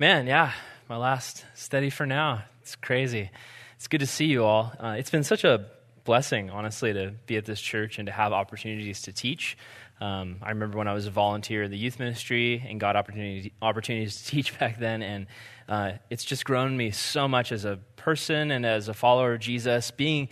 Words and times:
Man, 0.00 0.26
yeah, 0.26 0.52
my 0.88 0.96
last 0.96 1.44
study 1.54 1.90
for 1.90 2.06
now. 2.06 2.44
It's 2.62 2.74
crazy. 2.74 3.28
It's 3.76 3.86
good 3.86 4.00
to 4.00 4.06
see 4.06 4.24
you 4.24 4.44
all. 4.44 4.72
Uh, 4.80 4.94
it's 4.98 5.10
been 5.10 5.24
such 5.24 5.44
a 5.44 5.66
blessing, 6.04 6.48
honestly, 6.48 6.94
to 6.94 7.12
be 7.26 7.36
at 7.36 7.44
this 7.44 7.60
church 7.60 7.98
and 7.98 8.06
to 8.06 8.12
have 8.12 8.32
opportunities 8.32 9.02
to 9.02 9.12
teach. 9.12 9.58
Um, 10.00 10.36
I 10.40 10.48
remember 10.48 10.78
when 10.78 10.88
I 10.88 10.94
was 10.94 11.06
a 11.06 11.10
volunteer 11.10 11.64
in 11.64 11.70
the 11.70 11.76
youth 11.76 11.98
ministry 11.98 12.64
and 12.66 12.80
got 12.80 12.96
opportunity, 12.96 13.52
opportunities 13.60 14.22
to 14.22 14.24
teach 14.30 14.58
back 14.58 14.78
then, 14.78 15.02
and 15.02 15.26
uh, 15.68 15.92
it's 16.08 16.24
just 16.24 16.46
grown 16.46 16.74
me 16.74 16.92
so 16.92 17.28
much 17.28 17.52
as 17.52 17.66
a 17.66 17.78
person 17.96 18.50
and 18.52 18.64
as 18.64 18.88
a 18.88 18.94
follower 18.94 19.34
of 19.34 19.40
Jesus. 19.40 19.90
Being 19.90 20.30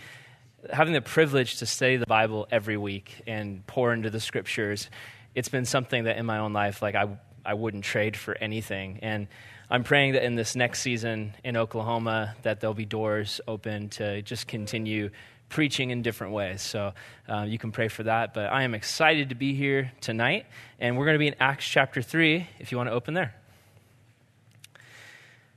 having 0.72 0.94
the 0.94 1.02
privilege 1.02 1.58
to 1.58 1.66
study 1.66 1.98
the 1.98 2.06
Bible 2.06 2.48
every 2.50 2.78
week 2.78 3.20
and 3.26 3.66
pour 3.66 3.92
into 3.92 4.08
the 4.08 4.18
scriptures, 4.18 4.88
it's 5.34 5.50
been 5.50 5.66
something 5.66 6.04
that 6.04 6.16
in 6.16 6.24
my 6.24 6.38
own 6.38 6.54
life, 6.54 6.80
like 6.80 6.94
I, 6.94 7.18
I 7.44 7.52
wouldn't 7.52 7.84
trade 7.84 8.16
for 8.16 8.34
anything. 8.34 9.00
And 9.02 9.28
I'm 9.70 9.84
praying 9.84 10.12
that 10.14 10.24
in 10.24 10.34
this 10.34 10.56
next 10.56 10.80
season 10.80 11.34
in 11.44 11.54
Oklahoma 11.54 12.34
that 12.40 12.60
there'll 12.60 12.72
be 12.72 12.86
doors 12.86 13.38
open 13.46 13.90
to 13.90 14.22
just 14.22 14.46
continue 14.46 15.10
preaching 15.50 15.90
in 15.90 16.00
different 16.00 16.32
ways. 16.32 16.62
So 16.62 16.94
uh, 17.28 17.42
you 17.42 17.58
can 17.58 17.70
pray 17.70 17.88
for 17.88 18.02
that. 18.04 18.32
But 18.32 18.46
I 18.46 18.62
am 18.62 18.74
excited 18.74 19.28
to 19.28 19.34
be 19.34 19.54
here 19.54 19.92
tonight, 20.00 20.46
and 20.78 20.96
we're 20.96 21.04
going 21.04 21.16
to 21.16 21.18
be 21.18 21.28
in 21.28 21.34
Acts 21.38 21.66
chapter 21.66 22.00
3, 22.00 22.46
if 22.58 22.72
you 22.72 22.78
want 22.78 22.88
to 22.88 22.94
open 22.94 23.12
there. 23.12 23.34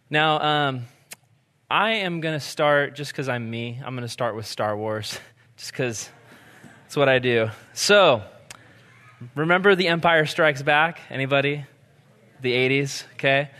Now, 0.09 0.41
um, 0.41 0.85
I 1.69 1.91
am 1.91 2.19
going 2.19 2.37
to 2.37 2.45
start, 2.45 2.95
just 2.95 3.13
because 3.13 3.29
I'm 3.29 3.49
me, 3.49 3.79
I'm 3.83 3.95
going 3.95 4.05
to 4.05 4.11
start 4.11 4.35
with 4.35 4.45
Star 4.45 4.75
Wars, 4.75 5.17
just 5.55 5.71
because 5.71 6.09
it's 6.85 6.97
what 6.97 7.07
I 7.07 7.19
do. 7.19 7.49
So, 7.71 8.23
remember 9.35 9.73
The 9.73 9.87
Empire 9.87 10.25
Strikes 10.25 10.61
Back? 10.61 10.99
Anybody? 11.09 11.65
The 12.41 12.51
80s, 12.51 13.05
okay? 13.13 13.51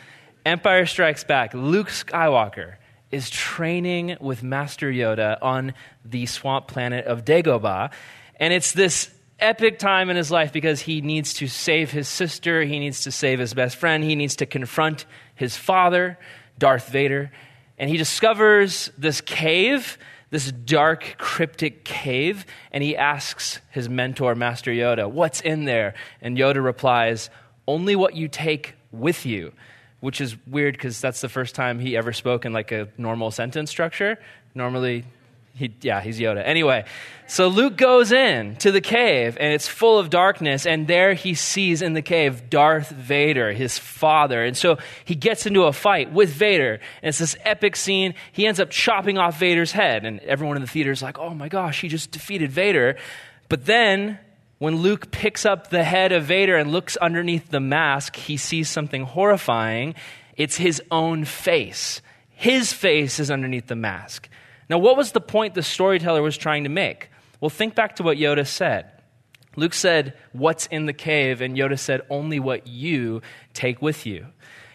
Empire 0.45 0.87
Strikes 0.87 1.23
Back, 1.23 1.53
Luke 1.53 1.89
Skywalker 1.89 2.75
is 3.11 3.29
training 3.29 4.17
with 4.19 4.41
Master 4.41 4.91
Yoda 4.91 5.37
on 5.41 5.73
the 6.03 6.25
swamp 6.25 6.67
planet 6.67 7.05
of 7.05 7.23
Dagobah. 7.23 7.91
And 8.37 8.51
it's 8.51 8.71
this 8.71 9.11
epic 9.39 9.77
time 9.77 10.09
in 10.09 10.15
his 10.15 10.31
life 10.31 10.51
because 10.51 10.81
he 10.81 11.01
needs 11.01 11.35
to 11.35 11.47
save 11.47 11.91
his 11.91 12.07
sister, 12.07 12.63
he 12.63 12.79
needs 12.79 13.03
to 13.03 13.11
save 13.11 13.37
his 13.37 13.53
best 13.53 13.75
friend, 13.75 14.03
he 14.03 14.15
needs 14.15 14.37
to 14.37 14.47
confront 14.47 15.05
his 15.35 15.55
father, 15.55 16.17
Darth 16.57 16.89
Vader. 16.89 17.31
And 17.77 17.89
he 17.89 17.97
discovers 17.97 18.91
this 18.97 19.21
cave, 19.21 19.99
this 20.31 20.51
dark, 20.51 21.17
cryptic 21.19 21.83
cave, 21.83 22.47
and 22.71 22.83
he 22.83 22.97
asks 22.97 23.59
his 23.69 23.89
mentor, 23.89 24.33
Master 24.33 24.71
Yoda, 24.71 25.09
What's 25.09 25.41
in 25.41 25.65
there? 25.65 25.93
And 26.19 26.35
Yoda 26.35 26.63
replies, 26.63 27.29
Only 27.67 27.95
what 27.95 28.15
you 28.15 28.27
take 28.27 28.73
with 28.91 29.23
you 29.25 29.53
which 30.01 30.19
is 30.19 30.35
weird 30.45 30.73
because 30.73 30.99
that's 30.99 31.21
the 31.21 31.29
first 31.29 31.55
time 31.55 31.79
he 31.79 31.95
ever 31.95 32.11
spoke 32.11 32.45
in 32.45 32.51
like 32.51 32.71
a 32.71 32.89
normal 32.97 33.31
sentence 33.31 33.69
structure. 33.69 34.19
Normally, 34.53 35.05
he, 35.53 35.73
yeah, 35.81 36.01
he's 36.01 36.19
Yoda. 36.19 36.41
Anyway, 36.45 36.85
so 37.27 37.47
Luke 37.47 37.77
goes 37.77 38.11
in 38.11 38.55
to 38.57 38.71
the 38.71 38.81
cave 38.81 39.37
and 39.39 39.53
it's 39.53 39.67
full 39.67 39.99
of 39.99 40.09
darkness, 40.09 40.65
and 40.65 40.87
there 40.87 41.13
he 41.13 41.33
sees 41.33 41.81
in 41.81 41.93
the 41.93 42.01
cave 42.01 42.49
Darth 42.49 42.89
Vader, 42.89 43.51
his 43.51 43.77
father. 43.77 44.43
And 44.43 44.57
so 44.57 44.77
he 45.05 45.15
gets 45.15 45.45
into 45.45 45.63
a 45.63 45.73
fight 45.73 46.11
with 46.11 46.29
Vader, 46.29 46.79
and 47.01 47.09
it's 47.09 47.19
this 47.19 47.35
epic 47.41 47.75
scene. 47.75 48.15
He 48.31 48.47
ends 48.47 48.59
up 48.59 48.69
chopping 48.69 49.17
off 49.17 49.39
Vader's 49.39 49.71
head, 49.71 50.05
and 50.05 50.19
everyone 50.21 50.57
in 50.57 50.61
the 50.61 50.67
theater 50.67 50.91
is 50.91 51.01
like, 51.01 51.19
oh 51.19 51.33
my 51.33 51.47
gosh, 51.47 51.81
he 51.81 51.87
just 51.87 52.11
defeated 52.11 52.51
Vader. 52.51 52.97
But 53.49 53.65
then 53.65 54.19
when 54.61 54.75
Luke 54.75 55.09
picks 55.09 55.43
up 55.43 55.71
the 55.71 55.83
head 55.83 56.11
of 56.11 56.25
Vader 56.25 56.55
and 56.55 56.71
looks 56.71 56.95
underneath 56.97 57.49
the 57.49 57.59
mask, 57.59 58.15
he 58.15 58.37
sees 58.37 58.69
something 58.69 59.01
horrifying. 59.01 59.95
It's 60.37 60.57
his 60.57 60.79
own 60.91 61.25
face. 61.25 61.99
His 62.29 62.71
face 62.71 63.19
is 63.19 63.31
underneath 63.31 63.65
the 63.65 63.75
mask. 63.75 64.29
Now, 64.69 64.77
what 64.77 64.97
was 64.97 65.13
the 65.13 65.19
point 65.19 65.55
the 65.55 65.63
storyteller 65.63 66.21
was 66.21 66.37
trying 66.37 66.65
to 66.65 66.69
make? 66.69 67.09
Well, 67.39 67.49
think 67.49 67.73
back 67.73 67.95
to 67.95 68.03
what 68.03 68.17
Yoda 68.17 68.45
said. 68.45 68.91
Luke 69.55 69.73
said, 69.73 70.13
What's 70.31 70.67
in 70.67 70.85
the 70.85 70.93
cave? 70.93 71.41
And 71.41 71.57
Yoda 71.57 71.79
said, 71.79 72.01
Only 72.07 72.39
what 72.39 72.67
you 72.67 73.23
take 73.55 73.81
with 73.81 74.05
you. 74.05 74.27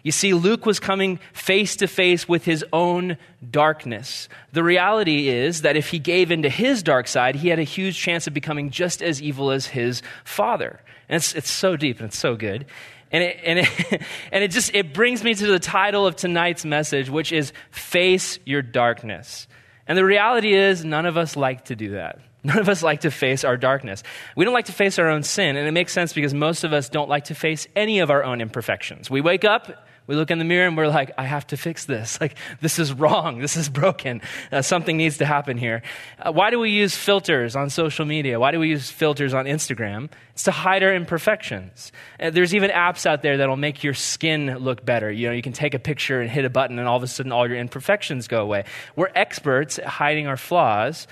You 0.06 0.12
see, 0.12 0.34
Luke 0.34 0.66
was 0.66 0.78
coming 0.78 1.18
face 1.32 1.74
to 1.74 1.88
face 1.88 2.28
with 2.28 2.44
his 2.44 2.64
own 2.72 3.16
darkness. 3.50 4.28
The 4.52 4.62
reality 4.62 5.26
is 5.26 5.62
that 5.62 5.76
if 5.76 5.88
he 5.88 5.98
gave 5.98 6.30
into 6.30 6.48
his 6.48 6.84
dark 6.84 7.08
side, 7.08 7.34
he 7.34 7.48
had 7.48 7.58
a 7.58 7.64
huge 7.64 7.98
chance 7.98 8.28
of 8.28 8.32
becoming 8.32 8.70
just 8.70 9.02
as 9.02 9.20
evil 9.20 9.50
as 9.50 9.66
his 9.66 10.02
father. 10.22 10.78
And 11.08 11.16
it's, 11.16 11.34
it's 11.34 11.50
so 11.50 11.74
deep 11.74 11.98
and 11.98 12.06
it's 12.06 12.18
so 12.18 12.36
good. 12.36 12.66
And 13.10 13.24
it, 13.24 13.40
and, 13.42 13.58
it, 13.58 14.02
and 14.30 14.44
it 14.44 14.52
just 14.52 14.72
it 14.76 14.94
brings 14.94 15.24
me 15.24 15.34
to 15.34 15.46
the 15.48 15.58
title 15.58 16.06
of 16.06 16.14
tonight's 16.14 16.64
message, 16.64 17.10
which 17.10 17.32
is 17.32 17.52
Face 17.72 18.38
Your 18.44 18.62
Darkness. 18.62 19.48
And 19.88 19.98
the 19.98 20.04
reality 20.04 20.54
is, 20.54 20.84
none 20.84 21.06
of 21.06 21.16
us 21.16 21.34
like 21.34 21.64
to 21.64 21.74
do 21.74 21.90
that. 21.94 22.20
None 22.44 22.58
of 22.58 22.68
us 22.68 22.80
like 22.80 23.00
to 23.00 23.10
face 23.10 23.42
our 23.42 23.56
darkness. 23.56 24.04
We 24.36 24.44
don't 24.44 24.54
like 24.54 24.66
to 24.66 24.72
face 24.72 25.00
our 25.00 25.08
own 25.08 25.24
sin, 25.24 25.56
and 25.56 25.66
it 25.66 25.72
makes 25.72 25.92
sense 25.92 26.12
because 26.12 26.32
most 26.32 26.62
of 26.62 26.72
us 26.72 26.88
don't 26.88 27.08
like 27.08 27.24
to 27.24 27.34
face 27.34 27.66
any 27.74 27.98
of 27.98 28.08
our 28.08 28.22
own 28.22 28.40
imperfections. 28.40 29.10
We 29.10 29.20
wake 29.20 29.44
up 29.44 29.85
we 30.06 30.14
look 30.14 30.30
in 30.30 30.38
the 30.38 30.44
mirror 30.44 30.68
and 30.68 30.76
we're 30.76 30.88
like, 30.88 31.12
I 31.18 31.24
have 31.24 31.46
to 31.48 31.56
fix 31.56 31.84
this. 31.84 32.18
Like, 32.26 32.36
this 32.60 32.78
is 32.78 32.92
wrong. 32.92 33.38
This 33.38 33.56
is 33.56 33.68
broken. 33.68 34.20
Uh, 34.50 34.62
something 34.62 34.96
needs 34.96 35.18
to 35.18 35.26
happen 35.26 35.58
here. 35.58 35.82
Uh, 36.18 36.32
why 36.32 36.50
do 36.50 36.58
we 36.58 36.70
use 36.70 36.96
filters 36.96 37.54
on 37.54 37.70
social 37.70 38.04
media? 38.04 38.40
Why 38.40 38.50
do 38.50 38.58
we 38.58 38.68
use 38.68 38.90
filters 38.90 39.32
on 39.32 39.44
Instagram? 39.44 40.10
It's 40.32 40.44
to 40.44 40.50
hide 40.50 40.82
our 40.82 40.92
imperfections. 40.92 41.92
Uh, 42.18 42.30
there's 42.30 42.54
even 42.54 42.70
apps 42.70 43.06
out 43.06 43.22
there 43.22 43.36
that'll 43.36 43.56
make 43.56 43.84
your 43.84 43.94
skin 43.94 44.58
look 44.58 44.84
better. 44.84 45.10
You 45.12 45.28
know, 45.28 45.34
you 45.34 45.42
can 45.42 45.52
take 45.52 45.74
a 45.74 45.78
picture 45.78 46.20
and 46.20 46.28
hit 46.28 46.44
a 46.44 46.50
button 46.50 46.78
and 46.78 46.88
all 46.88 46.96
of 46.96 47.02
a 47.02 47.06
sudden 47.06 47.30
all 47.30 47.46
your 47.46 47.58
imperfections 47.58 48.26
go 48.26 48.42
away. 48.42 48.64
We're 48.96 49.10
experts 49.14 49.78
at 49.78 49.86
hiding 49.86 50.26
our 50.26 50.36
flaws. 50.36 51.06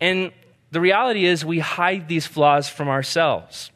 And 0.00 0.32
the 0.70 0.80
reality 0.80 1.26
is 1.26 1.44
we 1.44 1.58
hide 1.58 2.08
these 2.08 2.26
flaws 2.26 2.68
from 2.68 2.88
ourselves 2.88 3.70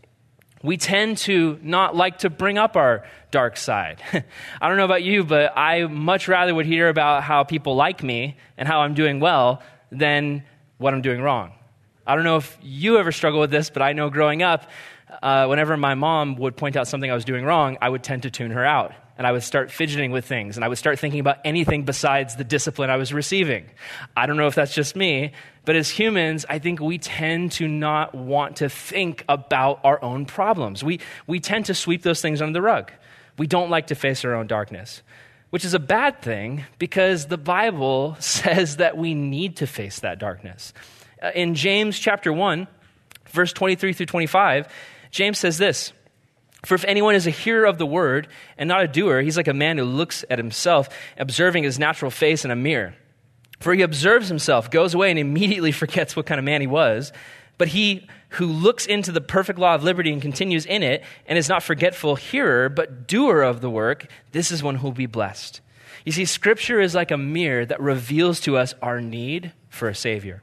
we 0.64 0.78
tend 0.78 1.19
to 1.19 1.58
not 1.62 1.94
like 1.94 2.20
to 2.20 2.30
bring 2.30 2.56
up 2.56 2.75
our 2.75 3.04
dark 3.30 3.58
side. 3.58 4.02
I 4.62 4.69
don't 4.69 4.78
know 4.78 4.86
about 4.86 5.02
you, 5.02 5.22
but 5.22 5.52
I 5.56 5.84
much 5.84 6.26
rather 6.26 6.54
would 6.54 6.64
hear 6.64 6.88
about 6.88 7.22
how 7.22 7.44
people 7.44 7.76
like 7.76 8.02
me 8.02 8.38
and 8.56 8.66
how 8.66 8.80
I'm 8.80 8.94
doing 8.94 9.20
well 9.20 9.62
than 9.92 10.42
what 10.78 10.94
I'm 10.94 11.03
doing 11.03 11.20
wrong. 11.20 11.53
I 12.06 12.14
don't 12.14 12.24
know 12.24 12.38
if 12.38 12.56
you 12.62 12.97
ever 12.97 13.12
struggle 13.12 13.41
with 13.41 13.50
this, 13.50 13.69
but 13.69 13.82
I 13.82 13.92
know 13.92 14.08
growing 14.08 14.42
up, 14.42 14.70
uh, 15.22 15.47
whenever 15.47 15.76
my 15.76 15.94
mom 15.94 16.36
would 16.36 16.56
point 16.56 16.76
out 16.76 16.88
something 16.88 17.10
I 17.10 17.14
was 17.14 17.26
doing 17.26 17.44
wrong, 17.44 17.76
I 17.82 17.91
would 17.91 18.03
tend 18.03 18.22
to 18.22 18.30
tune 18.30 18.50
her 18.50 18.64
out. 18.64 18.94
And 19.19 19.26
I 19.26 19.32
would 19.32 19.44
start 19.44 19.70
fidgeting 19.70 20.10
with 20.10 20.24
things, 20.24 20.56
and 20.56 20.64
I 20.64 20.69
would 20.69 20.78
start 20.78 20.98
thinking 20.98 21.20
about 21.20 21.38
anything 21.44 21.84
besides 21.84 22.34
the 22.34 22.42
discipline 22.42 22.91
I 22.91 22.97
was 22.97 23.12
receiving. 23.12 23.70
I 24.16 24.26
don't 24.26 24.36
know 24.36 24.48
if 24.48 24.56
that's 24.56 24.74
just 24.74 24.97
me, 24.97 25.32
but 25.64 25.76
as 25.76 25.88
humans, 25.88 26.44
I 26.48 26.58
think 26.58 26.80
we 26.80 26.98
tend 26.98 27.52
to 27.52 27.66
not 27.66 28.14
want 28.14 28.56
to 28.56 28.69
think 28.69 29.25
about 29.28 29.80
our 29.84 30.02
own 30.02 30.26
problems. 30.26 30.84
We, 30.84 31.00
we 31.26 31.41
tend 31.41 31.66
to 31.66 31.75
sweep 31.75 32.02
those 32.02 32.20
things 32.20 32.42
under 32.42 32.52
the 32.52 32.62
rug. 32.62 32.92
We 33.38 33.47
don't 33.47 33.70
like 33.70 33.88
to 33.88 33.94
face 33.94 34.24
our 34.24 34.34
own 34.34 34.47
darkness, 34.47 35.03
which 35.50 35.64
is 35.64 35.74
a 35.74 35.78
bad 35.78 36.20
thing 36.20 36.64
because 36.78 37.26
the 37.26 37.38
Bible 37.38 38.16
says 38.20 38.76
that 38.76 38.97
we 38.97 39.14
need 39.14 39.56
to 39.58 39.66
face 39.66 40.00
that 40.00 40.19
darkness. 40.19 40.72
Uh, 41.22 41.30
in 41.34 41.54
James 41.54 41.98
chapter 41.98 42.32
1, 42.32 42.69
verse 43.30 43.53
23 43.53 43.92
through 43.94 44.06
25, 44.06 44.69
James 45.10 45.38
says 45.38 45.58
this. 45.58 45.92
For 46.66 46.74
if 46.74 46.84
anyone 46.84 47.14
is 47.14 47.26
a 47.26 47.30
hearer 47.30 47.66
of 47.66 47.76
the 47.76 47.86
word 47.86 48.28
and 48.56 48.69
not 48.69 48.82
a 48.82 48.88
doer, 48.88 49.20
he's 49.20 49.36
like 49.36 49.48
a 49.48 49.54
man 49.54 49.76
who 49.76 49.84
looks 49.84 50.24
at 50.30 50.38
himself, 50.38 50.88
observing 51.19 51.64
his 51.64 51.78
natural 51.78 52.10
face 52.10 52.44
in 52.44 52.50
a 52.50 52.56
mirror. 52.56 52.94
For 53.60 53.75
he 53.75 53.82
observes 53.82 54.28
himself, 54.28 54.70
goes 54.70 54.94
away, 54.94 55.10
and 55.10 55.19
immediately 55.19 55.72
forgets 55.72 56.16
what 56.16 56.26
kind 56.26 56.38
of 56.38 56.44
man 56.44 56.60
he 56.60 56.66
was. 56.66 57.12
But 57.56 57.69
he 57.69 58.09
who 58.31 58.47
looks 58.47 58.87
into 58.87 59.12
the 59.12 59.20
perfect 59.20 59.59
law 59.59 59.75
of 59.75 59.84
liberty 59.84 60.12
and 60.12 60.20
continues 60.20 60.66
in 60.66 60.82
it, 60.82 61.04
and 61.26 61.38
is 61.38 61.48
not 61.48 61.62
forgetful 61.62 62.16
hearer, 62.16 62.69
but 62.69 63.06
doer 63.06 63.42
of 63.42 63.60
the 63.60 63.70
work, 63.70 64.06
this 64.32 64.50
is 64.50 64.62
one 64.62 64.76
who 64.76 64.88
will 64.88 64.92
be 64.92 65.06
blessed. 65.06 65.60
You 66.04 66.12
see, 66.12 66.24
Scripture 66.24 66.80
is 66.80 66.95
like 66.95 67.10
a 67.10 67.16
mirror 67.16 67.65
that 67.65 67.80
reveals 67.80 68.41
to 68.41 68.56
us 68.56 68.74
our 68.83 69.01
need 69.01 69.53
for 69.68 69.89
a 69.89 69.95
Savior. 69.95 70.42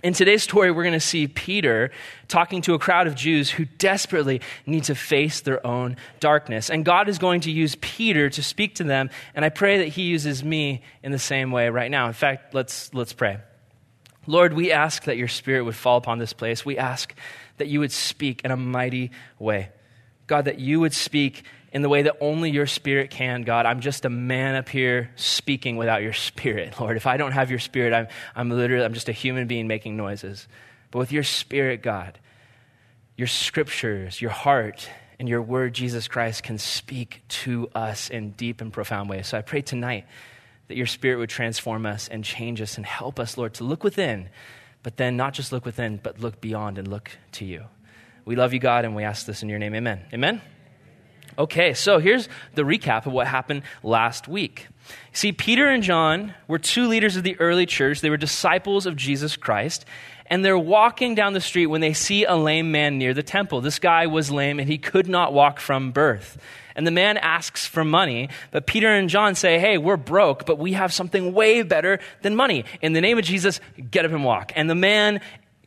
In 0.00 0.12
today's 0.12 0.44
story, 0.44 0.70
we're 0.70 0.84
going 0.84 0.92
to 0.92 1.00
see 1.00 1.26
Peter 1.26 1.90
talking 2.28 2.62
to 2.62 2.74
a 2.74 2.78
crowd 2.78 3.08
of 3.08 3.16
Jews 3.16 3.50
who 3.50 3.64
desperately 3.64 4.40
need 4.64 4.84
to 4.84 4.94
face 4.94 5.40
their 5.40 5.66
own 5.66 5.96
darkness. 6.20 6.70
And 6.70 6.84
God 6.84 7.08
is 7.08 7.18
going 7.18 7.40
to 7.42 7.50
use 7.50 7.74
Peter 7.80 8.30
to 8.30 8.42
speak 8.42 8.76
to 8.76 8.84
them. 8.84 9.10
And 9.34 9.44
I 9.44 9.48
pray 9.48 9.78
that 9.78 9.88
he 9.88 10.02
uses 10.02 10.44
me 10.44 10.82
in 11.02 11.10
the 11.10 11.18
same 11.18 11.50
way 11.50 11.68
right 11.68 11.90
now. 11.90 12.06
In 12.06 12.12
fact, 12.12 12.54
let's, 12.54 12.94
let's 12.94 13.12
pray. 13.12 13.38
Lord, 14.28 14.52
we 14.52 14.70
ask 14.70 15.04
that 15.04 15.16
your 15.16 15.26
spirit 15.26 15.64
would 15.64 15.74
fall 15.74 15.96
upon 15.96 16.18
this 16.18 16.32
place. 16.32 16.64
We 16.64 16.78
ask 16.78 17.12
that 17.56 17.66
you 17.66 17.80
would 17.80 17.92
speak 17.92 18.42
in 18.44 18.52
a 18.52 18.56
mighty 18.56 19.10
way. 19.40 19.70
God, 20.28 20.44
that 20.44 20.60
you 20.60 20.78
would 20.78 20.94
speak 20.94 21.42
in 21.72 21.82
the 21.82 21.88
way 21.88 22.02
that 22.02 22.16
only 22.20 22.50
your 22.50 22.66
spirit 22.66 23.10
can, 23.10 23.42
God. 23.42 23.66
I'm 23.66 23.80
just 23.80 24.04
a 24.04 24.10
man 24.10 24.54
up 24.54 24.68
here 24.68 25.10
speaking 25.16 25.76
without 25.76 26.02
your 26.02 26.12
spirit, 26.12 26.74
Lord. 26.80 26.96
If 26.96 27.06
I 27.06 27.16
don't 27.16 27.32
have 27.32 27.50
your 27.50 27.58
spirit, 27.58 27.92
I'm, 27.92 28.08
I'm 28.34 28.50
literally, 28.50 28.84
I'm 28.84 28.94
just 28.94 29.08
a 29.08 29.12
human 29.12 29.46
being 29.46 29.66
making 29.66 29.96
noises. 29.96 30.48
But 30.90 31.00
with 31.00 31.12
your 31.12 31.24
spirit, 31.24 31.82
God, 31.82 32.18
your 33.16 33.26
scriptures, 33.26 34.20
your 34.20 34.30
heart, 34.30 34.88
and 35.18 35.28
your 35.28 35.42
word, 35.42 35.74
Jesus 35.74 36.08
Christ, 36.08 36.42
can 36.42 36.58
speak 36.58 37.22
to 37.28 37.68
us 37.74 38.08
in 38.08 38.30
deep 38.30 38.60
and 38.60 38.72
profound 38.72 39.10
ways. 39.10 39.26
So 39.26 39.38
I 39.38 39.42
pray 39.42 39.62
tonight 39.62 40.06
that 40.68 40.76
your 40.76 40.86
spirit 40.86 41.18
would 41.18 41.30
transform 41.30 41.84
us 41.84 42.08
and 42.08 42.24
change 42.24 42.60
us 42.60 42.76
and 42.76 42.86
help 42.86 43.18
us, 43.18 43.36
Lord, 43.36 43.54
to 43.54 43.64
look 43.64 43.82
within, 43.82 44.28
but 44.82 44.96
then 44.96 45.16
not 45.16 45.34
just 45.34 45.50
look 45.50 45.64
within, 45.64 45.98
but 46.02 46.20
look 46.20 46.40
beyond 46.40 46.78
and 46.78 46.86
look 46.86 47.10
to 47.32 47.44
you. 47.44 47.64
We 48.24 48.36
love 48.36 48.52
you, 48.52 48.60
God, 48.60 48.84
and 48.84 48.94
we 48.94 49.02
ask 49.04 49.26
this 49.26 49.42
in 49.42 49.48
your 49.48 49.58
name. 49.58 49.74
Amen. 49.74 50.04
Amen. 50.12 50.40
Okay, 51.38 51.72
so 51.72 51.98
here's 51.98 52.28
the 52.54 52.62
recap 52.62 53.06
of 53.06 53.12
what 53.12 53.28
happened 53.28 53.62
last 53.84 54.26
week. 54.26 54.66
See, 55.12 55.30
Peter 55.32 55.68
and 55.68 55.82
John 55.82 56.34
were 56.48 56.58
two 56.58 56.88
leaders 56.88 57.16
of 57.16 57.22
the 57.22 57.38
early 57.38 57.64
church. 57.64 58.00
They 58.00 58.10
were 58.10 58.16
disciples 58.16 58.86
of 58.86 58.96
Jesus 58.96 59.36
Christ 59.36 59.84
and 60.30 60.44
they're 60.44 60.58
walking 60.58 61.14
down 61.14 61.32
the 61.32 61.40
street 61.40 61.66
when 61.66 61.80
they 61.80 61.92
see 61.92 62.24
a 62.24 62.36
lame 62.36 62.70
man 62.70 62.98
near 62.98 63.14
the 63.14 63.22
temple. 63.22 63.60
This 63.60 63.78
guy 63.78 64.06
was 64.06 64.30
lame 64.30 64.58
and 64.58 64.68
he 64.68 64.78
could 64.78 65.08
not 65.08 65.32
walk 65.32 65.60
from 65.60 65.90
birth. 65.90 66.38
And 66.74 66.86
the 66.86 66.92
man 66.92 67.16
asks 67.16 67.66
for 67.66 67.84
money, 67.84 68.28
but 68.50 68.66
Peter 68.66 68.88
and 68.88 69.08
John 69.08 69.34
say, 69.34 69.58
Hey, 69.58 69.78
we're 69.78 69.96
broke, 69.96 70.46
but 70.46 70.58
we 70.58 70.74
have 70.74 70.92
something 70.92 71.32
way 71.32 71.62
better 71.62 71.98
than 72.22 72.36
money. 72.36 72.64
In 72.80 72.92
the 72.92 73.00
name 73.00 73.18
of 73.18 73.24
Jesus, 73.24 73.60
get 73.90 74.04
up 74.04 74.12
and 74.12 74.24
walk. 74.24 74.52
And 74.54 74.70
the 74.70 74.76
man 74.76 75.20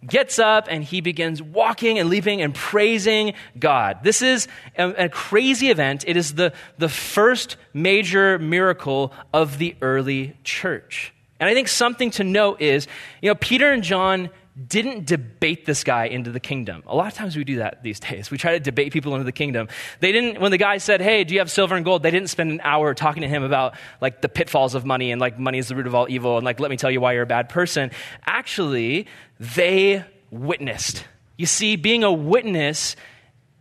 gets 0.05 0.39
up 0.39 0.67
and 0.69 0.83
he 0.83 1.01
begins 1.01 1.41
walking 1.41 1.99
and 1.99 2.09
leaping 2.09 2.41
and 2.41 2.53
praising 2.53 3.33
God. 3.59 3.99
This 4.03 4.21
is 4.21 4.47
a, 4.77 5.05
a, 5.05 5.09
crazy 5.09 5.69
event. 5.69 6.03
It 6.07 6.17
is 6.17 6.33
the, 6.33 6.53
the 6.77 6.89
first 6.89 7.57
major 7.73 8.39
miracle 8.39 9.13
of 9.33 9.57
the 9.57 9.75
early 9.81 10.35
church. 10.43 11.13
And 11.39 11.49
I 11.49 11.53
think 11.53 11.67
something 11.67 12.11
to 12.11 12.23
note 12.23 12.61
is, 12.61 12.87
you 13.21 13.29
know, 13.29 13.35
Peter 13.35 13.71
and 13.71 13.83
John 13.83 14.29
didn't 14.67 15.05
debate 15.05 15.65
this 15.65 15.83
guy 15.83 16.05
into 16.05 16.31
the 16.31 16.39
kingdom. 16.39 16.83
A 16.87 16.95
lot 16.95 17.07
of 17.07 17.13
times 17.13 17.35
we 17.35 17.43
do 17.43 17.57
that 17.57 17.83
these 17.83 17.99
days. 18.11 18.31
We 18.31 18.37
try 18.37 18.53
to 18.53 18.59
debate 18.59 18.93
people 18.93 19.13
into 19.13 19.23
the 19.23 19.31
kingdom. 19.31 19.67
They 19.99 20.11
didn't, 20.11 20.41
when 20.41 20.51
the 20.51 20.57
guy 20.57 20.77
said, 20.77 21.01
Hey, 21.01 21.23
do 21.23 21.33
you 21.33 21.39
have 21.39 21.49
silver 21.49 21.75
and 21.75 21.85
gold? 21.85 22.03
They 22.03 22.11
didn't 22.11 22.29
spend 22.29 22.51
an 22.51 22.61
hour 22.63 22.93
talking 22.93 23.21
to 23.21 23.27
him 23.27 23.43
about 23.43 23.75
like 24.01 24.21
the 24.21 24.29
pitfalls 24.29 24.75
of 24.75 24.85
money 24.85 25.11
and 25.11 25.19
like 25.19 25.39
money 25.39 25.57
is 25.57 25.67
the 25.67 25.75
root 25.75 25.87
of 25.87 25.95
all 25.95 26.07
evil 26.09 26.37
and 26.37 26.45
like, 26.45 26.59
let 26.59 26.71
me 26.71 26.77
tell 26.77 26.91
you 26.91 27.01
why 27.01 27.13
you're 27.13 27.23
a 27.23 27.27
bad 27.27 27.49
person. 27.49 27.91
Actually, 28.25 29.07
they 29.39 30.03
witnessed. 30.29 31.05
You 31.37 31.45
see, 31.45 31.75
being 31.75 32.03
a 32.03 32.11
witness 32.11 32.95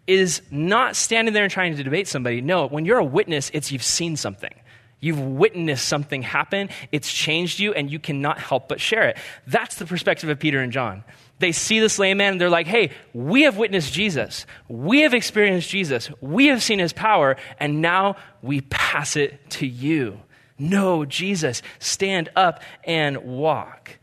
is 0.07 0.43
not 0.51 0.97
standing 0.97 1.35
there 1.35 1.45
and 1.45 1.53
trying 1.53 1.77
to 1.77 1.83
debate 1.83 2.09
somebody. 2.09 2.41
No, 2.41 2.67
when 2.67 2.85
you're 2.85 2.99
a 2.99 3.05
witness, 3.05 3.51
it's 3.55 3.71
you've 3.71 3.85
seen 3.85 4.17
something. 4.17 4.53
You've 5.01 5.21
witnessed 5.21 5.89
something 5.89 6.23
happen, 6.23 6.69
it's 6.93 7.11
changed 7.13 7.59
you, 7.59 7.73
and 7.73 7.91
you 7.91 7.99
cannot 7.99 8.39
help 8.39 8.69
but 8.69 8.81
share 8.81 9.09
it. 9.09 9.17
That's 9.47 9.77
the 9.77 9.87
perspective 9.87 10.29
of 10.29 10.39
Peter 10.39 10.61
and 10.61 10.73
John. 10.73 11.05
They 11.39 11.53
see 11.53 11.81
this 11.81 11.99
lame 11.99 12.19
man 12.19 12.33
and 12.33 12.41
they're 12.41 12.51
like, 12.51 12.67
hey, 12.67 12.91
we 13.15 13.43
have 13.43 13.57
witnessed 13.57 13.95
Jesus. 13.95 14.45
We 14.69 15.01
have 15.01 15.15
experienced 15.15 15.71
Jesus. 15.71 16.11
We 16.21 16.49
have 16.49 16.63
seen 16.63 16.79
his 16.79 16.93
power, 16.93 17.37
and 17.59 17.81
now 17.81 18.17
we 18.43 18.61
pass 18.61 19.17
it 19.17 19.49
to 19.53 19.67
you. 19.67 20.21
No, 20.59 21.07
Jesus, 21.07 21.63
stand 21.79 22.29
up 22.37 22.63
and 22.85 23.17
walk. 23.25 23.97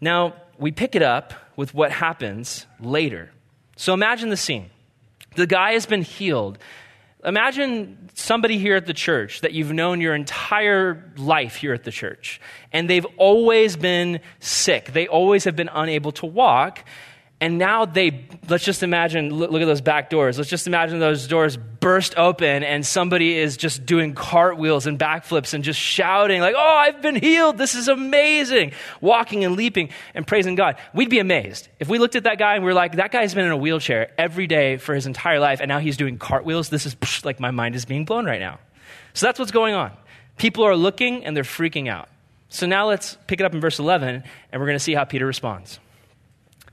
Now, 0.00 0.34
we 0.58 0.72
pick 0.72 0.96
it 0.96 1.02
up 1.02 1.32
with 1.54 1.72
what 1.72 1.92
happens 1.92 2.66
later. 2.80 3.30
So 3.76 3.94
imagine 3.94 4.30
the 4.30 4.36
scene. 4.36 4.70
The 5.36 5.46
guy 5.46 5.72
has 5.74 5.86
been 5.86 6.02
healed 6.02 6.58
Imagine 7.26 8.08
somebody 8.14 8.56
here 8.56 8.76
at 8.76 8.86
the 8.86 8.94
church 8.94 9.40
that 9.40 9.52
you've 9.52 9.72
known 9.72 10.00
your 10.00 10.14
entire 10.14 11.12
life 11.16 11.56
here 11.56 11.74
at 11.74 11.82
the 11.82 11.90
church, 11.90 12.40
and 12.72 12.88
they've 12.88 13.06
always 13.16 13.76
been 13.76 14.20
sick. 14.38 14.92
They 14.92 15.08
always 15.08 15.42
have 15.42 15.56
been 15.56 15.70
unable 15.72 16.12
to 16.12 16.26
walk. 16.26 16.84
And 17.38 17.58
now 17.58 17.84
they, 17.84 18.26
let's 18.48 18.64
just 18.64 18.82
imagine, 18.82 19.28
look, 19.28 19.50
look, 19.50 19.60
at 19.60 19.66
those 19.66 19.82
back 19.82 20.08
doors. 20.08 20.38
Let's 20.38 20.48
just 20.48 20.66
imagine 20.66 21.00
those 21.00 21.26
doors 21.26 21.58
burst 21.58 22.16
open 22.16 22.62
and 22.62 22.84
somebody 22.84 23.36
is 23.36 23.58
just 23.58 23.84
doing 23.84 24.14
cartwheels 24.14 24.86
and 24.86 24.98
backflips 24.98 25.52
and 25.52 25.62
just 25.62 25.78
shouting, 25.78 26.40
like, 26.40 26.54
oh, 26.56 26.76
I've 26.78 27.02
been 27.02 27.14
healed. 27.14 27.58
This 27.58 27.74
is 27.74 27.88
amazing. 27.88 28.72
Walking 29.02 29.44
and 29.44 29.54
leaping 29.54 29.90
and 30.14 30.26
praising 30.26 30.54
God. 30.54 30.76
We'd 30.94 31.10
be 31.10 31.18
amazed. 31.18 31.68
If 31.78 31.88
we 31.88 31.98
looked 31.98 32.16
at 32.16 32.24
that 32.24 32.38
guy 32.38 32.54
and 32.54 32.64
we 32.64 32.70
are 32.70 32.74
like, 32.74 32.96
that 32.96 33.12
guy's 33.12 33.34
been 33.34 33.44
in 33.44 33.52
a 33.52 33.56
wheelchair 33.56 34.12
every 34.16 34.46
day 34.46 34.78
for 34.78 34.94
his 34.94 35.04
entire 35.04 35.38
life 35.38 35.60
and 35.60 35.68
now 35.68 35.78
he's 35.78 35.98
doing 35.98 36.16
cartwheels. 36.16 36.70
This 36.70 36.86
is 36.86 36.94
psh, 36.94 37.22
like 37.22 37.38
my 37.38 37.50
mind 37.50 37.74
is 37.74 37.84
being 37.84 38.06
blown 38.06 38.24
right 38.24 38.40
now. 38.40 38.60
So 39.12 39.26
that's 39.26 39.38
what's 39.38 39.52
going 39.52 39.74
on. 39.74 39.92
People 40.38 40.64
are 40.64 40.76
looking 40.76 41.26
and 41.26 41.36
they're 41.36 41.44
freaking 41.44 41.88
out. 41.90 42.08
So 42.48 42.66
now 42.66 42.88
let's 42.88 43.18
pick 43.26 43.40
it 43.40 43.44
up 43.44 43.52
in 43.52 43.60
verse 43.60 43.78
11 43.78 44.24
and 44.52 44.60
we're 44.60 44.66
going 44.66 44.78
to 44.78 44.82
see 44.82 44.94
how 44.94 45.04
Peter 45.04 45.26
responds. 45.26 45.80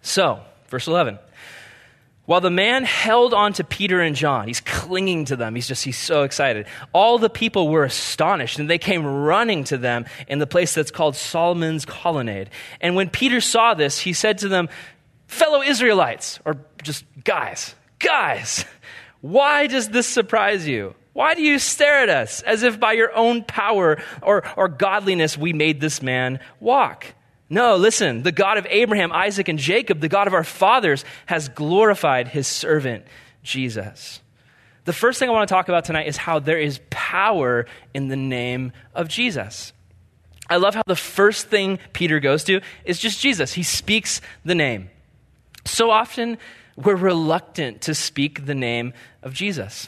So, 0.01 0.42
Verse 0.73 0.87
11. 0.87 1.19
While 2.25 2.41
the 2.41 2.49
man 2.49 2.83
held 2.83 3.31
on 3.31 3.53
to 3.53 3.63
Peter 3.63 4.01
and 4.01 4.15
John, 4.15 4.47
he's 4.47 4.59
clinging 4.59 5.25
to 5.25 5.35
them. 5.35 5.53
He's 5.53 5.67
just, 5.67 5.83
he's 5.83 5.99
so 5.99 6.23
excited. 6.23 6.65
All 6.93 7.19
the 7.19 7.29
people 7.29 7.67
were 7.67 7.83
astonished 7.83 8.57
and 8.57 8.67
they 8.67 8.79
came 8.79 9.05
running 9.05 9.65
to 9.65 9.77
them 9.77 10.05
in 10.27 10.39
the 10.39 10.47
place 10.47 10.73
that's 10.73 10.89
called 10.89 11.15
Solomon's 11.15 11.85
Colonnade. 11.85 12.49
And 12.81 12.95
when 12.95 13.11
Peter 13.11 13.39
saw 13.39 13.75
this, 13.75 13.99
he 13.99 14.13
said 14.13 14.39
to 14.39 14.47
them, 14.47 14.67
Fellow 15.27 15.61
Israelites, 15.61 16.39
or 16.43 16.57
just 16.81 17.05
guys, 17.23 17.75
guys, 17.99 18.65
why 19.21 19.67
does 19.67 19.89
this 19.89 20.07
surprise 20.07 20.67
you? 20.67 20.95
Why 21.13 21.35
do 21.35 21.43
you 21.43 21.59
stare 21.59 21.99
at 21.99 22.09
us 22.09 22.41
as 22.41 22.63
if 22.63 22.79
by 22.79 22.93
your 22.93 23.15
own 23.15 23.43
power 23.43 24.01
or, 24.23 24.43
or 24.57 24.69
godliness 24.69 25.37
we 25.37 25.53
made 25.53 25.81
this 25.81 26.01
man 26.01 26.39
walk? 26.59 27.13
No, 27.53 27.75
listen, 27.75 28.23
the 28.23 28.31
God 28.31 28.57
of 28.57 28.65
Abraham, 28.67 29.11
Isaac, 29.11 29.47
and 29.47 29.59
Jacob, 29.59 30.00
the 30.00 30.09
God 30.09 30.25
of 30.25 30.33
our 30.33 30.44
fathers, 30.44 31.05
has 31.27 31.50
glorified 31.50 32.27
his 32.27 32.47
servant, 32.47 33.05
Jesus. 33.44 34.21
The 34.85 34.91
first 34.91 35.19
thing 35.19 35.29
I 35.29 35.31
want 35.33 35.47
to 35.47 35.53
talk 35.53 35.69
about 35.69 35.85
tonight 35.85 36.07
is 36.07 36.17
how 36.17 36.39
there 36.39 36.57
is 36.57 36.79
power 36.89 37.67
in 37.94 38.07
the 38.07 38.15
name 38.15 38.71
of 38.95 39.07
Jesus. 39.07 39.71
I 40.50 40.55
love 40.55 40.73
how 40.73 40.81
the 40.88 40.95
first 40.95 41.47
thing 41.47 41.77
Peter 41.94 42.19
goes 42.19 42.44
to 42.45 42.59
is 42.85 42.97
just 42.97 43.21
Jesus. 43.21 43.53
He 43.53 43.61
speaks 43.61 44.19
the 44.44 44.56
name. 44.56 44.89
So 45.63 45.91
often, 45.91 46.39
we're 46.75 46.95
reluctant 46.95 47.81
to 47.81 47.94
speak 47.94 48.47
the 48.47 48.56
name 48.56 48.94
of 49.21 49.35
Jesus. 49.35 49.88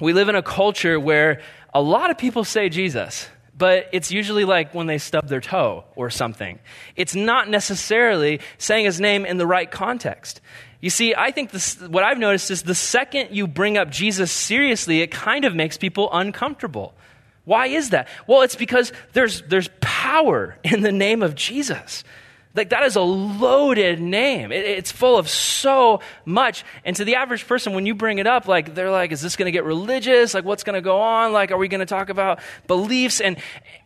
We 0.00 0.12
live 0.12 0.28
in 0.28 0.34
a 0.34 0.42
culture 0.42 0.98
where 0.98 1.40
a 1.72 1.80
lot 1.80 2.10
of 2.10 2.18
people 2.18 2.42
say 2.42 2.68
Jesus 2.68 3.28
but 3.60 3.90
it's 3.92 4.10
usually 4.10 4.46
like 4.46 4.72
when 4.72 4.86
they 4.86 4.96
stub 4.96 5.28
their 5.28 5.42
toe 5.42 5.84
or 5.94 6.08
something. 6.08 6.58
It's 6.96 7.14
not 7.14 7.50
necessarily 7.50 8.40
saying 8.56 8.86
his 8.86 8.98
name 8.98 9.26
in 9.26 9.36
the 9.36 9.46
right 9.46 9.70
context. 9.70 10.40
You 10.80 10.88
see, 10.88 11.14
I 11.14 11.30
think 11.30 11.50
this, 11.50 11.78
what 11.78 12.02
I've 12.02 12.18
noticed 12.18 12.50
is 12.50 12.62
the 12.62 12.74
second 12.74 13.36
you 13.36 13.46
bring 13.46 13.76
up 13.76 13.90
Jesus 13.90 14.32
seriously, 14.32 15.02
it 15.02 15.10
kind 15.10 15.44
of 15.44 15.54
makes 15.54 15.76
people 15.76 16.08
uncomfortable. 16.10 16.94
Why 17.44 17.66
is 17.66 17.90
that? 17.90 18.08
Well, 18.26 18.40
it's 18.40 18.56
because 18.56 18.94
there's, 19.12 19.42
there's 19.42 19.68
power 19.82 20.56
in 20.64 20.80
the 20.80 20.90
name 20.90 21.22
of 21.22 21.34
Jesus. 21.34 22.02
Like, 22.52 22.70
that 22.70 22.82
is 22.82 22.96
a 22.96 23.00
loaded 23.00 24.00
name. 24.00 24.50
It, 24.50 24.64
it's 24.64 24.90
full 24.90 25.16
of 25.16 25.28
so 25.28 26.00
much. 26.24 26.64
And 26.84 26.96
to 26.96 27.04
the 27.04 27.14
average 27.14 27.46
person, 27.46 27.74
when 27.74 27.86
you 27.86 27.94
bring 27.94 28.18
it 28.18 28.26
up, 28.26 28.48
like, 28.48 28.74
they're 28.74 28.90
like, 28.90 29.12
is 29.12 29.20
this 29.20 29.36
going 29.36 29.46
to 29.46 29.52
get 29.52 29.64
religious? 29.64 30.34
Like, 30.34 30.44
what's 30.44 30.64
going 30.64 30.74
to 30.74 30.80
go 30.80 31.00
on? 31.00 31.32
Like, 31.32 31.52
are 31.52 31.56
we 31.56 31.68
going 31.68 31.80
to 31.80 31.86
talk 31.86 32.08
about 32.08 32.40
beliefs? 32.66 33.20
And, 33.20 33.36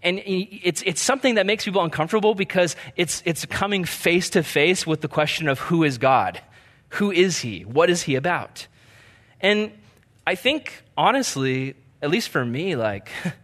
and 0.02 0.22
it's, 0.24 0.82
it's 0.82 1.02
something 1.02 1.34
that 1.34 1.44
makes 1.44 1.66
people 1.66 1.82
uncomfortable 1.82 2.34
because 2.34 2.74
it's, 2.96 3.22
it's 3.26 3.44
coming 3.44 3.84
face 3.84 4.30
to 4.30 4.42
face 4.42 4.86
with 4.86 5.02
the 5.02 5.08
question 5.08 5.48
of 5.48 5.58
who 5.58 5.84
is 5.84 5.98
God? 5.98 6.40
Who 6.90 7.10
is 7.10 7.40
He? 7.40 7.62
What 7.62 7.90
is 7.90 8.02
He 8.02 8.14
about? 8.14 8.66
And 9.42 9.72
I 10.26 10.36
think, 10.36 10.84
honestly, 10.96 11.74
at 12.00 12.08
least 12.08 12.30
for 12.30 12.44
me, 12.44 12.76
like, 12.76 13.10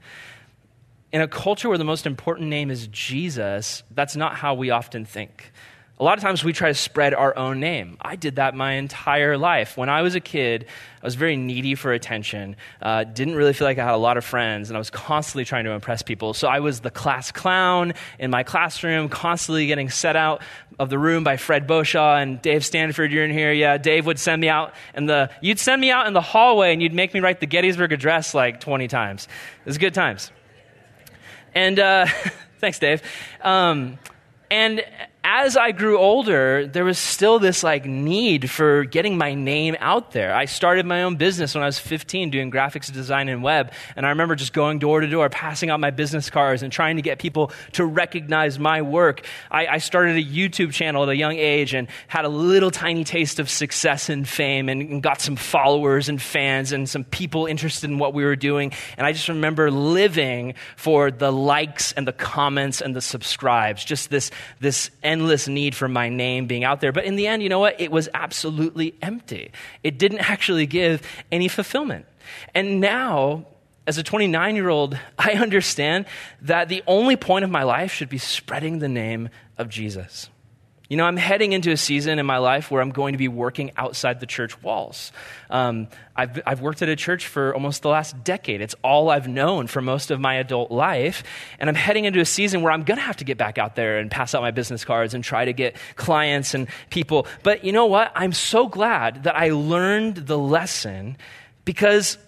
in 1.12 1.20
a 1.20 1.28
culture 1.28 1.68
where 1.68 1.78
the 1.78 1.84
most 1.84 2.06
important 2.06 2.48
name 2.48 2.70
is 2.70 2.86
Jesus, 2.88 3.82
that's 3.90 4.16
not 4.16 4.36
how 4.36 4.54
we 4.54 4.70
often 4.70 5.04
think. 5.04 5.52
A 5.98 6.04
lot 6.04 6.16
of 6.16 6.24
times 6.24 6.42
we 6.42 6.54
try 6.54 6.68
to 6.68 6.74
spread 6.74 7.12
our 7.12 7.36
own 7.36 7.60
name. 7.60 7.98
I 8.00 8.16
did 8.16 8.36
that 8.36 8.54
my 8.54 8.72
entire 8.72 9.36
life. 9.36 9.76
When 9.76 9.90
I 9.90 10.00
was 10.00 10.14
a 10.14 10.20
kid, 10.20 10.64
I 11.02 11.04
was 11.04 11.14
very 11.14 11.36
needy 11.36 11.74
for 11.74 11.92
attention, 11.92 12.56
uh, 12.80 13.04
didn't 13.04 13.34
really 13.34 13.52
feel 13.52 13.66
like 13.66 13.76
I 13.76 13.84
had 13.84 13.92
a 13.92 13.98
lot 13.98 14.16
of 14.16 14.24
friends, 14.24 14.70
and 14.70 14.78
I 14.78 14.78
was 14.78 14.88
constantly 14.88 15.44
trying 15.44 15.64
to 15.64 15.72
impress 15.72 16.00
people. 16.00 16.32
So 16.32 16.48
I 16.48 16.60
was 16.60 16.80
the 16.80 16.90
class 16.90 17.30
clown 17.32 17.92
in 18.18 18.30
my 18.30 18.44
classroom, 18.44 19.10
constantly 19.10 19.66
getting 19.66 19.90
set 19.90 20.16
out 20.16 20.40
of 20.78 20.88
the 20.88 20.98
room 20.98 21.22
by 21.22 21.36
Fred 21.36 21.68
Boshaw 21.68 22.22
and 22.22 22.40
Dave 22.40 22.64
Stanford, 22.64 23.12
you're 23.12 23.24
in 23.24 23.30
here. 23.30 23.52
Yeah, 23.52 23.76
Dave 23.76 24.06
would 24.06 24.18
send 24.18 24.40
me 24.40 24.48
out 24.48 24.72
in 24.94 25.04
the, 25.04 25.28
you'd 25.42 25.58
send 25.58 25.82
me 25.82 25.90
out 25.90 26.06
in 26.06 26.14
the 26.14 26.22
hallway 26.22 26.72
and 26.72 26.80
you'd 26.80 26.94
make 26.94 27.12
me 27.12 27.20
write 27.20 27.40
the 27.40 27.46
Gettysburg 27.46 27.92
Address 27.92 28.32
like 28.32 28.58
20 28.60 28.88
times. 28.88 29.28
It 29.58 29.66
was 29.66 29.76
good 29.76 29.92
times. 29.92 30.30
And 31.54 31.78
uh, 31.78 32.06
thanks, 32.58 32.78
Dave. 32.78 33.02
Um, 33.42 33.98
and 34.50 34.84
as 35.22 35.56
I 35.56 35.72
grew 35.72 35.98
older, 35.98 36.66
there 36.66 36.84
was 36.84 36.98
still 36.98 37.38
this 37.38 37.62
like 37.62 37.84
need 37.84 38.50
for 38.50 38.84
getting 38.84 39.18
my 39.18 39.34
name 39.34 39.76
out 39.78 40.12
there. 40.12 40.34
I 40.34 40.46
started 40.46 40.86
my 40.86 41.02
own 41.02 41.16
business 41.16 41.54
when 41.54 41.62
I 41.62 41.66
was 41.66 41.78
15 41.78 42.30
doing 42.30 42.50
graphics 42.50 42.90
design 42.90 43.28
and 43.28 43.42
web. 43.42 43.72
And 43.96 44.06
I 44.06 44.10
remember 44.10 44.34
just 44.34 44.54
going 44.54 44.78
door 44.78 45.00
to 45.00 45.06
door, 45.06 45.28
passing 45.28 45.68
out 45.68 45.78
my 45.78 45.90
business 45.90 46.30
cards 46.30 46.62
and 46.62 46.72
trying 46.72 46.96
to 46.96 47.02
get 47.02 47.18
people 47.18 47.52
to 47.72 47.84
recognize 47.84 48.58
my 48.58 48.80
work. 48.80 49.26
I, 49.50 49.66
I 49.66 49.78
started 49.78 50.16
a 50.16 50.22
YouTube 50.22 50.72
channel 50.72 51.02
at 51.02 51.10
a 51.10 51.16
young 51.16 51.36
age 51.36 51.74
and 51.74 51.88
had 52.08 52.24
a 52.24 52.30
little 52.30 52.70
tiny 52.70 53.04
taste 53.04 53.38
of 53.38 53.50
success 53.50 54.08
and 54.08 54.26
fame 54.26 54.70
and, 54.70 54.80
and 54.80 55.02
got 55.02 55.20
some 55.20 55.36
followers 55.36 56.08
and 56.08 56.20
fans 56.20 56.72
and 56.72 56.88
some 56.88 57.04
people 57.04 57.44
interested 57.44 57.90
in 57.90 57.98
what 57.98 58.14
we 58.14 58.24
were 58.24 58.36
doing. 58.36 58.72
And 58.96 59.06
I 59.06 59.12
just 59.12 59.28
remember 59.28 59.70
living 59.70 60.54
for 60.76 61.10
the 61.10 61.30
likes 61.30 61.92
and 61.92 62.08
the 62.08 62.12
comments 62.12 62.80
and 62.80 62.96
the 62.96 63.02
subscribes, 63.02 63.84
just 63.84 64.08
this, 64.08 64.30
this 64.60 64.90
endless 65.10 65.48
need 65.48 65.74
for 65.74 65.88
my 65.88 66.08
name 66.08 66.46
being 66.46 66.62
out 66.62 66.80
there. 66.80 66.92
But 66.92 67.04
in 67.04 67.16
the 67.16 67.26
end, 67.26 67.42
you 67.42 67.48
know 67.48 67.58
what? 67.58 67.80
It 67.80 67.90
was 67.90 68.08
absolutely 68.14 68.94
empty. 69.02 69.50
It 69.82 69.98
didn't 69.98 70.20
actually 70.30 70.66
give 70.66 71.02
any 71.32 71.48
fulfillment. 71.48 72.06
And 72.54 72.80
now, 72.80 73.46
as 73.88 73.98
a 73.98 74.04
29 74.04 74.54
year 74.54 74.68
old, 74.68 74.96
I 75.18 75.32
understand 75.32 76.06
that 76.42 76.68
the 76.68 76.82
only 76.86 77.16
point 77.16 77.44
of 77.44 77.50
my 77.50 77.64
life 77.64 77.92
should 77.92 78.08
be 78.08 78.18
spreading 78.18 78.78
the 78.78 78.88
name 78.88 79.28
of 79.58 79.68
Jesus. 79.68 80.30
You 80.90 80.96
know, 80.96 81.04
I'm 81.04 81.16
heading 81.16 81.52
into 81.52 81.70
a 81.70 81.76
season 81.76 82.18
in 82.18 82.26
my 82.26 82.38
life 82.38 82.68
where 82.68 82.82
I'm 82.82 82.90
going 82.90 83.12
to 83.12 83.18
be 83.18 83.28
working 83.28 83.70
outside 83.76 84.18
the 84.18 84.26
church 84.26 84.60
walls. 84.60 85.12
Um, 85.48 85.86
I've, 86.16 86.42
I've 86.44 86.60
worked 86.62 86.82
at 86.82 86.88
a 86.88 86.96
church 86.96 87.28
for 87.28 87.54
almost 87.54 87.82
the 87.82 87.88
last 87.90 88.24
decade. 88.24 88.60
It's 88.60 88.74
all 88.82 89.08
I've 89.08 89.28
known 89.28 89.68
for 89.68 89.80
most 89.80 90.10
of 90.10 90.18
my 90.18 90.34
adult 90.34 90.72
life. 90.72 91.22
And 91.60 91.70
I'm 91.70 91.76
heading 91.76 92.06
into 92.06 92.18
a 92.18 92.24
season 92.24 92.62
where 92.62 92.72
I'm 92.72 92.82
going 92.82 92.98
to 92.98 93.04
have 93.04 93.18
to 93.18 93.24
get 93.24 93.38
back 93.38 93.56
out 93.56 93.76
there 93.76 94.00
and 94.00 94.10
pass 94.10 94.34
out 94.34 94.42
my 94.42 94.50
business 94.50 94.84
cards 94.84 95.14
and 95.14 95.22
try 95.22 95.44
to 95.44 95.52
get 95.52 95.76
clients 95.94 96.54
and 96.54 96.66
people. 96.90 97.28
But 97.44 97.62
you 97.62 97.70
know 97.70 97.86
what? 97.86 98.10
I'm 98.16 98.32
so 98.32 98.66
glad 98.66 99.22
that 99.22 99.36
I 99.36 99.50
learned 99.50 100.16
the 100.16 100.38
lesson 100.38 101.16
because 101.64 102.18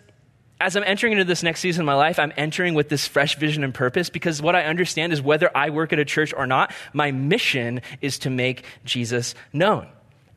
as 0.62 0.76
I'm 0.76 0.84
entering 0.84 1.12
into 1.12 1.24
this 1.24 1.42
next 1.42 1.60
season 1.60 1.82
of 1.82 1.86
my 1.86 1.94
life, 1.94 2.18
I'm 2.18 2.32
entering 2.36 2.74
with 2.74 2.88
this 2.88 3.06
fresh 3.06 3.36
vision 3.36 3.64
and 3.64 3.74
purpose 3.74 4.08
because 4.08 4.40
what 4.40 4.54
I 4.54 4.64
understand 4.64 5.12
is 5.12 5.20
whether 5.20 5.50
I 5.56 5.70
work 5.70 5.92
at 5.92 5.98
a 5.98 6.04
church 6.04 6.32
or 6.32 6.46
not, 6.46 6.72
my 6.92 7.10
mission 7.10 7.82
is 8.00 8.18
to 8.20 8.30
make 8.30 8.64
Jesus 8.84 9.34
known. 9.52 9.88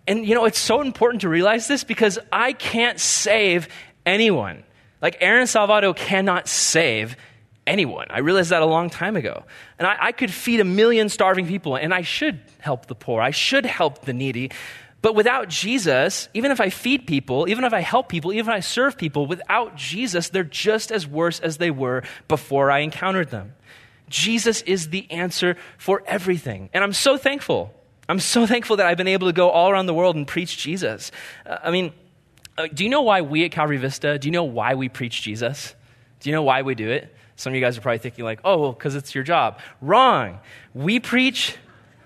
And 0.08 0.26
you 0.26 0.36
know, 0.36 0.46
it's 0.46 0.60
so 0.60 0.82
important 0.82 1.22
to 1.22 1.30
realize 1.30 1.68
this 1.68 1.84
because 1.84 2.20
I 2.32 2.54
can't 2.54 3.00
save 3.00 3.68
anyone. 4.06 4.64
Like 5.02 5.18
Aaron 5.22 5.46
Salvato 5.46 5.96
cannot 5.96 6.48
save 6.48 7.16
anyone. 7.68 8.08
I 8.10 8.20
realized 8.20 8.52
that 8.52 8.62
a 8.62 8.66
long 8.66 8.90
time 8.90 9.16
ago. 9.16 9.44
And 9.80 9.88
I, 9.88 9.98
I 10.00 10.12
could 10.12 10.32
feed 10.32 10.60
a 10.60 10.66
million 10.66 11.10
starving 11.10 11.48
people, 11.48 11.76
and 11.76 11.94
I 11.94 12.02
should 12.02 12.40
help 12.60 12.86
the 12.86 12.96
poor. 12.96 13.22
I 13.22 13.32
should 13.32 13.66
help 13.66 14.06
the 14.06 14.14
needy. 14.14 14.52
But 15.02 15.14
without 15.14 15.50
Jesus, 15.50 16.30
even 16.34 16.52
if 16.52 16.60
I 16.60 16.70
feed 16.70 17.06
people, 17.06 17.48
even 17.48 17.64
if 17.64 17.74
I 17.74 17.82
help 17.82 18.10
people, 18.10 18.34
even 18.34 18.50
if 18.50 18.56
I 18.56 18.60
serve 18.60 18.98
people, 18.98 19.28
without 19.28 19.76
Jesus, 19.76 20.30
they're 20.30 20.44
just 20.44 20.92
as 20.92 21.06
worse 21.06 21.40
as 21.40 21.58
they 21.58 21.70
were 21.70 22.04
before 22.28 22.72
I 22.72 22.80
encountered 22.80 23.30
them. 23.30 23.54
Jesus 24.10 24.62
is 24.64 24.90
the 24.90 25.10
answer 25.12 25.58
for 25.78 26.04
everything. 26.08 26.70
And 26.74 26.84
I'm 26.84 26.94
so 26.94 27.18
thankful. 27.18 27.74
I'm 28.08 28.20
so 28.20 28.46
thankful 28.46 28.78
that 28.78 28.86
I've 28.86 28.98
been 28.98 29.08
able 29.08 29.28
to 29.28 29.34
go 29.34 29.50
all 29.50 29.70
around 29.70 29.88
the 29.88 29.94
world 29.94 30.16
and 30.16 30.28
preach 30.28 30.58
Jesus. 30.58 31.12
Uh, 31.46 31.58
I 31.64 31.72
mean, 31.72 31.92
uh, 32.58 32.68
do 32.74 32.84
you 32.84 32.90
know 32.90 33.02
why 33.02 33.22
we 33.22 33.46
at 33.46 33.52
Calvary 33.52 33.78
Vista, 33.78 34.18
do 34.18 34.28
you 34.28 34.32
know 34.32 34.44
why 34.44 34.76
we 34.76 34.90
preach 34.90 35.22
Jesus? 35.22 35.76
Do 36.20 36.30
you 36.30 36.36
know 36.36 36.44
why 36.44 36.62
we 36.62 36.76
do 36.76 36.90
it? 36.90 37.14
Some 37.36 37.52
of 37.52 37.56
you 37.56 37.62
guys 37.62 37.78
are 37.78 37.82
probably 37.82 37.98
thinking, 37.98 38.24
like, 38.24 38.40
oh, 38.46 38.58
well, 38.60 38.72
because 38.72 38.96
it's 38.96 39.14
your 39.14 39.24
job. 39.24 39.60
Wrong. 39.82 40.40
We 40.74 41.00
preach 41.00 41.58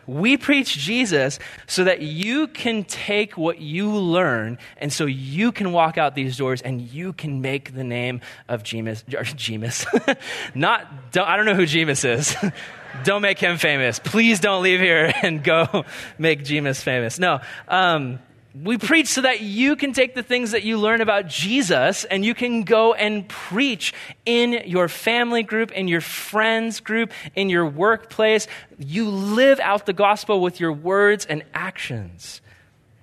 we 0.10 0.38
preach 0.38 0.78
Jesus 0.78 1.40
so 1.68 1.84
that 1.84 2.02
you 2.02 2.48
can 2.48 2.84
take 2.84 3.38
what 3.38 3.60
you 3.60 3.90
learn 3.90 4.58
and 4.78 4.92
so 4.92 5.06
you 5.06 5.52
can 5.52 5.72
walk 5.72 5.98
out 5.98 6.16
these 6.16 6.38
doors 6.38 6.62
and 6.62 6.82
you 6.82 7.14
can 7.14 7.42
make 7.42 7.74
the 7.76 7.84
name 7.84 8.22
of 8.48 8.64
Jemus. 8.64 9.04
Jemus. 9.06 10.18
Not, 10.56 11.12
don't, 11.12 11.28
I 11.28 11.38
don't 11.38 11.46
know 11.46 11.56
who 11.56 11.66
Jemus 11.66 12.04
is. 12.04 12.36
don't 13.04 13.22
make 13.22 13.40
him 13.40 13.58
famous. 13.58 14.00
Please 14.00 14.40
don't 14.40 14.64
leave 14.64 14.80
here 14.80 15.14
and 15.22 15.44
go 15.44 15.86
make 16.18 16.44
Jemus 16.44 16.82
famous. 16.82 17.20
No. 17.20 17.40
Um, 17.68 18.20
we 18.64 18.78
preach 18.78 19.08
so 19.08 19.22
that 19.22 19.42
you 19.42 19.76
can 19.76 19.94
take 19.94 20.16
the 20.16 20.24
things 20.24 20.52
that 20.52 20.64
you 20.64 20.78
learn 20.78 21.02
about 21.02 21.28
Jesus 21.28 22.04
and 22.04 22.26
you 22.26 22.34
can 22.34 22.64
go 22.64 22.94
and 22.94 23.28
preach 23.28 23.94
in 24.26 24.64
your 24.66 24.88
family 24.88 25.44
group, 25.44 25.72
in 25.72 25.88
your 25.88 26.02
friends 26.02 26.80
group, 26.80 27.12
in 27.36 27.50
your 27.50 27.66
workplace. 27.66 28.48
You 28.78 29.10
live 29.10 29.60
out 29.60 29.86
the 29.86 29.94
gospel 29.94 30.42
with 30.42 30.60
your 30.60 30.74
words 30.74 31.26
and 31.26 31.44
actions. 31.54 32.42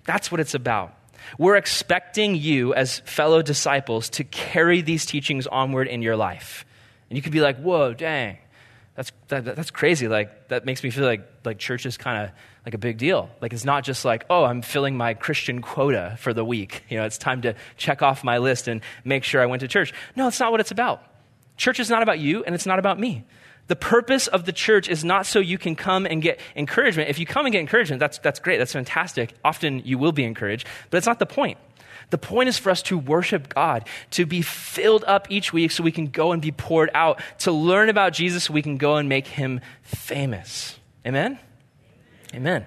That's 0.04 0.30
what 0.30 0.40
it's 0.40 0.54
about. 0.54 0.94
We're 1.38 1.56
expecting 1.56 2.36
you, 2.36 2.74
as 2.74 3.00
fellow 3.00 3.42
disciples, 3.42 4.08
to 4.10 4.24
carry 4.24 4.80
these 4.80 5.06
teachings 5.06 5.46
onward 5.46 5.88
in 5.88 6.02
your 6.02 6.16
life. 6.16 6.64
And 7.10 7.16
you 7.16 7.22
could 7.22 7.32
be 7.32 7.40
like, 7.40 7.58
whoa, 7.58 7.94
dang, 7.94 8.38
that's, 8.94 9.12
that, 9.28 9.44
that's 9.44 9.70
crazy. 9.70 10.08
Like, 10.08 10.48
that 10.48 10.64
makes 10.64 10.82
me 10.82 10.90
feel 10.90 11.04
like, 11.04 11.26
like 11.44 11.58
church 11.58 11.86
is 11.86 11.96
kind 11.96 12.24
of 12.24 12.30
like 12.66 12.74
a 12.74 12.78
big 12.78 12.98
deal. 12.98 13.30
Like 13.40 13.52
it's 13.52 13.64
not 13.64 13.84
just 13.84 14.04
like, 14.04 14.26
oh, 14.28 14.44
I'm 14.44 14.60
filling 14.60 14.96
my 14.96 15.14
Christian 15.14 15.62
quota 15.62 16.16
for 16.18 16.34
the 16.34 16.44
week. 16.44 16.82
You 16.96 16.98
know, 16.98 17.04
it's 17.04 17.18
time 17.18 17.42
to 17.42 17.54
check 17.76 18.00
off 18.00 18.24
my 18.24 18.38
list 18.38 18.68
and 18.68 18.80
make 19.04 19.22
sure 19.22 19.42
I 19.42 19.46
went 19.46 19.60
to 19.60 19.68
church. 19.68 19.92
No, 20.14 20.28
it's 20.28 20.40
not 20.40 20.50
what 20.50 20.60
it's 20.60 20.70
about. 20.70 21.02
Church 21.58 21.78
is 21.78 21.90
not 21.90 22.02
about 22.02 22.18
you 22.18 22.42
and 22.44 22.54
it's 22.54 22.64
not 22.64 22.78
about 22.78 22.98
me. 22.98 23.24
The 23.66 23.76
purpose 23.76 24.28
of 24.28 24.46
the 24.46 24.52
church 24.52 24.88
is 24.88 25.04
not 25.04 25.26
so 25.26 25.40
you 25.40 25.58
can 25.58 25.76
come 25.76 26.06
and 26.06 26.22
get 26.22 26.40
encouragement. 26.54 27.10
If 27.10 27.18
you 27.18 27.26
come 27.26 27.44
and 27.44 27.52
get 27.52 27.60
encouragement, 27.60 28.00
that's, 28.00 28.18
that's 28.18 28.40
great. 28.40 28.56
That's 28.56 28.72
fantastic. 28.72 29.34
Often 29.44 29.82
you 29.84 29.98
will 29.98 30.12
be 30.12 30.24
encouraged, 30.24 30.66
but 30.88 30.96
it's 30.96 31.06
not 31.06 31.18
the 31.18 31.26
point. 31.26 31.58
The 32.10 32.18
point 32.18 32.48
is 32.48 32.56
for 32.56 32.70
us 32.70 32.80
to 32.82 32.96
worship 32.96 33.52
God, 33.52 33.86
to 34.12 34.24
be 34.24 34.40
filled 34.40 35.04
up 35.06 35.26
each 35.28 35.52
week 35.52 35.72
so 35.72 35.82
we 35.82 35.92
can 35.92 36.06
go 36.06 36.32
and 36.32 36.40
be 36.40 36.52
poured 36.52 36.90
out, 36.94 37.20
to 37.40 37.52
learn 37.52 37.90
about 37.90 38.14
Jesus 38.14 38.44
so 38.44 38.54
we 38.54 38.62
can 38.62 38.78
go 38.78 38.96
and 38.96 39.08
make 39.08 39.26
him 39.26 39.60
famous. 39.82 40.78
Amen? 41.04 41.38
Amen. 42.34 42.66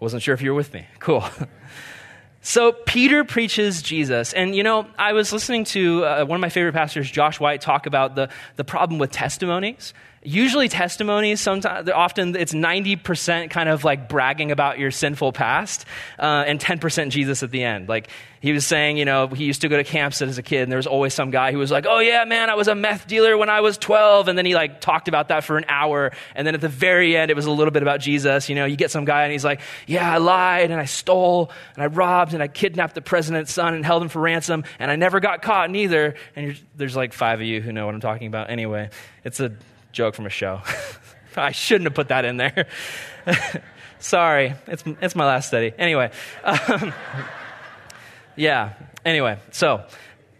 Wasn't 0.00 0.22
sure 0.22 0.34
if 0.34 0.42
you 0.42 0.50
were 0.50 0.56
with 0.56 0.72
me. 0.72 0.86
Cool. 1.00 1.24
So 2.40 2.72
Peter 2.72 3.24
preaches 3.24 3.82
Jesus. 3.82 4.32
And 4.32 4.54
you 4.54 4.62
know, 4.62 4.86
I 4.98 5.12
was 5.12 5.34
listening 5.34 5.64
to 5.64 6.04
uh, 6.04 6.24
one 6.24 6.36
of 6.36 6.40
my 6.40 6.48
favorite 6.48 6.72
pastors, 6.72 7.10
Josh 7.10 7.38
White, 7.38 7.60
talk 7.60 7.84
about 7.84 8.14
the, 8.14 8.30
the 8.56 8.64
problem 8.64 8.98
with 8.98 9.10
testimonies. 9.10 9.92
Usually 10.22 10.68
testimonies, 10.68 11.40
sometimes, 11.40 11.88
often 11.90 12.34
it's 12.34 12.52
90% 12.52 13.50
kind 13.50 13.68
of 13.68 13.84
like 13.84 14.08
bragging 14.08 14.50
about 14.50 14.78
your 14.78 14.90
sinful 14.90 15.32
past 15.32 15.84
uh, 16.18 16.44
and 16.46 16.58
10% 16.58 17.10
Jesus 17.10 17.42
at 17.42 17.52
the 17.52 17.62
end. 17.62 17.88
Like 17.88 18.08
he 18.40 18.52
was 18.52 18.66
saying, 18.66 18.98
you 18.98 19.04
know, 19.04 19.28
he 19.28 19.44
used 19.44 19.62
to 19.62 19.68
go 19.68 19.76
to 19.76 19.84
camps 19.84 20.20
as 20.20 20.36
a 20.36 20.42
kid 20.42 20.62
and 20.62 20.72
there 20.72 20.76
was 20.76 20.86
always 20.86 21.14
some 21.14 21.30
guy 21.30 21.52
who 21.52 21.58
was 21.58 21.70
like, 21.70 21.86
oh 21.88 22.00
yeah, 22.00 22.24
man, 22.24 22.50
I 22.50 22.54
was 22.54 22.66
a 22.66 22.74
meth 22.74 23.06
dealer 23.06 23.36
when 23.36 23.48
I 23.48 23.60
was 23.60 23.78
12. 23.78 24.28
And 24.28 24.36
then 24.36 24.44
he 24.44 24.54
like 24.54 24.80
talked 24.80 25.06
about 25.06 25.28
that 25.28 25.44
for 25.44 25.56
an 25.56 25.64
hour. 25.68 26.12
And 26.34 26.46
then 26.46 26.54
at 26.54 26.60
the 26.60 26.68
very 26.68 27.16
end, 27.16 27.30
it 27.30 27.34
was 27.34 27.46
a 27.46 27.50
little 27.50 27.72
bit 27.72 27.82
about 27.82 28.00
Jesus. 28.00 28.48
You 28.48 28.56
know, 28.56 28.64
you 28.64 28.76
get 28.76 28.90
some 28.90 29.04
guy 29.04 29.22
and 29.22 29.32
he's 29.32 29.44
like, 29.44 29.60
yeah, 29.86 30.12
I 30.12 30.18
lied 30.18 30.70
and 30.70 30.80
I 30.80 30.86
stole 30.86 31.50
and 31.74 31.82
I 31.82 31.86
robbed 31.86 32.34
and 32.34 32.42
I 32.42 32.48
kidnapped 32.48 32.94
the 32.94 33.02
president's 33.02 33.52
son 33.52 33.74
and 33.74 33.84
held 33.84 34.02
him 34.02 34.08
for 34.08 34.20
ransom 34.20 34.64
and 34.78 34.90
I 34.90 34.96
never 34.96 35.20
got 35.20 35.42
caught 35.42 35.70
neither. 35.70 36.16
And 36.34 36.58
there's 36.76 36.96
like 36.96 37.12
five 37.12 37.40
of 37.40 37.46
you 37.46 37.60
who 37.60 37.72
know 37.72 37.86
what 37.86 37.94
I'm 37.94 38.00
talking 38.00 38.26
about 38.26 38.50
anyway. 38.50 38.90
It's 39.24 39.40
a 39.40 39.52
joke 39.92 40.14
from 40.14 40.26
a 40.26 40.30
show. 40.30 40.62
I 41.36 41.52
shouldn't 41.52 41.86
have 41.86 41.94
put 41.94 42.08
that 42.08 42.24
in 42.24 42.36
there. 42.36 42.66
Sorry, 43.98 44.54
it's, 44.66 44.84
it's 45.00 45.14
my 45.16 45.26
last 45.26 45.48
study. 45.48 45.72
Anyway, 45.76 46.10
um, 46.44 46.92
yeah, 48.36 48.74
anyway, 49.04 49.38
so 49.50 49.84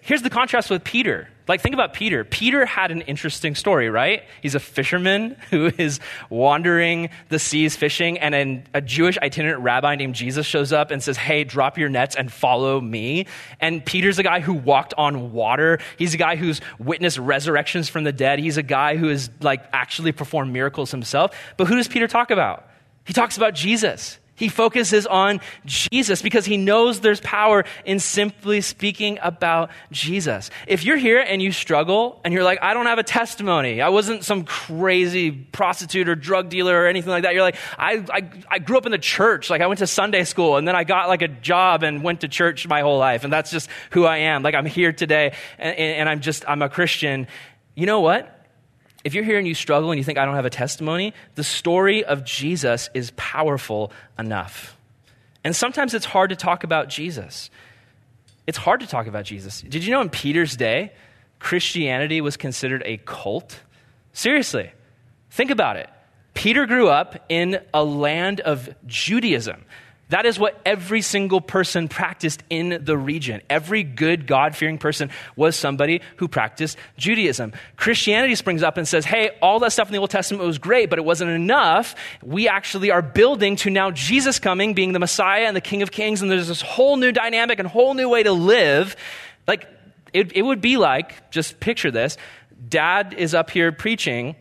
here's 0.01 0.23
the 0.23 0.31
contrast 0.31 0.71
with 0.71 0.85
Peter. 0.85 1.29
Like, 1.49 1.63
think 1.63 1.73
about 1.73 1.95
Peter. 1.95 2.25
Peter 2.25 2.67
had 2.67 2.91
an 2.91 3.01
interesting 3.03 3.55
story, 3.55 3.89
right? 3.89 4.23
He's 4.43 4.55
a 4.55 4.61
fisherman 4.61 5.37
who 5.51 5.73
is 5.79 5.99
wandering 6.29 7.09
the 7.31 7.39
seas 7.39 7.75
fishing, 7.75 8.19
and 8.19 8.35
an, 8.35 8.69
a 8.75 8.81
Jewish 8.81 9.17
itinerant 9.19 9.63
rabbi 9.63 9.97
named 9.97 10.15
Jesus 10.15 10.47
shows 10.47 10.73
up 10.73 10.91
and 10.91 11.03
says, 11.03 11.17
Hey, 11.17 11.45
drop 11.45 11.79
your 11.79 11.89
nets 11.89 12.15
and 12.15 12.31
follow 12.31 12.81
me. 12.81 13.27
And 13.61 13.85
Peter's 13.85 14.19
a 14.19 14.23
guy 14.23 14.41
who 14.41 14.53
walked 14.53 14.95
on 14.99 15.33
water. 15.33 15.79
He's 15.97 16.15
a 16.15 16.19
guy 16.19 16.37
who's 16.37 16.61
witnessed 16.79 17.19
resurrections 17.19 17.89
from 17.89 18.05
the 18.05 18.13
dead. 18.13 18.39
He's 18.39 18.59
a 18.59 18.63
guy 18.63 18.97
who 18.97 19.09
has, 19.09 19.31
like, 19.41 19.65
actually 19.73 20.13
performed 20.13 20.53
miracles 20.53 20.91
himself. 20.91 21.35
But 21.57 21.67
who 21.67 21.77
does 21.77 21.89
Peter 21.89 22.07
talk 22.07 22.31
about? 22.31 22.69
He 23.05 23.15
talks 23.15 23.39
about 23.39 23.55
Jesus. 23.55 24.19
He 24.39 24.49
focuses 24.49 25.05
on 25.05 25.41
Jesus 25.67 26.23
because 26.23 26.47
he 26.47 26.57
knows 26.57 27.01
there's 27.01 27.21
power 27.21 27.65
in 27.85 27.99
simply 27.99 28.61
speaking 28.61 29.19
about 29.21 29.71
Jesus. 29.91 30.51
If 30.69 30.85
you're 30.85 30.97
here 30.97 31.19
and 31.19 31.43
you 31.43 31.51
struggle 31.51 32.21
and 32.25 32.33
you're 32.33 32.45
like, 32.45 32.61
I 32.63 32.73
don't 32.73 32.87
have 32.87 33.01
a 33.01 33.03
testimony, 33.03 33.83
I 33.83 33.89
wasn't 33.89 34.25
some 34.25 34.45
crazy 34.45 35.33
prostitute 35.33 36.09
or 36.09 36.15
drug 36.15 36.51
dealer 36.51 36.81
or 36.81 36.87
anything 36.87 37.11
like 37.11 37.25
that, 37.25 37.35
you're 37.35 37.43
like, 37.43 37.57
I, 37.77 38.05
I, 38.13 38.31
I 38.49 38.59
grew 38.61 38.79
up 38.79 38.87
in 38.87 38.93
the 38.93 38.99
church. 38.99 39.51
Like, 39.51 39.61
I 39.61 39.67
went 39.67 39.79
to 39.81 39.89
Sunday 39.89 40.23
school 40.23 40.57
and 40.57 40.69
then 40.69 40.77
I 40.77 40.85
got 40.85 41.09
like 41.09 41.23
a 41.23 41.29
job 41.29 41.83
and 41.83 42.05
went 42.05 42.21
to 42.21 42.29
church 42.29 42.69
my 42.69 42.81
whole 42.81 42.99
life. 42.99 43.25
And 43.25 43.33
that's 43.33 43.51
just 43.51 43.69
who 43.91 44.05
I 44.05 44.19
am. 44.19 44.45
Like, 44.45 44.55
I'm 44.55 44.67
here 44.67 44.93
today 44.93 45.35
and, 45.59 45.77
and 45.77 46.09
I'm 46.09 46.21
just, 46.21 46.45
I'm 46.49 46.63
a 46.63 46.69
Christian. 46.69 47.27
You 47.75 47.87
know 47.87 48.01
what? 48.01 48.38
If 49.09 49.15
you're 49.15 49.25
here 49.25 49.39
and 49.39 49.49
you 49.49 49.55
struggle 49.55 49.91
and 49.91 49.97
you 49.97 50.05
think 50.05 50.19
I 50.19 50.27
don't 50.27 50.35
have 50.35 50.45
a 50.45 50.51
testimony, 50.51 51.15
the 51.35 51.43
story 51.43 52.05
of 52.05 52.25
Jesus 52.25 52.91
is 52.93 53.11
powerful 53.17 53.91
enough. 54.19 54.77
And 55.43 55.57
sometimes 55.57 55.95
it's 55.95 56.05
hard 56.05 56.29
to 56.29 56.37
talk 56.37 56.63
about 56.63 56.91
Jesus. 56.91 57.49
It's 58.47 58.59
hard 58.59 58.81
to 58.81 58.87
talk 58.87 59.07
about 59.07 59.25
Jesus. 59.25 59.63
Did 59.63 59.83
you 59.83 59.93
know 59.93 60.03
in 60.03 60.11
Peter's 60.11 60.59
day, 60.59 60.93
Christianity 61.39 62.21
was 62.21 62.37
considered 62.37 62.83
a 62.85 62.99
cult? 62.99 63.59
Seriously, 64.13 64.73
think 65.31 65.51
about 65.51 65.79
it. 65.79 65.89
Peter 66.35 66.67
grew 66.67 66.91
up 66.91 67.25
in 67.31 67.63
a 67.73 67.83
land 67.83 68.41
of 68.41 68.69
Judaism. 68.87 69.65
That 70.11 70.25
is 70.25 70.39
what 70.39 70.59
every 70.65 71.03
single 71.03 71.41
person 71.41 71.89
practiced 71.89 72.43
in 72.49 72.83
the 72.83 72.97
region. 72.97 73.43
Every 73.51 73.83
good, 73.83 74.27
God 74.27 74.57
fearing 74.57 74.79
person 74.79 75.11
was 75.37 75.55
somebody 75.55 76.01
who 76.17 76.29
practiced 76.29 76.79
Judaism. 76.97 77.53
Christianity 77.77 78.35
springs 78.35 78.63
up 78.63 78.79
and 78.79 78.89
says, 78.89 79.05
hey, 79.05 79.31
all 79.43 79.59
that 79.61 79.73
stuff 79.73 79.89
in 79.89 79.93
the 79.93 79.99
Old 79.99 80.11
Testament 80.11 80.45
was 80.47 80.59
great, 80.59 80.89
but 80.89 80.99
it 80.99 81.05
wasn't 81.05 81.31
enough. 81.31 81.95
We 82.23 82.49
actually 82.49 82.91
are 82.91 83.03
building 83.03 83.57
to 83.57 83.71
now 83.71 83.91
Jesus 83.91 84.39
coming, 84.39 84.73
being 84.73 84.93
the 84.93 84.99
Messiah 84.99 85.45
and 85.45 85.55
the 85.55 85.61
King 85.61 85.83
of 85.83 85.91
Kings, 85.91 86.23
and 86.23 86.31
there's 86.31 86.49
this 86.49 86.63
whole 86.63 86.97
new 86.97 87.13
dynamic 87.13 87.59
and 87.59 87.69
whole 87.69 87.93
new 87.93 88.09
way 88.09 88.23
to 88.23 88.33
live. 88.33 88.97
Like, 89.47 89.67
it, 90.15 90.33
it 90.35 90.43
would 90.43 90.63
be 90.63 90.79
like, 90.79 91.31
just 91.31 91.61
picture 91.61 91.91
this 91.91 92.17
dad 92.69 93.15
is 93.17 93.35
up 93.35 93.51
here 93.51 93.71
preaching 93.71 94.35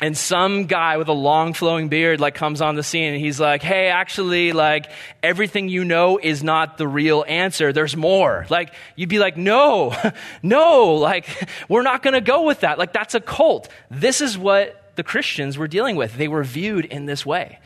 and 0.00 0.16
some 0.16 0.64
guy 0.64 0.96
with 0.96 1.08
a 1.08 1.12
long 1.12 1.52
flowing 1.52 1.88
beard 1.88 2.20
like 2.20 2.34
comes 2.34 2.60
on 2.60 2.74
the 2.74 2.82
scene 2.82 3.12
and 3.12 3.20
he's 3.20 3.38
like 3.38 3.62
hey 3.62 3.88
actually 3.88 4.52
like 4.52 4.90
everything 5.22 5.68
you 5.68 5.84
know 5.84 6.18
is 6.18 6.42
not 6.42 6.78
the 6.78 6.88
real 6.88 7.24
answer. 7.28 7.72
There's 7.72 7.96
more. 7.96 8.46
Like 8.48 8.72
you'd 8.96 9.08
be 9.08 9.18
like 9.18 9.36
no 9.36 9.94
no 10.42 10.94
like 10.94 11.26
we're 11.68 11.82
not 11.82 12.02
going 12.02 12.14
to 12.14 12.20
go 12.20 12.44
with 12.44 12.60
that. 12.60 12.78
Like 12.78 12.92
that's 12.92 13.14
a 13.14 13.20
cult. 13.20 13.68
This 13.90 14.20
is 14.20 14.38
what 14.38 14.96
the 14.96 15.02
christians 15.02 15.58
were 15.58 15.68
dealing 15.68 15.96
with. 15.96 16.16
They 16.16 16.28
were 16.28 16.44
viewed 16.44 16.84
in 16.84 17.06
this 17.06 17.24
way. 17.24 17.58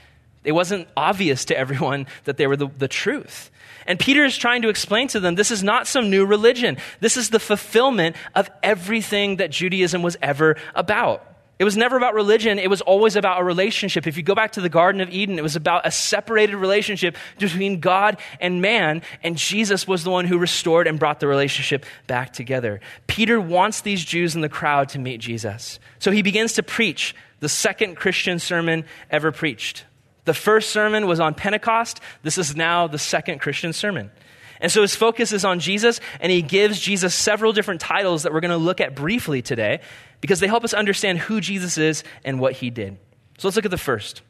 It 0.45 0.53
wasn't 0.53 0.89
obvious 0.97 1.47
to 1.47 1.57
everyone 1.57 2.07
that 2.25 2.37
they 2.37 2.47
were 2.47 2.57
the, 2.57 2.69
the 2.69 2.89
truth. 2.89 3.51
And 3.87 3.99
Peter 3.99 4.25
is 4.25 4.37
trying 4.37 4.63
to 4.63 4.69
explain 4.69 5.09
to 5.09 5.21
them 5.21 5.35
this 5.35 5.51
is 5.51 5.63
not 5.63 5.87
some 5.87 6.11
new 6.11 6.25
religion. 6.27 6.77
This 7.01 7.17
is 7.17 7.31
the 7.31 7.41
fulfillment 7.41 8.17
of 8.35 8.51
everything 8.63 9.37
that 9.37 9.51
Judaism 9.51 10.03
was 10.03 10.17
ever 10.23 10.57
about. 10.75 11.34
It 11.57 11.65
was 11.65 11.77
never 11.77 11.97
about 11.97 12.15
religion, 12.15 12.59
it 12.59 12.69
was 12.69 12.81
always 12.81 13.15
about 13.15 13.41
a 13.41 13.45
relationship. 13.45 14.09
If 14.09 14.17
you 14.17 14.25
go 14.25 14.35
back 14.35 14.53
to 14.53 14.61
the 14.61 14.69
Garden 14.69 15.01
of 15.01 15.11
Eden, 15.11 15.39
it 15.39 15.43
was 15.43 15.55
about 15.55 15.87
a 15.87 15.91
separated 15.91 16.57
relationship 16.57 17.17
between 17.39 17.79
God 17.79 18.19
and 18.41 18.61
man, 18.61 19.03
and 19.23 19.37
Jesus 19.37 19.87
was 19.87 20.03
the 20.03 20.11
one 20.11 20.25
who 20.25 20.37
restored 20.37 20.89
and 20.89 20.99
brought 20.99 21.21
the 21.21 21.29
relationship 21.29 21.87
back 22.09 22.33
together. 22.33 22.81
Peter 23.07 23.41
wants 23.41 23.83
these 23.83 24.05
Jews 24.05 24.35
in 24.35 24.41
the 24.41 24.49
crowd 24.49 24.89
to 24.91 24.99
meet 24.99 25.21
Jesus. 25.21 25.79
So 26.01 26.11
he 26.11 26.23
begins 26.23 26.55
to 26.55 26.65
preach 26.65 27.15
the 27.39 27.49
second 27.49 27.97
Christian 27.97 28.41
sermon 28.41 28.85
ever 29.11 29.31
preached. 29.31 29.85
The 30.25 30.35
first 30.35 30.71
sermon 30.71 31.07
was 31.07 31.21
on 31.21 31.35
Pentecost. 31.35 32.01
This 32.23 32.39
is 32.39 32.57
now 32.57 32.89
the 32.89 32.99
second 32.99 33.41
Christian 33.41 33.73
sermon. 33.73 34.11
And 34.61 34.73
so 34.73 34.83
his 34.83 34.97
focus 34.97 35.33
is 35.33 35.45
on 35.45 35.61
Jesus, 35.61 36.01
and 36.21 36.33
he 36.33 36.41
gives 36.41 36.81
Jesus 36.81 37.15
several 37.15 37.53
different 37.53 37.81
titles 37.81 38.23
that 38.23 38.33
we're 38.33 38.41
going 38.41 38.51
to 38.51 38.57
look 38.57 38.81
at 38.81 38.95
briefly 38.95 39.43
today 39.43 39.81
because 40.25 40.41
they 40.41 40.47
help 40.47 40.65
us 40.65 40.73
understand 40.73 41.19
who 41.19 41.39
Jesus 41.39 41.77
is 41.77 42.03
and 42.25 42.41
what 42.41 42.55
he 42.55 42.71
did. 42.71 42.97
So 43.37 43.47
let's 43.47 43.57
look 43.57 43.67
at 43.67 43.71
the 43.71 43.77
first. 43.77 44.23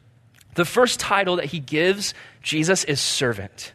The 0.55 0.65
first 0.65 0.99
title 0.99 1.37
that 1.37 1.45
he 1.45 1.61
gives 1.61 2.13
Jesus 2.41 2.83
is 2.83 2.99
servant. 2.99 3.71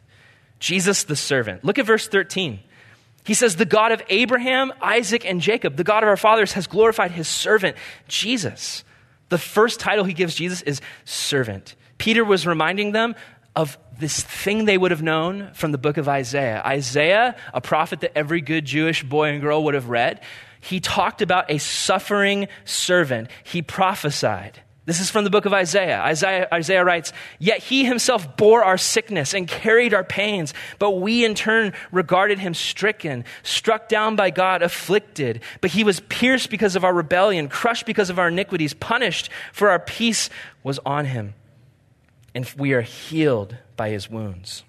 Jesus 0.58 1.04
the 1.04 1.16
servant. 1.16 1.64
Look 1.64 1.78
at 1.78 1.86
verse 1.86 2.06
13. 2.08 2.60
He 3.24 3.32
says, 3.32 3.56
The 3.56 3.64
God 3.64 3.92
of 3.92 4.02
Abraham, 4.10 4.70
Isaac, 4.82 5.24
and 5.24 5.40
Jacob, 5.40 5.76
the 5.76 5.82
God 5.82 6.02
of 6.02 6.10
our 6.10 6.16
fathers, 6.18 6.52
has 6.52 6.66
glorified 6.66 7.10
his 7.10 7.26
servant, 7.26 7.74
Jesus. 8.06 8.84
The 9.30 9.38
first 9.38 9.80
title 9.80 10.04
he 10.04 10.12
gives 10.12 10.34
Jesus 10.34 10.60
is 10.60 10.82
servant. 11.06 11.74
Peter 11.96 12.22
was 12.22 12.46
reminding 12.46 12.92
them 12.92 13.14
of 13.56 13.78
this 13.98 14.22
thing 14.22 14.66
they 14.66 14.76
would 14.76 14.90
have 14.90 15.02
known 15.02 15.54
from 15.54 15.72
the 15.72 15.78
book 15.78 15.96
of 15.96 16.06
Isaiah. 16.06 16.60
Isaiah, 16.66 17.34
a 17.54 17.62
prophet 17.62 18.00
that 18.00 18.12
every 18.14 18.42
good 18.42 18.66
Jewish 18.66 19.02
boy 19.02 19.30
and 19.30 19.40
girl 19.40 19.64
would 19.64 19.74
have 19.74 19.88
read, 19.88 20.20
he 20.60 20.80
talked 20.80 21.22
about 21.22 21.50
a 21.50 21.58
suffering 21.58 22.48
servant. 22.64 23.28
He 23.44 23.62
prophesied. 23.62 24.60
This 24.86 25.00
is 25.00 25.10
from 25.10 25.24
the 25.24 25.30
book 25.30 25.44
of 25.44 25.52
Isaiah. 25.52 26.00
Isaiah. 26.00 26.48
Isaiah 26.52 26.84
writes, 26.84 27.12
Yet 27.38 27.60
he 27.60 27.84
himself 27.84 28.36
bore 28.36 28.64
our 28.64 28.78
sickness 28.78 29.34
and 29.34 29.46
carried 29.46 29.94
our 29.94 30.02
pains, 30.02 30.52
but 30.78 30.92
we 30.92 31.24
in 31.24 31.34
turn 31.34 31.74
regarded 31.92 32.38
him 32.38 32.54
stricken, 32.54 33.24
struck 33.42 33.88
down 33.88 34.16
by 34.16 34.30
God, 34.30 34.62
afflicted. 34.62 35.42
But 35.60 35.70
he 35.70 35.84
was 35.84 36.00
pierced 36.00 36.50
because 36.50 36.76
of 36.76 36.84
our 36.84 36.92
rebellion, 36.92 37.48
crushed 37.48 37.86
because 37.86 38.10
of 38.10 38.18
our 38.18 38.28
iniquities, 38.28 38.74
punished, 38.74 39.30
for 39.52 39.70
our 39.70 39.78
peace 39.78 40.28
was 40.64 40.80
on 40.84 41.04
him. 41.04 41.34
And 42.34 42.50
we 42.56 42.72
are 42.72 42.80
healed 42.80 43.56
by 43.76 43.90
his 43.90 44.10
wounds. 44.10 44.64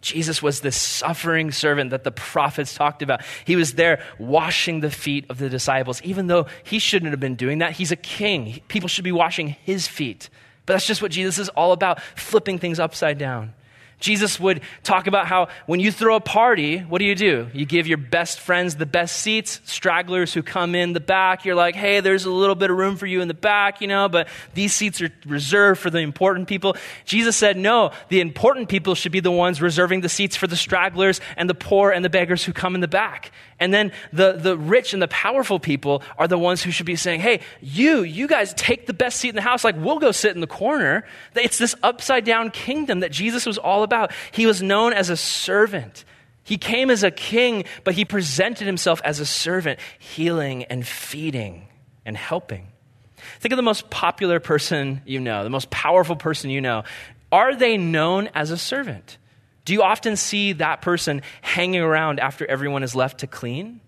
Jesus 0.00 0.42
was 0.42 0.60
the 0.60 0.72
suffering 0.72 1.50
servant 1.50 1.90
that 1.90 2.04
the 2.04 2.10
prophets 2.10 2.74
talked 2.74 3.02
about. 3.02 3.22
He 3.44 3.56
was 3.56 3.74
there 3.74 4.02
washing 4.18 4.80
the 4.80 4.90
feet 4.90 5.26
of 5.30 5.38
the 5.38 5.48
disciples, 5.48 6.00
even 6.02 6.26
though 6.26 6.46
he 6.64 6.78
shouldn't 6.78 7.10
have 7.10 7.20
been 7.20 7.34
doing 7.34 7.58
that. 7.58 7.72
He's 7.72 7.92
a 7.92 7.96
king. 7.96 8.60
People 8.68 8.88
should 8.88 9.04
be 9.04 9.12
washing 9.12 9.48
his 9.64 9.88
feet. 9.88 10.28
But 10.64 10.74
that's 10.74 10.86
just 10.86 11.02
what 11.02 11.12
Jesus 11.12 11.38
is 11.38 11.48
all 11.50 11.72
about 11.72 12.00
flipping 12.14 12.58
things 12.58 12.78
upside 12.78 13.18
down. 13.18 13.54
Jesus 13.98 14.38
would 14.38 14.60
talk 14.82 15.06
about 15.06 15.26
how 15.26 15.48
when 15.64 15.80
you 15.80 15.90
throw 15.90 16.16
a 16.16 16.20
party, 16.20 16.78
what 16.80 16.98
do 16.98 17.06
you 17.06 17.14
do? 17.14 17.48
You 17.54 17.64
give 17.64 17.86
your 17.86 17.98
best 17.98 18.40
friends 18.40 18.76
the 18.76 18.84
best 18.84 19.16
seats, 19.16 19.60
stragglers 19.64 20.34
who 20.34 20.42
come 20.42 20.74
in 20.74 20.92
the 20.92 21.00
back. 21.00 21.44
You're 21.44 21.54
like, 21.54 21.74
hey, 21.74 22.00
there's 22.00 22.26
a 22.26 22.30
little 22.30 22.54
bit 22.54 22.70
of 22.70 22.76
room 22.76 22.96
for 22.96 23.06
you 23.06 23.22
in 23.22 23.28
the 23.28 23.34
back, 23.34 23.80
you 23.80 23.88
know, 23.88 24.08
but 24.08 24.28
these 24.52 24.74
seats 24.74 25.00
are 25.00 25.10
reserved 25.24 25.80
for 25.80 25.88
the 25.88 25.98
important 25.98 26.46
people. 26.46 26.76
Jesus 27.06 27.36
said, 27.36 27.56
no, 27.56 27.90
the 28.08 28.20
important 28.20 28.68
people 28.68 28.94
should 28.94 29.12
be 29.12 29.20
the 29.20 29.30
ones 29.30 29.62
reserving 29.62 30.02
the 30.02 30.08
seats 30.08 30.36
for 30.36 30.46
the 30.46 30.56
stragglers 30.56 31.20
and 31.36 31.48
the 31.48 31.54
poor 31.54 31.90
and 31.90 32.04
the 32.04 32.10
beggars 32.10 32.44
who 32.44 32.52
come 32.52 32.74
in 32.74 32.82
the 32.82 32.88
back. 32.88 33.32
And 33.58 33.72
then 33.72 33.92
the, 34.12 34.32
the 34.32 34.56
rich 34.56 34.92
and 34.92 35.00
the 35.00 35.08
powerful 35.08 35.58
people 35.58 36.02
are 36.18 36.28
the 36.28 36.38
ones 36.38 36.62
who 36.62 36.70
should 36.70 36.86
be 36.86 36.96
saying, 36.96 37.20
hey, 37.20 37.40
you, 37.60 38.02
you 38.02 38.28
guys 38.28 38.52
take 38.54 38.86
the 38.86 38.92
best 38.92 39.18
seat 39.18 39.30
in 39.30 39.34
the 39.34 39.42
house. 39.42 39.64
Like, 39.64 39.76
we'll 39.78 39.98
go 39.98 40.12
sit 40.12 40.34
in 40.34 40.40
the 40.40 40.46
corner. 40.46 41.06
It's 41.34 41.56
this 41.56 41.74
upside 41.82 42.24
down 42.24 42.50
kingdom 42.50 43.00
that 43.00 43.12
Jesus 43.12 43.46
was 43.46 43.56
all 43.56 43.82
about. 43.82 44.12
He 44.32 44.44
was 44.44 44.62
known 44.62 44.92
as 44.92 45.08
a 45.08 45.16
servant. 45.16 46.04
He 46.44 46.58
came 46.58 46.90
as 46.90 47.02
a 47.02 47.10
king, 47.10 47.64
but 47.82 47.94
he 47.94 48.04
presented 48.04 48.66
himself 48.66 49.00
as 49.04 49.20
a 49.20 49.26
servant, 49.26 49.80
healing 49.98 50.64
and 50.64 50.86
feeding 50.86 51.66
and 52.04 52.16
helping. 52.16 52.68
Think 53.40 53.52
of 53.52 53.56
the 53.56 53.62
most 53.62 53.90
popular 53.90 54.38
person 54.38 55.02
you 55.06 55.18
know, 55.18 55.44
the 55.44 55.50
most 55.50 55.70
powerful 55.70 56.14
person 56.14 56.50
you 56.50 56.60
know. 56.60 56.84
Are 57.32 57.56
they 57.56 57.76
known 57.76 58.28
as 58.34 58.50
a 58.50 58.58
servant? 58.58 59.18
Do 59.66 59.72
you 59.72 59.82
often 59.82 60.16
see 60.16 60.52
that 60.54 60.80
person 60.80 61.22
hanging 61.42 61.80
around 61.80 62.20
after 62.20 62.46
everyone 62.46 62.84
is 62.84 62.94
left 62.94 63.18
to 63.18 63.26
clean? 63.26 63.80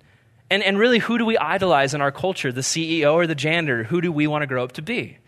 And, 0.51 0.63
and 0.63 0.77
really, 0.77 0.99
who 0.99 1.19
do 1.19 1.25
we 1.25 1.39
idolize 1.39 1.95
in 1.95 2.01
our 2.01 2.11
culture? 2.11 2.51
The 2.51 2.63
CEO 2.63 3.15
or 3.15 3.27
the 3.29 3.37
janitor? 3.37 3.85
Who 3.85 4.01
do 4.01 4.11
we 4.11 4.27
want 4.27 4.43
to 4.43 4.47
grow 4.47 4.65
up 4.65 4.73
to 4.73 4.83
be? 4.83 5.19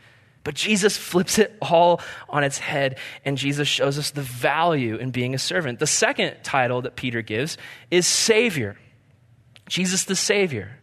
But 0.43 0.55
Jesus 0.55 0.97
flips 0.97 1.39
it 1.39 1.57
all 1.63 2.01
on 2.29 2.43
its 2.43 2.59
head, 2.59 2.99
and 3.25 3.39
Jesus 3.39 3.69
shows 3.69 3.97
us 3.97 4.11
the 4.11 4.23
value 4.23 4.97
in 4.97 5.13
being 5.13 5.35
a 5.35 5.39
servant. 5.39 5.79
The 5.79 5.87
second 5.87 6.37
title 6.43 6.83
that 6.83 6.97
Peter 6.97 7.23
gives 7.23 7.57
is 7.91 8.07
Savior. 8.07 8.77
Jesus 9.69 10.05
the 10.05 10.17
Savior. 10.17 10.77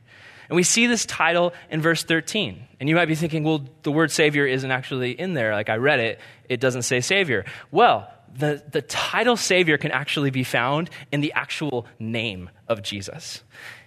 And 0.48 0.56
we 0.56 0.64
see 0.64 0.88
this 0.88 1.06
title 1.06 1.54
in 1.70 1.82
verse 1.82 2.04
13. 2.04 2.64
And 2.80 2.88
you 2.88 2.96
might 2.96 3.08
be 3.08 3.16
thinking, 3.16 3.44
well, 3.44 3.66
the 3.84 3.92
word 3.92 4.12
Savior 4.12 4.46
isn't 4.46 4.72
actually 4.72 5.12
in 5.12 5.34
there. 5.34 5.54
Like 5.54 5.68
I 5.68 5.76
read 5.76 6.00
it, 6.00 6.20
it 6.48 6.62
doesn't 6.62 6.84
say 6.84 7.02
Savior. 7.02 7.44
Well, 7.70 8.10
the, 8.38 8.64
the 8.72 8.82
title 8.82 9.36
Savior 9.36 9.78
can 9.78 9.92
actually 9.92 10.30
be 10.30 10.44
found 10.44 10.90
in 11.12 11.22
the 11.22 11.34
actual 11.34 11.88
name 12.00 12.50
of 12.68 12.84
Jesus. 12.84 13.44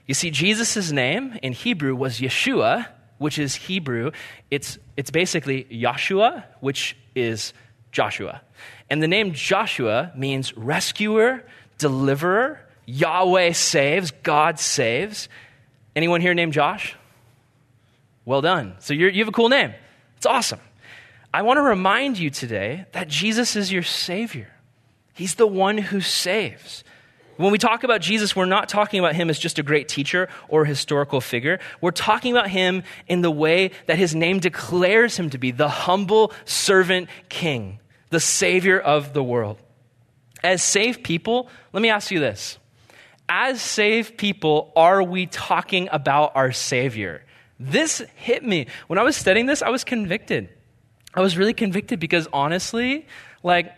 You 0.06 0.14
see, 0.14 0.30
Jesus' 0.30 0.90
name 0.90 1.38
in 1.42 1.52
Hebrew 1.52 1.94
was 1.94 2.18
Yeshua, 2.18 2.86
which 3.18 3.38
is 3.38 3.54
Hebrew. 3.54 4.10
It's, 4.50 4.78
it's 4.96 5.10
basically 5.10 5.64
Yahshua, 5.64 6.44
which 6.60 6.96
is 7.14 7.52
Joshua. 7.92 8.42
And 8.88 9.02
the 9.02 9.08
name 9.08 9.32
Joshua 9.32 10.12
means 10.16 10.56
rescuer, 10.56 11.44
deliverer. 11.78 12.60
Yahweh 12.86 13.52
saves, 13.52 14.10
God 14.10 14.58
saves. 14.58 15.28
Anyone 15.94 16.20
here 16.20 16.34
named 16.34 16.52
Josh? 16.52 16.96
Well 18.24 18.40
done. 18.40 18.74
So 18.80 18.94
you 18.94 19.12
have 19.20 19.28
a 19.28 19.32
cool 19.32 19.48
name. 19.48 19.74
It's 20.16 20.26
awesome. 20.26 20.60
I 21.32 21.42
want 21.42 21.58
to 21.58 21.62
remind 21.62 22.18
you 22.18 22.28
today 22.30 22.86
that 22.92 23.06
Jesus 23.06 23.54
is 23.54 23.70
your 23.70 23.84
Savior. 23.84 24.48
He's 25.14 25.36
the 25.36 25.46
one 25.46 25.78
who 25.78 26.00
saves. 26.00 26.82
When 27.36 27.52
we 27.52 27.58
talk 27.58 27.84
about 27.84 28.00
Jesus, 28.00 28.34
we're 28.34 28.46
not 28.46 28.68
talking 28.68 28.98
about 28.98 29.14
him 29.14 29.30
as 29.30 29.38
just 29.38 29.58
a 29.58 29.62
great 29.62 29.88
teacher 29.88 30.28
or 30.48 30.64
historical 30.64 31.20
figure. 31.20 31.60
We're 31.80 31.92
talking 31.92 32.32
about 32.32 32.50
him 32.50 32.82
in 33.06 33.22
the 33.22 33.30
way 33.30 33.70
that 33.86 33.96
his 33.96 34.14
name 34.14 34.40
declares 34.40 35.16
him 35.16 35.30
to 35.30 35.38
be 35.38 35.50
the 35.52 35.68
humble 35.68 36.32
servant 36.44 37.08
king, 37.28 37.78
the 38.10 38.20
Savior 38.20 38.78
of 38.78 39.14
the 39.14 39.22
world. 39.22 39.58
As 40.42 40.62
saved 40.62 41.04
people, 41.04 41.48
let 41.72 41.80
me 41.80 41.90
ask 41.90 42.10
you 42.10 42.18
this. 42.18 42.58
As 43.28 43.62
saved 43.62 44.18
people, 44.18 44.72
are 44.74 45.02
we 45.02 45.26
talking 45.26 45.88
about 45.92 46.32
our 46.34 46.50
Savior? 46.50 47.24
This 47.58 48.02
hit 48.16 48.44
me. 48.44 48.66
When 48.88 48.98
I 48.98 49.02
was 49.02 49.16
studying 49.16 49.46
this, 49.46 49.62
I 49.62 49.70
was 49.70 49.84
convicted. 49.84 50.48
I 51.14 51.20
was 51.20 51.36
really 51.36 51.54
convicted 51.54 52.00
because 52.00 52.28
honestly, 52.32 53.06
like, 53.42 53.72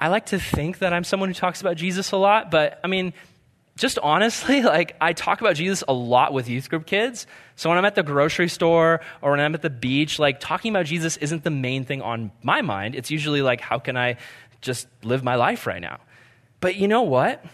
I 0.00 0.08
like 0.08 0.26
to 0.26 0.38
think 0.38 0.78
that 0.78 0.92
I'm 0.92 1.04
someone 1.04 1.28
who 1.28 1.34
talks 1.34 1.60
about 1.60 1.76
Jesus 1.76 2.12
a 2.12 2.16
lot, 2.16 2.50
but 2.50 2.80
I 2.84 2.86
mean, 2.88 3.12
just 3.76 3.98
honestly, 4.00 4.62
like 4.74 4.96
I 5.00 5.12
talk 5.12 5.40
about 5.40 5.56
Jesus 5.56 5.82
a 5.88 5.92
lot 5.92 6.32
with 6.32 6.48
youth 6.48 6.68
group 6.68 6.86
kids. 6.86 7.26
So 7.56 7.68
when 7.68 7.78
I'm 7.78 7.84
at 7.84 7.94
the 7.94 8.02
grocery 8.02 8.48
store 8.48 9.00
or 9.22 9.30
when 9.30 9.40
I'm 9.40 9.54
at 9.54 9.62
the 9.62 9.70
beach, 9.70 10.18
like 10.18 10.40
talking 10.40 10.70
about 10.70 10.86
Jesus 10.86 11.16
isn't 11.16 11.44
the 11.44 11.50
main 11.50 11.84
thing 11.84 12.02
on 12.02 12.30
my 12.42 12.62
mind. 12.62 12.94
It's 12.94 13.10
usually 13.10 13.42
like, 13.42 13.60
how 13.60 13.78
can 13.78 13.96
I 13.96 14.16
just 14.60 14.86
live 15.02 15.24
my 15.24 15.36
life 15.36 15.66
right 15.66 15.80
now? 15.80 16.00
But 16.60 16.76
you 16.76 16.88
know 16.88 17.02
what? 17.02 17.44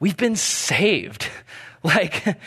We've 0.00 0.16
been 0.16 0.36
saved. 0.36 1.28
like, 1.82 2.38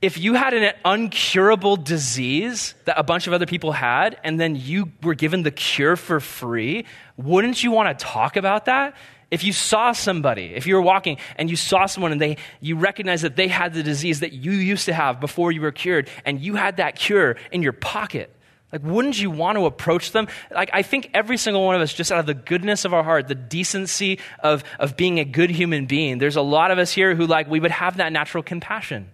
if 0.00 0.16
you 0.16 0.34
had 0.34 0.54
an 0.54 0.72
uncurable 0.84 1.82
disease 1.82 2.74
that 2.84 2.98
a 2.98 3.02
bunch 3.02 3.26
of 3.26 3.32
other 3.32 3.46
people 3.46 3.72
had, 3.72 4.18
and 4.22 4.38
then 4.38 4.54
you 4.54 4.92
were 5.02 5.14
given 5.14 5.42
the 5.42 5.50
cure 5.50 5.96
for 5.96 6.20
free, 6.20 6.86
wouldn't 7.16 7.64
you 7.64 7.72
want 7.72 7.98
to 7.98 8.04
talk 8.04 8.36
about 8.36 8.66
that? 8.66 8.94
If 9.30 9.44
you 9.44 9.52
saw 9.52 9.92
somebody, 9.92 10.54
if 10.54 10.66
you 10.66 10.76
were 10.76 10.82
walking 10.82 11.18
and 11.36 11.50
you 11.50 11.56
saw 11.56 11.86
someone 11.86 12.12
and 12.12 12.20
they, 12.20 12.36
you 12.60 12.76
recognize 12.76 13.22
that 13.22 13.36
they 13.36 13.48
had 13.48 13.74
the 13.74 13.82
disease 13.82 14.20
that 14.20 14.32
you 14.32 14.52
used 14.52 14.86
to 14.86 14.94
have 14.94 15.20
before 15.20 15.52
you 15.52 15.60
were 15.60 15.72
cured, 15.72 16.08
and 16.24 16.40
you 16.40 16.54
had 16.54 16.76
that 16.76 16.96
cure 16.96 17.36
in 17.50 17.62
your 17.62 17.72
pocket, 17.72 18.30
like, 18.72 18.82
wouldn't 18.84 19.20
you 19.20 19.30
want 19.30 19.56
to 19.56 19.64
approach 19.64 20.12
them? 20.12 20.28
Like, 20.50 20.70
I 20.72 20.82
think 20.82 21.10
every 21.14 21.38
single 21.38 21.64
one 21.64 21.74
of 21.74 21.80
us, 21.80 21.92
just 21.92 22.12
out 22.12 22.20
of 22.20 22.26
the 22.26 22.34
goodness 22.34 22.84
of 22.84 22.94
our 22.94 23.02
heart, 23.02 23.26
the 23.26 23.34
decency 23.34 24.18
of, 24.40 24.62
of 24.78 24.96
being 24.96 25.18
a 25.18 25.24
good 25.24 25.50
human 25.50 25.86
being, 25.86 26.18
there's 26.18 26.36
a 26.36 26.42
lot 26.42 26.70
of 26.70 26.78
us 26.78 26.92
here 26.92 27.14
who, 27.14 27.26
like, 27.26 27.48
we 27.48 27.60
would 27.60 27.70
have 27.70 27.96
that 27.96 28.12
natural 28.12 28.42
compassion. 28.42 29.10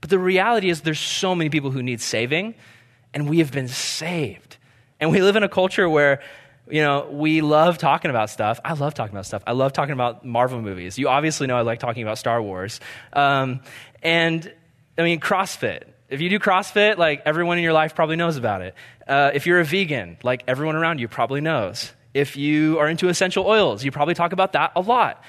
But 0.00 0.10
the 0.10 0.18
reality 0.18 0.68
is, 0.68 0.82
there's 0.82 1.00
so 1.00 1.34
many 1.34 1.50
people 1.50 1.70
who 1.70 1.82
need 1.82 2.00
saving, 2.00 2.54
and 3.14 3.28
we 3.28 3.38
have 3.38 3.52
been 3.52 3.68
saved. 3.68 4.56
And 5.00 5.10
we 5.10 5.20
live 5.20 5.36
in 5.36 5.42
a 5.42 5.48
culture 5.48 5.88
where, 5.88 6.20
you 6.68 6.82
know, 6.82 7.08
we 7.10 7.40
love 7.40 7.78
talking 7.78 8.10
about 8.10 8.30
stuff. 8.30 8.60
I 8.64 8.72
love 8.74 8.94
talking 8.94 9.14
about 9.14 9.26
stuff. 9.26 9.42
I 9.46 9.52
love 9.52 9.72
talking 9.72 9.92
about 9.92 10.24
Marvel 10.24 10.60
movies. 10.60 10.98
You 10.98 11.08
obviously 11.08 11.46
know 11.46 11.56
I 11.56 11.62
like 11.62 11.80
talking 11.80 12.02
about 12.02 12.18
Star 12.18 12.42
Wars. 12.42 12.80
Um, 13.12 13.60
and, 14.02 14.52
I 14.98 15.02
mean, 15.02 15.20
CrossFit. 15.20 15.84
If 16.08 16.20
you 16.20 16.30
do 16.30 16.38
CrossFit, 16.38 16.98
like 16.98 17.22
everyone 17.26 17.58
in 17.58 17.64
your 17.64 17.72
life 17.72 17.94
probably 17.94 18.16
knows 18.16 18.36
about 18.36 18.62
it. 18.62 18.74
Uh, 19.08 19.30
if 19.34 19.46
you're 19.46 19.60
a 19.60 19.64
vegan, 19.64 20.18
like 20.22 20.44
everyone 20.46 20.76
around 20.76 21.00
you 21.00 21.08
probably 21.08 21.40
knows. 21.40 21.92
If 22.14 22.36
you 22.36 22.78
are 22.78 22.88
into 22.88 23.08
essential 23.08 23.46
oils, 23.46 23.84
you 23.84 23.90
probably 23.90 24.14
talk 24.14 24.32
about 24.32 24.52
that 24.52 24.72
a 24.76 24.80
lot. 24.80 25.22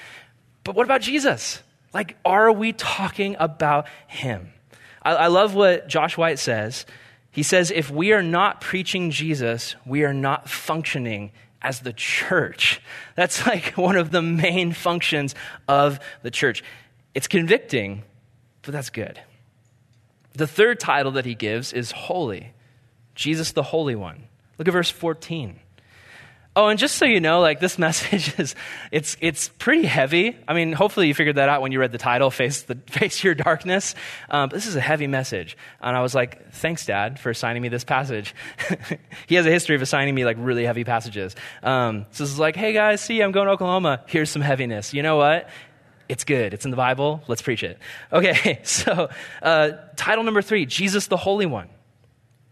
But 0.64 0.74
what 0.74 0.84
about 0.84 1.00
Jesus? 1.00 1.62
Like, 1.92 2.16
are 2.24 2.52
we 2.52 2.72
talking 2.72 3.36
about 3.38 3.88
him? 4.06 4.52
I, 5.02 5.12
I 5.12 5.26
love 5.28 5.54
what 5.54 5.88
Josh 5.88 6.16
White 6.16 6.38
says. 6.38 6.86
He 7.30 7.42
says, 7.42 7.70
if 7.70 7.90
we 7.90 8.12
are 8.12 8.22
not 8.22 8.60
preaching 8.60 9.10
Jesus, 9.10 9.76
we 9.86 10.04
are 10.04 10.14
not 10.14 10.48
functioning 10.48 11.30
as 11.62 11.80
the 11.80 11.92
church. 11.92 12.80
That's 13.14 13.46
like 13.46 13.72
one 13.76 13.96
of 13.96 14.10
the 14.10 14.22
main 14.22 14.72
functions 14.72 15.34
of 15.66 16.00
the 16.22 16.30
church. 16.30 16.62
It's 17.14 17.28
convicting, 17.28 18.04
but 18.62 18.72
that's 18.72 18.90
good. 18.90 19.20
The 20.34 20.46
third 20.46 20.78
title 20.78 21.12
that 21.12 21.24
he 21.24 21.34
gives 21.34 21.72
is 21.72 21.90
Holy, 21.90 22.52
Jesus 23.16 23.50
the 23.52 23.62
Holy 23.62 23.96
One. 23.96 24.28
Look 24.56 24.68
at 24.68 24.72
verse 24.72 24.90
14. 24.90 25.58
Oh, 26.58 26.66
and 26.66 26.76
just 26.76 26.96
so 26.96 27.04
you 27.04 27.20
know, 27.20 27.40
like 27.40 27.60
this 27.60 27.78
message 27.88 28.36
is 28.36 28.56
it's 28.90 29.16
it's 29.20 29.48
pretty 29.48 29.86
heavy. 29.86 30.36
I 30.48 30.54
mean, 30.54 30.72
hopefully 30.72 31.06
you 31.06 31.14
figured 31.14 31.36
that 31.36 31.48
out 31.48 31.62
when 31.62 31.70
you 31.70 31.78
read 31.78 31.92
the 31.92 31.98
title, 31.98 32.32
"Face 32.32 32.62
the 32.62 32.74
Face 32.88 33.22
Your 33.22 33.36
Darkness." 33.36 33.94
Um, 34.28 34.48
this 34.48 34.66
is 34.66 34.74
a 34.74 34.80
heavy 34.80 35.06
message, 35.06 35.56
and 35.80 35.96
I 35.96 36.02
was 36.02 36.16
like, 36.16 36.50
"Thanks, 36.50 36.84
Dad, 36.84 37.20
for 37.20 37.30
assigning 37.30 37.62
me 37.62 37.68
this 37.68 37.84
passage." 37.84 38.34
he 39.28 39.36
has 39.36 39.46
a 39.46 39.52
history 39.52 39.76
of 39.76 39.82
assigning 39.82 40.16
me 40.16 40.24
like 40.24 40.36
really 40.40 40.64
heavy 40.64 40.82
passages. 40.82 41.36
Um, 41.62 42.06
so 42.10 42.24
this 42.24 42.32
is 42.32 42.40
like, 42.40 42.56
"Hey 42.56 42.72
guys, 42.72 43.00
see, 43.02 43.20
I'm 43.20 43.30
going 43.30 43.46
to 43.46 43.52
Oklahoma. 43.52 44.02
Here's 44.08 44.28
some 44.28 44.42
heaviness. 44.42 44.92
You 44.92 45.04
know 45.04 45.14
what? 45.14 45.48
It's 46.08 46.24
good. 46.24 46.54
It's 46.54 46.64
in 46.64 46.72
the 46.72 46.76
Bible. 46.76 47.22
Let's 47.28 47.42
preach 47.42 47.62
it." 47.62 47.78
Okay, 48.12 48.58
so 48.64 49.10
uh, 49.44 49.70
title 49.94 50.24
number 50.24 50.42
three: 50.42 50.66
Jesus 50.66 51.06
the 51.06 51.18
Holy 51.18 51.46
One. 51.46 51.68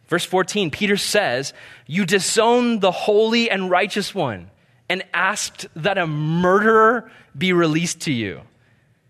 Verse 0.08 0.24
14, 0.24 0.70
Peter 0.70 0.96
says, 0.96 1.52
You 1.86 2.06
disowned 2.06 2.80
the 2.80 2.92
holy 2.92 3.50
and 3.50 3.70
righteous 3.70 4.14
one 4.14 4.50
and 4.88 5.02
asked 5.12 5.66
that 5.74 5.98
a 5.98 6.06
murderer 6.06 7.10
be 7.36 7.52
released 7.52 8.02
to 8.02 8.12
you. 8.12 8.42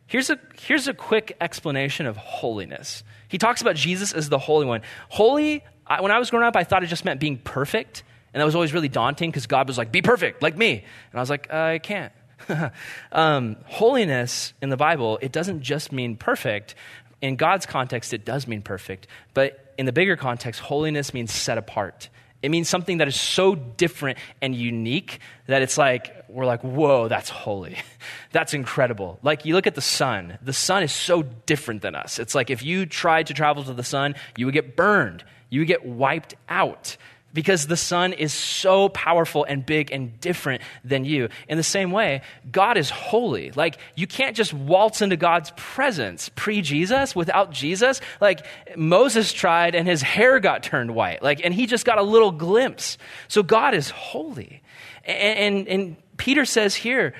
Here's 0.06 0.30
a, 0.30 0.38
here's 0.58 0.88
a 0.88 0.94
quick 0.94 1.36
explanation 1.40 2.06
of 2.06 2.16
holiness. 2.16 3.02
He 3.28 3.38
talks 3.38 3.60
about 3.60 3.76
Jesus 3.76 4.12
as 4.12 4.28
the 4.28 4.38
Holy 4.38 4.64
One. 4.64 4.82
Holy, 5.08 5.64
I, 5.86 6.00
when 6.00 6.12
I 6.12 6.18
was 6.18 6.30
growing 6.30 6.46
up, 6.46 6.56
I 6.56 6.64
thought 6.64 6.82
it 6.84 6.86
just 6.86 7.04
meant 7.04 7.20
being 7.20 7.38
perfect. 7.38 8.04
And 8.32 8.40
that 8.40 8.44
was 8.44 8.54
always 8.54 8.72
really 8.72 8.88
daunting 8.88 9.30
because 9.30 9.46
God 9.46 9.66
was 9.66 9.76
like, 9.76 9.90
Be 9.90 10.02
perfect, 10.02 10.42
like 10.42 10.56
me. 10.56 10.74
And 10.74 11.18
I 11.18 11.20
was 11.20 11.30
like, 11.30 11.52
I 11.52 11.78
can't. 11.78 12.12
um, 13.12 13.56
holiness 13.64 14.52
in 14.62 14.68
the 14.68 14.76
Bible, 14.76 15.18
it 15.20 15.32
doesn't 15.32 15.62
just 15.62 15.90
mean 15.90 16.16
perfect. 16.16 16.74
In 17.20 17.36
God's 17.36 17.66
context, 17.66 18.12
it 18.12 18.24
does 18.24 18.46
mean 18.46 18.62
perfect. 18.62 19.08
But 19.34 19.65
in 19.78 19.86
the 19.86 19.92
bigger 19.92 20.16
context, 20.16 20.60
holiness 20.60 21.12
means 21.14 21.32
set 21.32 21.58
apart. 21.58 22.08
It 22.42 22.50
means 22.50 22.68
something 22.68 22.98
that 22.98 23.08
is 23.08 23.18
so 23.18 23.54
different 23.54 24.18
and 24.40 24.54
unique 24.54 25.20
that 25.46 25.62
it's 25.62 25.78
like, 25.78 26.24
we're 26.28 26.44
like, 26.44 26.62
whoa, 26.62 27.08
that's 27.08 27.28
holy. 27.28 27.76
that's 28.32 28.54
incredible. 28.54 29.18
Like, 29.22 29.44
you 29.44 29.54
look 29.54 29.66
at 29.66 29.74
the 29.74 29.80
sun. 29.80 30.38
The 30.42 30.52
sun 30.52 30.82
is 30.82 30.92
so 30.92 31.22
different 31.22 31.82
than 31.82 31.94
us. 31.94 32.18
It's 32.18 32.34
like 32.34 32.50
if 32.50 32.62
you 32.62 32.86
tried 32.86 33.28
to 33.28 33.34
travel 33.34 33.64
to 33.64 33.72
the 33.72 33.82
sun, 33.82 34.14
you 34.36 34.46
would 34.46 34.52
get 34.52 34.76
burned, 34.76 35.24
you 35.50 35.60
would 35.60 35.68
get 35.68 35.84
wiped 35.86 36.34
out 36.48 36.96
because 37.36 37.66
the 37.66 37.76
sun 37.76 38.14
is 38.14 38.32
so 38.32 38.88
powerful 38.88 39.44
and 39.44 39.64
big 39.64 39.92
and 39.92 40.18
different 40.20 40.62
than 40.82 41.04
you. 41.04 41.28
In 41.48 41.58
the 41.58 41.62
same 41.62 41.92
way, 41.92 42.22
God 42.50 42.78
is 42.78 42.88
holy. 42.88 43.50
Like, 43.50 43.76
you 43.94 44.06
can't 44.06 44.34
just 44.34 44.54
waltz 44.54 45.02
into 45.02 45.18
God's 45.18 45.52
presence 45.54 46.30
pre 46.34 46.62
Jesus 46.62 47.14
without 47.14 47.52
Jesus. 47.52 48.00
Like, 48.22 48.46
Moses 48.74 49.34
tried 49.34 49.74
and 49.74 49.86
his 49.86 50.00
hair 50.00 50.40
got 50.40 50.62
turned 50.62 50.94
white. 50.94 51.22
Like, 51.22 51.44
and 51.44 51.52
he 51.52 51.66
just 51.66 51.84
got 51.84 51.98
a 51.98 52.02
little 52.02 52.32
glimpse. 52.32 52.96
So, 53.28 53.42
God 53.42 53.74
is 53.74 53.90
holy. 53.90 54.62
And, 55.04 55.38
and, 55.38 55.68
and 55.68 55.96
Peter 56.16 56.46
says 56.46 56.74
here, 56.74 57.12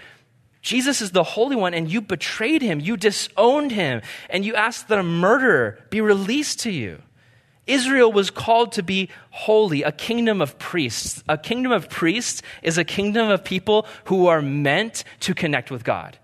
Jesus 0.62 1.02
is 1.02 1.10
the 1.10 1.22
Holy 1.22 1.56
One, 1.56 1.74
and 1.74 1.92
you 1.92 2.00
betrayed 2.00 2.62
him, 2.62 2.80
you 2.80 2.96
disowned 2.96 3.70
him, 3.70 4.00
and 4.30 4.44
you 4.46 4.54
asked 4.54 4.88
that 4.88 4.98
a 4.98 5.02
murderer 5.04 5.78
be 5.90 6.00
released 6.00 6.60
to 6.60 6.70
you. 6.72 7.02
Israel 7.66 8.12
was 8.12 8.30
called 8.30 8.72
to 8.72 8.82
be 8.82 9.08
holy, 9.30 9.82
a 9.82 9.92
kingdom 9.92 10.40
of 10.40 10.58
priests. 10.58 11.22
A 11.28 11.36
kingdom 11.36 11.72
of 11.72 11.88
priests 11.88 12.42
is 12.62 12.78
a 12.78 12.84
kingdom 12.84 13.28
of 13.28 13.42
people 13.42 13.86
who 14.04 14.28
are 14.28 14.40
meant 14.40 15.04
to 15.20 15.34
connect 15.34 15.70
with 15.70 15.82
God. 15.82 16.18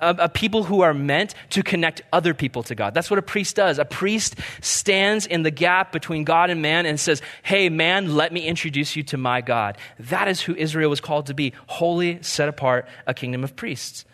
A, 0.00 0.14
a, 0.18 0.28
people 0.28 0.62
who 0.62 0.80
are 0.82 0.94
meant 0.94 1.34
to 1.50 1.62
connect 1.62 2.02
other 2.12 2.32
people 2.32 2.62
to 2.62 2.74
God. 2.74 2.94
That's 2.94 3.10
what 3.10 3.18
a 3.18 3.22
priest 3.22 3.56
does. 3.56 3.78
A 3.78 3.84
priest 3.84 4.36
stands 4.60 5.26
in 5.26 5.42
the 5.42 5.50
gap 5.50 5.90
between 5.90 6.22
God 6.22 6.50
and 6.50 6.62
man 6.62 6.86
and 6.86 6.98
says, 7.00 7.20
Hey, 7.42 7.68
man, 7.68 8.14
let 8.14 8.32
me 8.32 8.46
introduce 8.46 8.94
you 8.94 9.02
to 9.04 9.16
my 9.16 9.40
God. 9.40 9.76
That 9.98 10.28
is 10.28 10.40
who 10.40 10.54
Israel 10.54 10.88
was 10.88 11.00
called 11.00 11.26
to 11.26 11.34
be 11.34 11.52
holy, 11.66 12.22
set 12.22 12.48
apart, 12.48 12.86
a 13.08 13.12
kingdom 13.12 13.42
of 13.42 13.56
priests. 13.56 14.04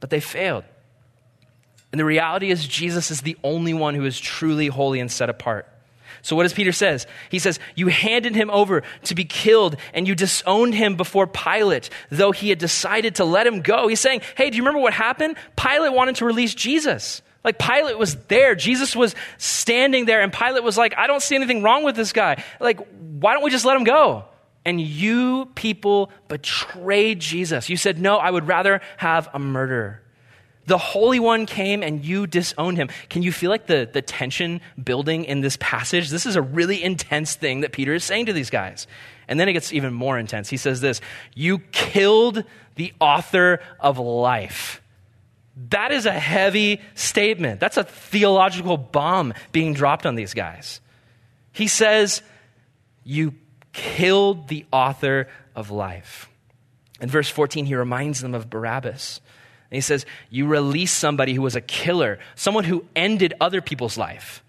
But 0.00 0.08
they 0.08 0.20
failed. 0.20 0.64
And 1.92 1.98
the 1.98 2.04
reality 2.04 2.50
is, 2.50 2.66
Jesus 2.66 3.10
is 3.10 3.20
the 3.20 3.36
only 3.44 3.74
one 3.74 3.94
who 3.94 4.06
is 4.06 4.18
truly 4.18 4.68
holy 4.68 5.00
and 5.00 5.12
set 5.12 5.28
apart. 5.28 5.69
So 6.22 6.36
what 6.36 6.42
does 6.44 6.52
Peter 6.52 6.72
says? 6.72 7.06
He 7.30 7.38
says, 7.38 7.58
"You 7.74 7.88
handed 7.88 8.34
him 8.34 8.50
over 8.50 8.82
to 9.04 9.14
be 9.14 9.24
killed 9.24 9.76
and 9.94 10.06
you 10.06 10.14
disowned 10.14 10.74
him 10.74 10.96
before 10.96 11.26
Pilate, 11.26 11.90
though 12.10 12.32
he 12.32 12.48
had 12.48 12.58
decided 12.58 13.16
to 13.16 13.24
let 13.24 13.46
him 13.46 13.62
go." 13.62 13.88
He's 13.88 14.00
saying, 14.00 14.22
"Hey, 14.36 14.50
do 14.50 14.56
you 14.56 14.62
remember 14.62 14.80
what 14.80 14.92
happened? 14.92 15.36
Pilate 15.56 15.92
wanted 15.92 16.16
to 16.16 16.24
release 16.24 16.54
Jesus. 16.54 17.22
Like 17.42 17.58
Pilate 17.58 17.98
was 17.98 18.16
there. 18.28 18.54
Jesus 18.54 18.94
was 18.94 19.14
standing 19.38 20.04
there 20.04 20.20
and 20.20 20.32
Pilate 20.32 20.62
was 20.62 20.76
like, 20.76 20.94
"I 20.98 21.06
don't 21.06 21.22
see 21.22 21.36
anything 21.36 21.62
wrong 21.62 21.84
with 21.84 21.96
this 21.96 22.12
guy. 22.12 22.42
Like, 22.60 22.80
why 22.98 23.32
don't 23.32 23.42
we 23.42 23.50
just 23.50 23.64
let 23.64 23.76
him 23.76 23.84
go?" 23.84 24.24
And 24.66 24.78
you 24.78 25.46
people 25.54 26.12
betrayed 26.28 27.18
Jesus. 27.18 27.70
You 27.70 27.78
said, 27.78 27.98
"No, 27.98 28.18
I 28.18 28.30
would 28.30 28.46
rather 28.46 28.82
have 28.98 29.30
a 29.32 29.38
murderer." 29.38 30.02
The 30.66 30.78
Holy 30.78 31.18
One 31.18 31.46
came 31.46 31.82
and 31.82 32.04
you 32.04 32.26
disowned 32.26 32.76
him. 32.76 32.88
Can 33.08 33.22
you 33.22 33.32
feel 33.32 33.50
like 33.50 33.66
the, 33.66 33.88
the 33.90 34.02
tension 34.02 34.60
building 34.82 35.24
in 35.24 35.40
this 35.40 35.56
passage? 35.58 36.10
This 36.10 36.26
is 36.26 36.36
a 36.36 36.42
really 36.42 36.82
intense 36.82 37.34
thing 37.34 37.60
that 37.60 37.72
Peter 37.72 37.94
is 37.94 38.04
saying 38.04 38.26
to 38.26 38.32
these 38.32 38.50
guys. 38.50 38.86
And 39.26 39.38
then 39.38 39.48
it 39.48 39.52
gets 39.52 39.72
even 39.72 39.92
more 39.92 40.18
intense. 40.18 40.48
He 40.48 40.56
says 40.56 40.80
this 40.80 41.00
You 41.34 41.60
killed 41.72 42.44
the 42.76 42.92
author 43.00 43.60
of 43.78 43.98
life. 43.98 44.82
That 45.68 45.92
is 45.92 46.06
a 46.06 46.12
heavy 46.12 46.80
statement. 46.94 47.60
That's 47.60 47.76
a 47.76 47.84
theological 47.84 48.76
bomb 48.76 49.34
being 49.52 49.74
dropped 49.74 50.06
on 50.06 50.14
these 50.14 50.34
guys. 50.34 50.80
He 51.52 51.68
says, 51.68 52.22
You 53.04 53.34
killed 53.72 54.48
the 54.48 54.66
author 54.72 55.28
of 55.54 55.70
life. 55.70 56.28
In 57.00 57.08
verse 57.08 57.28
14, 57.28 57.66
he 57.66 57.74
reminds 57.74 58.20
them 58.20 58.34
of 58.34 58.50
Barabbas. 58.50 59.20
And 59.70 59.76
he 59.76 59.80
says, 59.80 60.04
You 60.30 60.46
release 60.46 60.92
somebody 60.92 61.32
who 61.32 61.42
was 61.42 61.56
a 61.56 61.60
killer, 61.60 62.18
someone 62.34 62.64
who 62.64 62.84
ended 62.96 63.34
other 63.40 63.60
people's 63.60 63.96
life. 63.96 64.42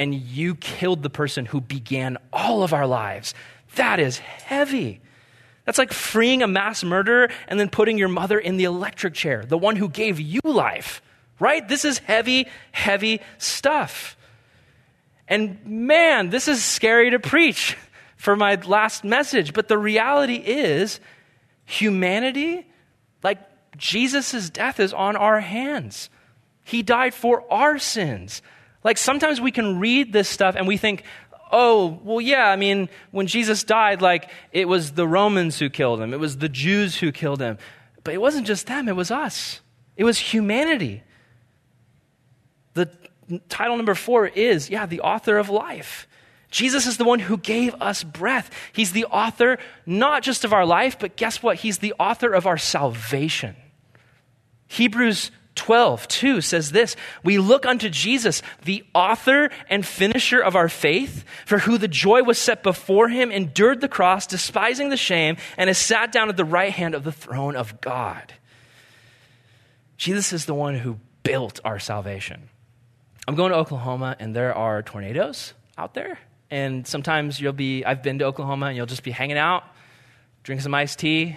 and 0.00 0.14
you 0.14 0.54
killed 0.54 1.02
the 1.02 1.10
person 1.10 1.44
who 1.44 1.60
began 1.60 2.16
all 2.32 2.62
of 2.62 2.72
our 2.72 2.86
lives. 2.86 3.34
That 3.76 4.00
is 4.00 4.18
heavy. 4.18 5.00
That's 5.66 5.76
like 5.76 5.92
freeing 5.92 6.42
a 6.42 6.48
mass 6.48 6.82
murderer 6.82 7.28
and 7.46 7.60
then 7.60 7.68
putting 7.68 7.98
your 7.98 8.08
mother 8.08 8.38
in 8.38 8.56
the 8.56 8.64
electric 8.64 9.12
chair, 9.12 9.44
the 9.44 9.58
one 9.58 9.76
who 9.76 9.90
gave 9.90 10.18
you 10.18 10.40
life, 10.42 11.02
right? 11.38 11.68
This 11.68 11.84
is 11.84 11.98
heavy, 11.98 12.48
heavy 12.72 13.20
stuff. 13.36 14.16
And 15.28 15.64
man, 15.66 16.30
this 16.30 16.48
is 16.48 16.64
scary 16.64 17.10
to 17.10 17.20
preach 17.20 17.76
for 18.16 18.34
my 18.36 18.54
last 18.54 19.04
message. 19.04 19.52
But 19.52 19.68
the 19.68 19.78
reality 19.78 20.36
is, 20.36 20.98
humanity, 21.66 22.66
like 23.22 23.38
Jesus' 23.76 24.50
death, 24.50 24.80
is 24.80 24.92
on 24.92 25.16
our 25.16 25.40
hands. 25.40 26.10
He 26.64 26.82
died 26.82 27.14
for 27.14 27.44
our 27.52 27.78
sins. 27.78 28.42
Like 28.84 28.98
sometimes 28.98 29.40
we 29.40 29.50
can 29.50 29.78
read 29.78 30.12
this 30.12 30.28
stuff 30.28 30.54
and 30.56 30.66
we 30.66 30.76
think, 30.76 31.04
oh, 31.52 32.00
well, 32.04 32.20
yeah, 32.20 32.48
I 32.48 32.56
mean, 32.56 32.88
when 33.10 33.26
Jesus 33.26 33.64
died, 33.64 34.00
like 34.00 34.30
it 34.52 34.68
was 34.68 34.92
the 34.92 35.06
Romans 35.06 35.58
who 35.58 35.68
killed 35.68 36.00
him, 36.00 36.14
it 36.14 36.20
was 36.20 36.38
the 36.38 36.48
Jews 36.48 36.96
who 36.96 37.12
killed 37.12 37.40
him. 37.40 37.58
But 38.04 38.14
it 38.14 38.20
wasn't 38.20 38.46
just 38.46 38.66
them, 38.66 38.88
it 38.88 38.96
was 38.96 39.10
us, 39.10 39.60
it 39.96 40.04
was 40.04 40.18
humanity. 40.18 41.02
The 42.74 42.88
title 43.48 43.76
number 43.76 43.94
four 43.94 44.26
is, 44.26 44.70
yeah, 44.70 44.86
the 44.86 45.00
author 45.00 45.38
of 45.38 45.50
life. 45.50 46.06
Jesus 46.50 46.86
is 46.86 46.96
the 46.96 47.04
one 47.04 47.20
who 47.20 47.36
gave 47.36 47.74
us 47.80 48.02
breath. 48.02 48.50
He's 48.72 48.92
the 48.92 49.06
author 49.06 49.58
not 49.86 50.22
just 50.22 50.44
of 50.44 50.52
our 50.52 50.66
life, 50.66 50.98
but 50.98 51.16
guess 51.16 51.42
what? 51.42 51.56
He's 51.56 51.78
the 51.78 51.94
author 51.98 52.32
of 52.32 52.46
our 52.46 52.58
salvation. 52.58 53.54
Hebrews 54.66 55.30
12, 55.54 56.08
2 56.08 56.40
says 56.40 56.72
this 56.72 56.96
We 57.22 57.38
look 57.38 57.66
unto 57.66 57.88
Jesus, 57.88 58.42
the 58.64 58.84
author 58.94 59.50
and 59.68 59.86
finisher 59.86 60.40
of 60.40 60.56
our 60.56 60.68
faith, 60.68 61.24
for 61.46 61.58
who 61.58 61.78
the 61.78 61.88
joy 61.88 62.22
was 62.22 62.38
set 62.38 62.62
before 62.62 63.08
him 63.08 63.30
endured 63.30 63.80
the 63.80 63.88
cross, 63.88 64.26
despising 64.26 64.88
the 64.88 64.96
shame, 64.96 65.36
and 65.56 65.68
has 65.68 65.78
sat 65.78 66.10
down 66.12 66.28
at 66.28 66.36
the 66.36 66.44
right 66.44 66.72
hand 66.72 66.94
of 66.94 67.04
the 67.04 67.12
throne 67.12 67.56
of 67.56 67.80
God. 67.80 68.32
Jesus 69.96 70.32
is 70.32 70.46
the 70.46 70.54
one 70.54 70.76
who 70.76 70.98
built 71.22 71.60
our 71.64 71.78
salvation. 71.78 72.48
I'm 73.28 73.34
going 73.34 73.52
to 73.52 73.58
Oklahoma, 73.58 74.16
and 74.18 74.34
there 74.34 74.54
are 74.54 74.82
tornadoes 74.82 75.52
out 75.76 75.94
there. 75.94 76.18
And 76.50 76.86
sometimes 76.86 77.40
you'll 77.40 77.52
be, 77.52 77.84
I've 77.84 78.02
been 78.02 78.18
to 78.18 78.24
Oklahoma, 78.24 78.66
and 78.66 78.76
you'll 78.76 78.86
just 78.86 79.04
be 79.04 79.12
hanging 79.12 79.38
out, 79.38 79.64
drinking 80.42 80.62
some 80.62 80.74
iced 80.74 80.98
tea, 80.98 81.36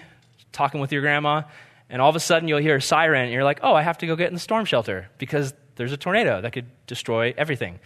talking 0.52 0.80
with 0.80 0.92
your 0.92 1.02
grandma, 1.02 1.42
and 1.88 2.02
all 2.02 2.08
of 2.08 2.16
a 2.16 2.20
sudden 2.20 2.48
you'll 2.48 2.60
hear 2.60 2.76
a 2.76 2.82
siren, 2.82 3.24
and 3.24 3.32
you're 3.32 3.44
like, 3.44 3.60
oh, 3.62 3.74
I 3.74 3.82
have 3.82 3.98
to 3.98 4.06
go 4.06 4.16
get 4.16 4.28
in 4.28 4.34
the 4.34 4.40
storm 4.40 4.64
shelter 4.64 5.08
because 5.18 5.54
there's 5.76 5.92
a 5.92 5.96
tornado 5.96 6.40
that 6.40 6.52
could 6.52 6.66
destroy 6.86 7.34
everything. 7.36 7.78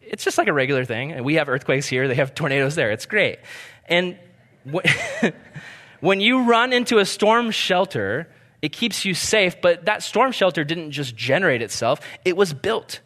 It's 0.00 0.24
just 0.24 0.38
like 0.38 0.48
a 0.48 0.52
regular 0.52 0.84
thing. 0.84 1.12
And 1.12 1.24
we 1.24 1.34
have 1.34 1.48
earthquakes 1.48 1.86
here, 1.86 2.08
they 2.08 2.14
have 2.14 2.34
tornadoes 2.34 2.74
there. 2.74 2.90
It's 2.90 3.06
great. 3.06 3.38
And 3.86 4.18
when 6.00 6.20
you 6.20 6.42
run 6.44 6.72
into 6.72 6.98
a 6.98 7.04
storm 7.04 7.50
shelter, 7.50 8.28
it 8.62 8.72
keeps 8.72 9.04
you 9.04 9.14
safe, 9.14 9.60
but 9.60 9.84
that 9.84 10.02
storm 10.02 10.32
shelter 10.32 10.64
didn't 10.64 10.92
just 10.92 11.14
generate 11.14 11.62
itself, 11.62 12.00
it 12.24 12.36
was 12.36 12.52
built. 12.54 13.00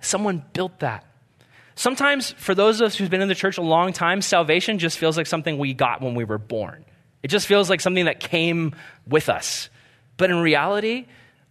Someone 0.00 0.44
built 0.52 0.78
that. 0.80 1.04
Sometimes, 1.80 2.32
for 2.32 2.54
those 2.54 2.78
of 2.78 2.88
us 2.88 2.94
who've 2.94 3.08
been 3.08 3.22
in 3.22 3.28
the 3.28 3.34
church 3.34 3.56
a 3.56 3.62
long 3.62 3.94
time, 3.94 4.20
salvation 4.20 4.78
just 4.78 4.98
feels 4.98 5.16
like 5.16 5.26
something 5.26 5.56
we 5.56 5.72
got 5.72 6.02
when 6.02 6.14
we 6.14 6.24
were 6.24 6.36
born. 6.36 6.84
It 7.22 7.28
just 7.28 7.46
feels 7.46 7.70
like 7.70 7.80
something 7.80 8.04
that 8.04 8.20
came 8.20 8.74
with 9.06 9.30
us. 9.30 9.70
But 10.18 10.28
in 10.28 10.40
reality, 10.40 11.06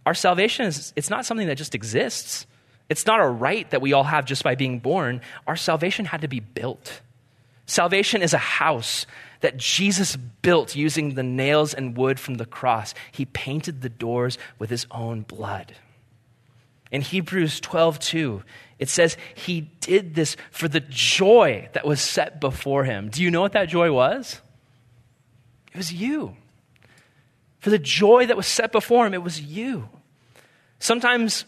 our 0.06 0.14
salvation 0.14 0.66
is 0.66 0.92
it's 0.94 1.10
not 1.10 1.26
something 1.26 1.48
that 1.48 1.56
just 1.56 1.74
exists. 1.74 2.46
It's 2.88 3.06
not 3.06 3.18
a 3.18 3.26
right 3.26 3.68
that 3.72 3.82
we 3.82 3.92
all 3.92 4.04
have 4.04 4.24
just 4.24 4.44
by 4.44 4.54
being 4.54 4.78
born. 4.78 5.20
Our 5.48 5.56
salvation 5.56 6.04
had 6.04 6.20
to 6.20 6.28
be 6.28 6.38
built. 6.38 7.00
Salvation 7.66 8.22
is 8.22 8.32
a 8.32 8.38
house 8.38 9.06
that 9.40 9.56
Jesus 9.56 10.14
built 10.14 10.76
using 10.76 11.16
the 11.16 11.24
nails 11.24 11.74
and 11.74 11.96
wood 11.96 12.20
from 12.20 12.34
the 12.36 12.46
cross. 12.46 12.94
He 13.10 13.24
painted 13.24 13.82
the 13.82 13.88
doors 13.88 14.38
with 14.60 14.70
his 14.70 14.86
own 14.92 15.22
blood. 15.22 15.74
In 16.90 17.02
Hebrews 17.02 17.60
12, 17.60 17.98
2, 18.00 18.42
it 18.78 18.88
says 18.88 19.16
he 19.34 19.60
did 19.80 20.14
this 20.14 20.36
for 20.50 20.66
the 20.66 20.80
joy 20.80 21.68
that 21.72 21.86
was 21.86 22.00
set 22.00 22.40
before 22.40 22.84
him. 22.84 23.10
Do 23.10 23.22
you 23.22 23.30
know 23.30 23.40
what 23.40 23.52
that 23.52 23.68
joy 23.68 23.92
was? 23.92 24.40
It 25.72 25.76
was 25.76 25.92
you. 25.92 26.36
For 27.60 27.70
the 27.70 27.78
joy 27.78 28.26
that 28.26 28.36
was 28.36 28.46
set 28.46 28.72
before 28.72 29.06
him, 29.06 29.14
it 29.14 29.22
was 29.22 29.40
you. 29.40 29.88
Sometimes 30.78 31.44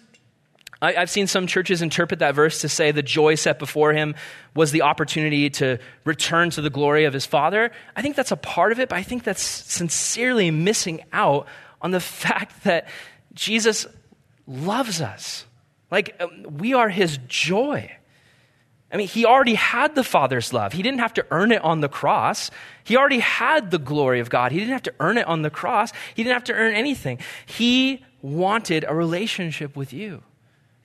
I, 0.82 0.92
have 0.92 1.10
seen 1.10 1.28
some 1.28 1.46
churches 1.46 1.80
interpret 1.80 2.18
that 2.20 2.34
verse 2.34 2.60
to 2.62 2.68
say 2.68 2.90
the 2.90 3.02
joy 3.02 3.36
set 3.36 3.60
before 3.60 3.92
him 3.92 4.16
was 4.54 4.72
the 4.72 4.82
opportunity 4.82 5.48
to 5.50 5.78
return 6.04 6.50
to 6.50 6.60
the 6.60 6.70
glory 6.70 7.04
of 7.04 7.14
his 7.14 7.24
Father. 7.24 7.70
I 7.94 8.02
think 8.02 8.16
that's 8.16 8.32
a 8.32 8.36
part 8.36 8.72
of 8.72 8.80
it, 8.80 8.88
but 8.88 8.96
I 8.96 9.02
think 9.02 9.22
that's 9.22 9.42
sincerely 9.42 10.50
missing 10.50 11.04
out 11.12 11.46
on 11.80 11.92
the 11.92 12.00
fact 12.00 12.64
that 12.64 12.88
Jesus 13.32 13.86
loves 14.46 15.00
us. 15.00 15.46
Like, 15.90 16.16
um, 16.20 16.58
we 16.58 16.74
are 16.74 16.88
his 16.88 17.18
joy. 17.28 17.90
I 18.92 18.96
mean, 18.96 19.08
he 19.08 19.24
already 19.24 19.54
had 19.54 19.94
the 19.94 20.04
Father's 20.04 20.52
love. 20.52 20.74
He 20.74 20.82
didn't 20.82 21.00
have 21.00 21.14
to 21.14 21.26
earn 21.30 21.50
it 21.50 21.62
on 21.62 21.80
the 21.80 21.88
cross. 21.88 22.50
He 22.84 22.96
already 22.96 23.20
had 23.20 23.70
the 23.70 23.78
glory 23.78 24.20
of 24.20 24.28
God. 24.28 24.52
He 24.52 24.58
didn't 24.58 24.72
have 24.72 24.82
to 24.82 24.94
earn 25.00 25.16
it 25.16 25.26
on 25.26 25.42
the 25.42 25.50
cross. 25.50 25.92
He 26.14 26.22
didn't 26.22 26.34
have 26.34 26.44
to 26.44 26.54
earn 26.54 26.74
anything. 26.74 27.18
He 27.46 28.04
wanted 28.20 28.84
a 28.86 28.94
relationship 28.94 29.76
with 29.76 29.94
you. 29.94 30.22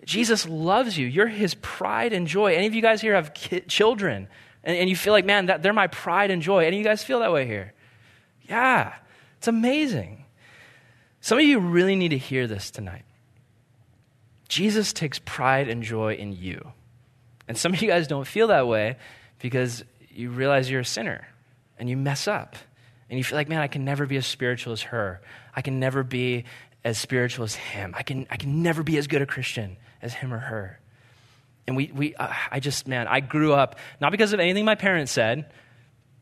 Jesus 0.05 0.47
loves 0.47 0.97
you. 0.97 1.05
You're 1.05 1.27
his 1.27 1.53
pride 1.55 2.13
and 2.13 2.27
joy. 2.27 2.55
Any 2.55 2.65
of 2.65 2.73
you 2.73 2.81
guys 2.81 3.01
here 3.01 3.13
have 3.13 3.33
children 3.67 4.29
and, 4.63 4.77
and 4.77 4.89
you 4.89 4.95
feel 4.95 5.13
like, 5.13 5.25
man, 5.25 5.47
that, 5.47 5.63
they're 5.63 5.73
my 5.73 5.87
pride 5.87 6.31
and 6.31 6.41
joy. 6.41 6.65
Any 6.65 6.77
of 6.77 6.79
you 6.79 6.85
guys 6.85 7.03
feel 7.03 7.19
that 7.19 7.31
way 7.31 7.45
here? 7.45 7.73
Yeah, 8.47 8.93
it's 9.37 9.47
amazing. 9.47 10.25
Some 11.19 11.37
of 11.37 11.43
you 11.43 11.59
really 11.59 11.95
need 11.95 12.09
to 12.09 12.17
hear 12.17 12.47
this 12.47 12.71
tonight. 12.71 13.03
Jesus 14.47 14.93
takes 14.93 15.19
pride 15.19 15.67
and 15.67 15.83
joy 15.83 16.15
in 16.15 16.33
you. 16.33 16.71
And 17.47 17.57
some 17.57 17.73
of 17.73 17.81
you 17.81 17.87
guys 17.87 18.07
don't 18.07 18.27
feel 18.27 18.47
that 18.47 18.67
way 18.67 18.97
because 19.39 19.83
you 20.09 20.29
realize 20.29 20.69
you're 20.69 20.81
a 20.81 20.85
sinner 20.85 21.27
and 21.77 21.89
you 21.89 21.97
mess 21.97 22.27
up. 22.27 22.55
And 23.09 23.17
you 23.17 23.23
feel 23.23 23.37
like, 23.37 23.47
man, 23.47 23.61
I 23.61 23.67
can 23.67 23.85
never 23.85 24.05
be 24.05 24.17
as 24.17 24.25
spiritual 24.25 24.73
as 24.73 24.81
her. 24.83 25.21
I 25.55 25.61
can 25.61 25.79
never 25.79 26.03
be 26.03 26.45
as 26.83 26.97
spiritual 26.97 27.45
as 27.45 27.55
him. 27.55 27.93
I 27.97 28.03
can, 28.03 28.27
I 28.29 28.37
can 28.37 28.63
never 28.63 28.83
be 28.83 28.97
as 28.97 29.07
good 29.07 29.21
a 29.21 29.25
Christian 29.25 29.77
as 30.01 30.13
him 30.13 30.33
or 30.33 30.39
her. 30.39 30.79
And 31.65 31.75
we, 31.75 31.91
we 31.93 32.15
uh, 32.15 32.31
I 32.51 32.59
just, 32.59 32.87
man, 32.87 33.07
I 33.07 33.19
grew 33.19 33.53
up, 33.53 33.77
not 33.99 34.11
because 34.11 34.33
of 34.33 34.39
anything 34.39 34.65
my 34.65 34.75
parents 34.75 35.11
said, 35.11 35.51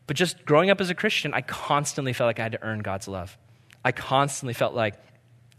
but 0.07 0.15
just 0.15 0.45
growing 0.45 0.69
up 0.69 0.81
as 0.81 0.89
a 0.89 0.95
Christian, 0.95 1.33
I 1.33 1.41
constantly 1.41 2.13
felt 2.13 2.27
like 2.27 2.39
I 2.39 2.43
had 2.43 2.51
to 2.53 2.63
earn 2.63 2.79
God's 2.79 3.07
love. 3.07 3.37
I 3.83 3.91
constantly 3.91 4.53
felt 4.53 4.73
like 4.73 4.95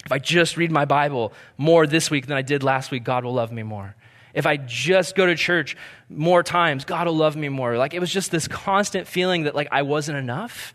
if 0.06 0.12
I 0.12 0.18
just 0.18 0.56
read 0.56 0.70
my 0.70 0.86
Bible 0.86 1.34
more 1.58 1.86
this 1.86 2.10
week 2.10 2.26
than 2.26 2.36
I 2.36 2.42
did 2.42 2.62
last 2.62 2.90
week, 2.90 3.04
God 3.04 3.24
will 3.24 3.34
love 3.34 3.52
me 3.52 3.62
more 3.62 3.94
if 4.36 4.44
I 4.44 4.58
just 4.58 5.16
go 5.16 5.24
to 5.24 5.34
church 5.34 5.78
more 6.10 6.42
times, 6.42 6.84
God 6.84 7.06
will 7.06 7.16
love 7.16 7.36
me 7.36 7.48
more. 7.48 7.78
Like 7.78 7.94
it 7.94 8.00
was 8.00 8.12
just 8.12 8.30
this 8.30 8.46
constant 8.46 9.08
feeling 9.08 9.44
that 9.44 9.54
like 9.54 9.68
I 9.72 9.80
wasn't 9.80 10.18
enough. 10.18 10.74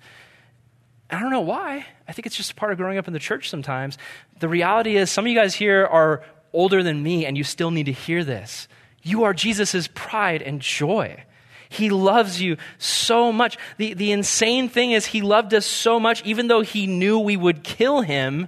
I 1.11 1.19
don't 1.19 1.29
know 1.29 1.41
why. 1.41 1.85
I 2.07 2.11
think 2.11 2.25
it's 2.25 2.35
just 2.35 2.53
a 2.53 2.55
part 2.55 2.71
of 2.71 2.79
growing 2.79 2.97
up 2.97 3.07
in 3.07 3.13
the 3.13 3.19
church 3.19 3.49
sometimes. 3.49 3.99
The 4.39 4.49
reality 4.49 4.97
is, 4.97 5.11
some 5.11 5.25
of 5.25 5.29
you 5.29 5.37
guys 5.37 5.53
here 5.53 5.85
are 5.85 6.23
older 6.53 6.81
than 6.81 7.03
me, 7.03 7.25
and 7.25 7.37
you 7.37 7.43
still 7.43 7.69
need 7.69 7.85
to 7.85 7.91
hear 7.91 8.23
this. 8.23 8.67
You 9.03 9.25
are 9.25 9.33
Jesus' 9.33 9.87
pride 9.93 10.41
and 10.41 10.59
joy. 10.59 11.23
He 11.69 11.89
loves 11.89 12.41
you 12.41 12.57
so 12.79 13.31
much. 13.31 13.57
The, 13.77 13.93
the 13.93 14.11
insane 14.11 14.69
thing 14.69 14.91
is, 14.91 15.05
He 15.05 15.21
loved 15.21 15.53
us 15.53 15.65
so 15.65 15.99
much, 15.99 16.23
even 16.23 16.47
though 16.47 16.61
He 16.61 16.87
knew 16.87 17.19
we 17.19 17.37
would 17.37 17.63
kill 17.63 18.01
Him, 18.01 18.47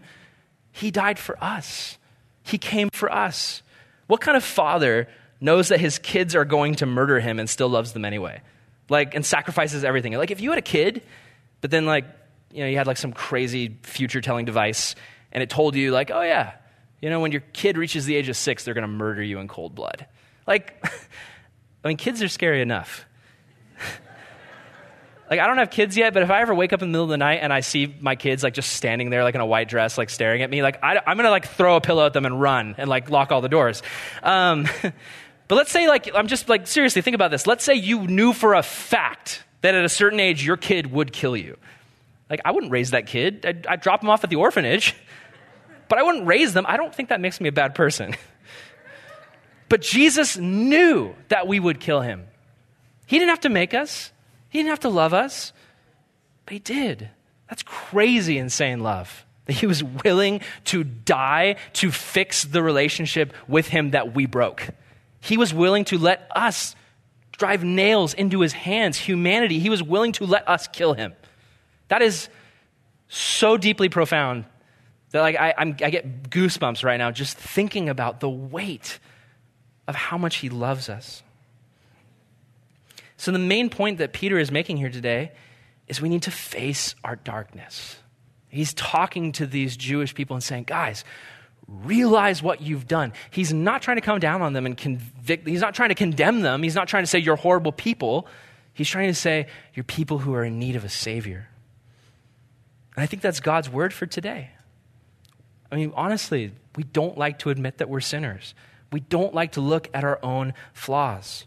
He 0.74 0.92
died 0.92 1.20
for 1.20 1.42
us. 1.42 1.98
He 2.42 2.58
came 2.58 2.90
for 2.90 3.10
us. 3.12 3.62
What 4.08 4.20
kind 4.20 4.36
of 4.36 4.44
father 4.44 5.08
knows 5.40 5.70
that 5.70 5.80
his 5.80 6.00
kids 6.00 6.36
are 6.36 6.44
going 6.44 6.76
to 6.76 6.86
murder 6.86 7.20
him 7.20 7.40
and 7.40 7.50
still 7.50 7.70
loves 7.70 7.94
them 7.94 8.04
anyway? 8.04 8.42
Like, 8.90 9.16
and 9.16 9.26
sacrifices 9.26 9.84
everything. 9.86 10.14
Like, 10.14 10.32
if 10.32 10.42
you 10.42 10.50
had 10.50 10.60
a 10.60 10.64
kid, 10.64 11.04
but 11.62 11.72
then, 11.72 11.86
like, 11.86 12.06
you 12.52 12.62
know, 12.62 12.68
you 12.68 12.78
had 12.78 12.88
like 12.88 12.98
some 12.98 13.14
crazy 13.14 13.78
future 13.84 14.20
telling 14.20 14.46
device 14.46 14.96
and 15.32 15.42
it 15.42 15.50
told 15.50 15.76
you, 15.76 15.92
like, 15.92 16.12
oh, 16.12 16.22
yeah, 16.22 16.54
you 17.02 17.10
know, 17.10 17.20
when 17.20 17.32
your 17.32 17.42
kid 17.54 17.78
reaches 17.78 18.06
the 18.06 18.16
age 18.16 18.30
of 18.30 18.36
six, 18.36 18.64
they're 18.66 18.74
going 18.74 18.84
to 18.84 18.88
murder 18.88 19.22
you 19.22 19.40
in 19.40 19.48
cold 19.48 19.76
blood. 19.76 20.08
Like, 20.48 20.84
I 21.84 21.88
mean, 21.88 21.98
kids 21.98 22.22
are 22.24 22.28
scary 22.28 22.62
enough. 22.62 23.06
Like, 25.34 25.40
I 25.40 25.48
don't 25.48 25.58
have 25.58 25.72
kids 25.72 25.98
yet, 25.98 26.14
but 26.14 26.22
if 26.22 26.30
I 26.30 26.42
ever 26.42 26.54
wake 26.54 26.74
up 26.74 26.84
in 26.84 26.90
the 26.90 26.92
middle 26.92 27.06
of 27.06 27.10
the 27.10 27.18
night 27.18 27.40
and 27.42 27.52
I 27.52 27.62
see 27.62 27.92
my 28.00 28.16
kids, 28.16 28.44
like, 28.44 28.54
just 28.54 28.74
standing 28.74 29.10
there, 29.10 29.24
like, 29.24 29.34
in 29.34 29.42
a 29.42 29.46
white 29.48 29.68
dress, 29.68 29.98
like, 29.98 30.12
staring 30.12 30.44
at 30.44 30.50
me, 30.52 30.62
like, 30.62 30.78
I, 30.84 31.02
am 31.08 31.18
gonna, 31.18 31.32
like, 31.32 31.48
throw 31.48 31.76
a 31.76 31.82
pillow 31.82 32.06
at 32.06 32.14
them 32.14 32.28
and 32.28 32.40
run 32.40 32.76
and, 32.78 32.88
like, 32.88 33.10
lock 33.10 33.32
all 33.32 33.42
the 33.42 33.50
doors. 33.50 33.82
Um, 34.22 34.68
but 35.48 35.56
let's 35.56 35.72
say, 35.72 35.88
like, 35.88 36.08
I'm 36.14 36.28
just, 36.28 36.50
like, 36.50 36.68
seriously, 36.68 37.02
think 37.02 37.16
about 37.16 37.32
this. 37.32 37.48
Let's 37.48 37.64
say 37.64 37.74
you 37.74 38.06
knew 38.06 38.32
for 38.32 38.54
a 38.54 38.62
fact 38.62 39.44
that 39.62 39.74
at 39.74 39.84
a 39.84 39.90
certain 39.90 40.20
age 40.20 40.46
your 40.46 40.56
kid 40.56 40.92
would 40.92 41.12
kill 41.12 41.36
you. 41.36 41.58
Like, 42.30 42.42
I 42.46 42.52
wouldn't 42.52 42.72
raise 42.72 42.92
that 42.92 43.08
kid. 43.08 43.44
I'd, 43.44 43.66
I'd 43.66 43.82
drop 43.82 44.02
them 44.02 44.12
off 44.12 44.24
at 44.24 44.30
the 44.30 44.36
orphanage, 44.36 44.96
but 45.90 45.98
I 45.98 46.04
wouldn't 46.04 46.28
raise 46.28 46.54
them. 46.54 46.66
I 46.68 46.78
don't 46.78 46.94
think 46.94 47.10
that 47.10 47.20
makes 47.20 47.42
me 47.42 47.50
a 47.50 47.54
bad 47.54 47.74
person. 47.74 48.16
But 49.70 49.82
Jesus 49.82 50.38
knew 50.38 51.16
that 51.30 51.48
we 51.48 51.60
would 51.60 51.80
kill 51.80 52.02
him. 52.02 52.28
He 53.08 53.18
didn't 53.18 53.30
have 53.30 53.40
to 53.40 53.50
make 53.50 53.74
us, 53.74 54.12
he 54.54 54.60
didn't 54.60 54.70
have 54.70 54.82
to 54.82 54.90
love 54.90 55.16
us, 55.16 55.52
but 56.46 56.54
he 56.54 56.60
did. 56.60 57.10
That's 57.50 57.64
crazy, 57.64 58.38
insane 58.38 58.82
love. 58.82 59.26
That 59.46 59.54
he 59.54 59.66
was 59.66 59.84
willing 59.84 60.42
to 60.66 60.84
die 60.84 61.56
to 61.74 61.90
fix 61.90 62.44
the 62.44 62.62
relationship 62.62 63.34
with 63.48 63.70
him 63.70 63.92
that 63.92 64.14
we 64.14 64.28
broke. 64.28 64.68
He 65.22 65.38
was 65.38 65.56
willing 65.56 65.86
to 65.86 65.98
let 65.98 66.30
us 66.36 66.76
drive 67.32 67.64
nails 67.64 68.14
into 68.14 68.42
his 68.42 68.54
hands, 68.54 68.96
humanity. 68.96 69.58
He 69.58 69.72
was 69.72 69.82
willing 69.82 70.12
to 70.14 70.26
let 70.26 70.48
us 70.48 70.68
kill 70.68 70.94
him. 70.94 71.14
That 71.88 72.04
is 72.04 72.30
so 73.08 73.58
deeply 73.58 73.90
profound 73.90 74.46
that 75.10 75.22
like 75.22 75.36
I, 75.36 75.56
I'm, 75.58 75.70
I 75.84 75.90
get 75.90 76.30
goosebumps 76.30 76.84
right 76.84 76.98
now 76.98 77.10
just 77.10 77.38
thinking 77.38 77.90
about 77.90 78.20
the 78.20 78.30
weight 78.30 79.00
of 79.88 79.96
how 79.96 80.20
much 80.20 80.36
he 80.36 80.50
loves 80.50 80.90
us. 80.90 81.24
So, 83.24 83.32
the 83.32 83.40
main 83.40 83.70
point 83.70 84.00
that 84.00 84.12
Peter 84.12 84.38
is 84.38 84.52
making 84.52 84.76
here 84.76 84.90
today 84.90 85.32
is 85.88 86.02
we 86.02 86.10
need 86.10 86.24
to 86.24 86.32
face 86.32 86.94
our 87.06 87.16
darkness. 87.16 87.96
He's 88.50 88.74
talking 88.74 89.32
to 89.32 89.46
these 89.46 89.78
Jewish 89.78 90.14
people 90.14 90.36
and 90.36 90.44
saying, 90.44 90.66
guys, 90.66 91.06
realize 91.66 92.44
what 92.44 92.60
you've 92.60 92.86
done. 92.86 93.14
He's 93.32 93.54
not 93.54 93.82
trying 93.82 93.96
to 93.96 94.02
come 94.02 94.20
down 94.20 94.42
on 94.42 94.52
them 94.52 94.66
and 94.66 94.76
convict, 94.76 95.48
he's 95.48 95.62
not 95.62 95.74
trying 95.74 95.88
to 95.88 95.96
condemn 95.96 96.42
them. 96.42 96.64
He's 96.64 96.76
not 96.76 96.90
trying 96.90 97.04
to 97.04 97.08
say 97.08 97.18
you're 97.20 97.38
horrible 97.38 97.72
people. 97.72 98.28
He's 98.74 98.90
trying 98.90 99.08
to 99.08 99.16
say 99.16 99.48
you're 99.74 99.86
people 99.86 100.18
who 100.18 100.34
are 100.34 100.44
in 100.44 100.60
need 100.60 100.76
of 100.76 100.84
a 100.84 100.90
Savior. 100.90 101.48
And 102.98 103.04
I 103.04 103.06
think 103.06 103.22
that's 103.22 103.40
God's 103.40 103.70
word 103.70 103.94
for 103.94 104.06
today. 104.06 104.50
I 105.72 105.78
mean, 105.78 105.94
honestly, 105.96 106.52
we 106.76 106.84
don't 106.84 107.18
like 107.18 107.40
to 107.40 107.52
admit 107.52 107.78
that 107.78 107.88
we're 107.88 108.02
sinners. 108.02 108.54
We 108.92 109.00
don't 109.00 109.34
like 109.34 109.54
to 109.54 109.62
look 109.62 109.90
at 109.94 110.04
our 110.04 110.20
own 110.22 110.54
flaws. 110.74 111.46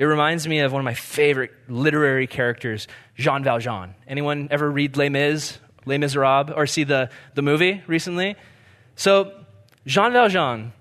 It 0.00 0.06
reminds 0.06 0.48
me 0.48 0.60
of 0.60 0.72
one 0.72 0.80
of 0.80 0.84
my 0.86 0.94
favorite 0.94 1.50
literary 1.68 2.26
characters, 2.26 2.88
Jean 3.16 3.44
Valjean. 3.44 3.94
Anyone 4.08 4.48
ever 4.50 4.70
read 4.70 4.96
Les 4.96 5.10
Mis, 5.10 5.58
Les 5.84 5.98
Miserables, 5.98 6.56
or 6.56 6.66
see 6.66 6.84
the, 6.84 7.10
the 7.34 7.42
movie 7.42 7.82
recently? 7.86 8.34
So, 8.96 9.30
Jean 9.86 10.14
Valjean, 10.14 10.72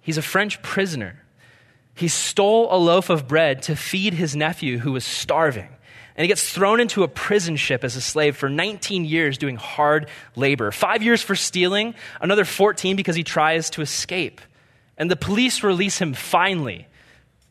he's 0.00 0.16
a 0.16 0.22
French 0.22 0.62
prisoner. 0.62 1.22
He 1.94 2.08
stole 2.08 2.74
a 2.74 2.78
loaf 2.78 3.10
of 3.10 3.28
bread 3.28 3.64
to 3.64 3.76
feed 3.76 4.14
his 4.14 4.34
nephew 4.34 4.78
who 4.78 4.92
was 4.92 5.04
starving. 5.04 5.68
And 6.16 6.22
he 6.22 6.28
gets 6.28 6.50
thrown 6.50 6.80
into 6.80 7.02
a 7.02 7.08
prison 7.08 7.56
ship 7.56 7.84
as 7.84 7.96
a 7.96 8.00
slave 8.00 8.34
for 8.34 8.48
19 8.48 9.04
years 9.04 9.36
doing 9.36 9.56
hard 9.56 10.08
labor. 10.36 10.70
Five 10.70 11.02
years 11.02 11.20
for 11.20 11.36
stealing, 11.36 11.94
another 12.18 12.46
14 12.46 12.96
because 12.96 13.14
he 13.14 13.24
tries 13.24 13.68
to 13.70 13.82
escape. 13.82 14.40
And 14.96 15.10
the 15.10 15.16
police 15.16 15.62
release 15.62 15.98
him 15.98 16.14
finally 16.14 16.86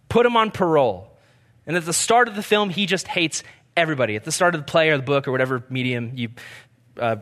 put 0.09 0.25
him 0.25 0.37
on 0.37 0.51
parole. 0.51 1.17
And 1.65 1.75
at 1.75 1.85
the 1.85 1.93
start 1.93 2.27
of 2.27 2.35
the 2.35 2.43
film, 2.43 2.69
he 2.69 2.85
just 2.85 3.07
hates 3.07 3.43
everybody. 3.75 4.15
At 4.15 4.23
the 4.23 4.31
start 4.31 4.55
of 4.55 4.61
the 4.61 4.65
play 4.65 4.89
or 4.89 4.97
the 4.97 5.03
book 5.03 5.27
or 5.27 5.31
whatever 5.31 5.63
medium 5.69 6.11
you 6.15 6.29
uh, 6.99 7.17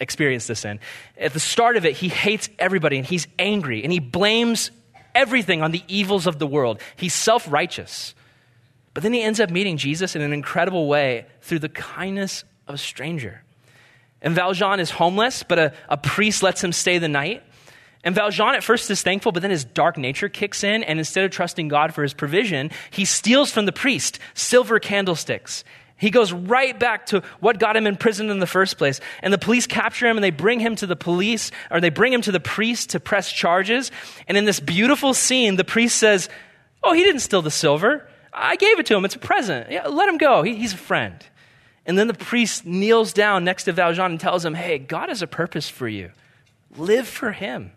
experience 0.00 0.46
this 0.46 0.64
in, 0.64 0.80
at 1.16 1.32
the 1.32 1.40
start 1.40 1.76
of 1.76 1.86
it, 1.86 1.96
he 1.96 2.08
hates 2.08 2.48
everybody 2.58 2.98
and 2.98 3.06
he's 3.06 3.26
angry 3.38 3.82
and 3.82 3.92
he 3.92 4.00
blames 4.00 4.70
everything 5.14 5.62
on 5.62 5.70
the 5.70 5.82
evils 5.88 6.26
of 6.26 6.38
the 6.38 6.46
world. 6.46 6.80
He's 6.96 7.14
self 7.14 7.50
righteous. 7.50 8.14
But 8.94 9.02
then 9.02 9.12
he 9.12 9.22
ends 9.22 9.40
up 9.40 9.50
meeting 9.50 9.78
Jesus 9.78 10.14
in 10.14 10.22
an 10.22 10.32
incredible 10.32 10.86
way 10.86 11.26
through 11.40 11.60
the 11.60 11.68
kindness 11.68 12.44
of 12.68 12.74
a 12.74 12.78
stranger. 12.78 13.42
And 14.20 14.34
Valjean 14.34 14.80
is 14.80 14.90
homeless, 14.90 15.42
but 15.42 15.58
a, 15.58 15.72
a 15.88 15.96
priest 15.96 16.42
lets 16.42 16.62
him 16.62 16.72
stay 16.72 16.98
the 16.98 17.08
night. 17.08 17.42
And 18.04 18.14
Valjean 18.14 18.54
at 18.54 18.64
first 18.64 18.90
is 18.90 19.02
thankful, 19.02 19.30
but 19.32 19.42
then 19.42 19.50
his 19.50 19.64
dark 19.64 19.96
nature 19.96 20.28
kicks 20.28 20.64
in, 20.64 20.82
and 20.82 20.98
instead 20.98 21.24
of 21.24 21.30
trusting 21.30 21.68
God 21.68 21.94
for 21.94 22.02
his 22.02 22.14
provision, 22.14 22.70
he 22.90 23.04
steals 23.04 23.52
from 23.52 23.66
the 23.66 23.72
priest 23.72 24.18
silver 24.34 24.80
candlesticks. 24.80 25.62
He 25.96 26.10
goes 26.10 26.32
right 26.32 26.76
back 26.76 27.06
to 27.06 27.22
what 27.38 27.60
got 27.60 27.76
him 27.76 27.86
in 27.86 27.96
prison 27.96 28.28
in 28.28 28.40
the 28.40 28.46
first 28.46 28.76
place. 28.76 29.00
And 29.22 29.32
the 29.32 29.38
police 29.38 29.68
capture 29.68 30.08
him 30.08 30.16
and 30.16 30.24
they 30.24 30.30
bring 30.30 30.58
him 30.58 30.74
to 30.76 30.86
the 30.88 30.96
police, 30.96 31.52
or 31.70 31.80
they 31.80 31.90
bring 31.90 32.12
him 32.12 32.22
to 32.22 32.32
the 32.32 32.40
priest 32.40 32.90
to 32.90 32.98
press 32.98 33.30
charges. 33.30 33.92
And 34.26 34.36
in 34.36 34.44
this 34.44 34.58
beautiful 34.58 35.14
scene, 35.14 35.54
the 35.54 35.62
priest 35.62 35.96
says, 35.98 36.28
Oh, 36.82 36.92
he 36.92 37.04
didn't 37.04 37.20
steal 37.20 37.40
the 37.40 37.52
silver. 37.52 38.08
I 38.32 38.56
gave 38.56 38.80
it 38.80 38.86
to 38.86 38.96
him. 38.96 39.04
It's 39.04 39.14
a 39.14 39.20
present. 39.20 39.70
Yeah, 39.70 39.86
let 39.86 40.08
him 40.08 40.18
go. 40.18 40.42
He, 40.42 40.56
he's 40.56 40.72
a 40.72 40.78
friend. 40.78 41.24
And 41.86 41.96
then 41.96 42.08
the 42.08 42.14
priest 42.14 42.66
kneels 42.66 43.12
down 43.12 43.44
next 43.44 43.64
to 43.64 43.72
Valjean 43.72 44.10
and 44.10 44.18
tells 44.18 44.44
him, 44.44 44.54
Hey, 44.54 44.78
God 44.78 45.08
has 45.08 45.22
a 45.22 45.28
purpose 45.28 45.68
for 45.68 45.86
you. 45.86 46.10
Live 46.76 47.06
for 47.06 47.30
him. 47.30 47.70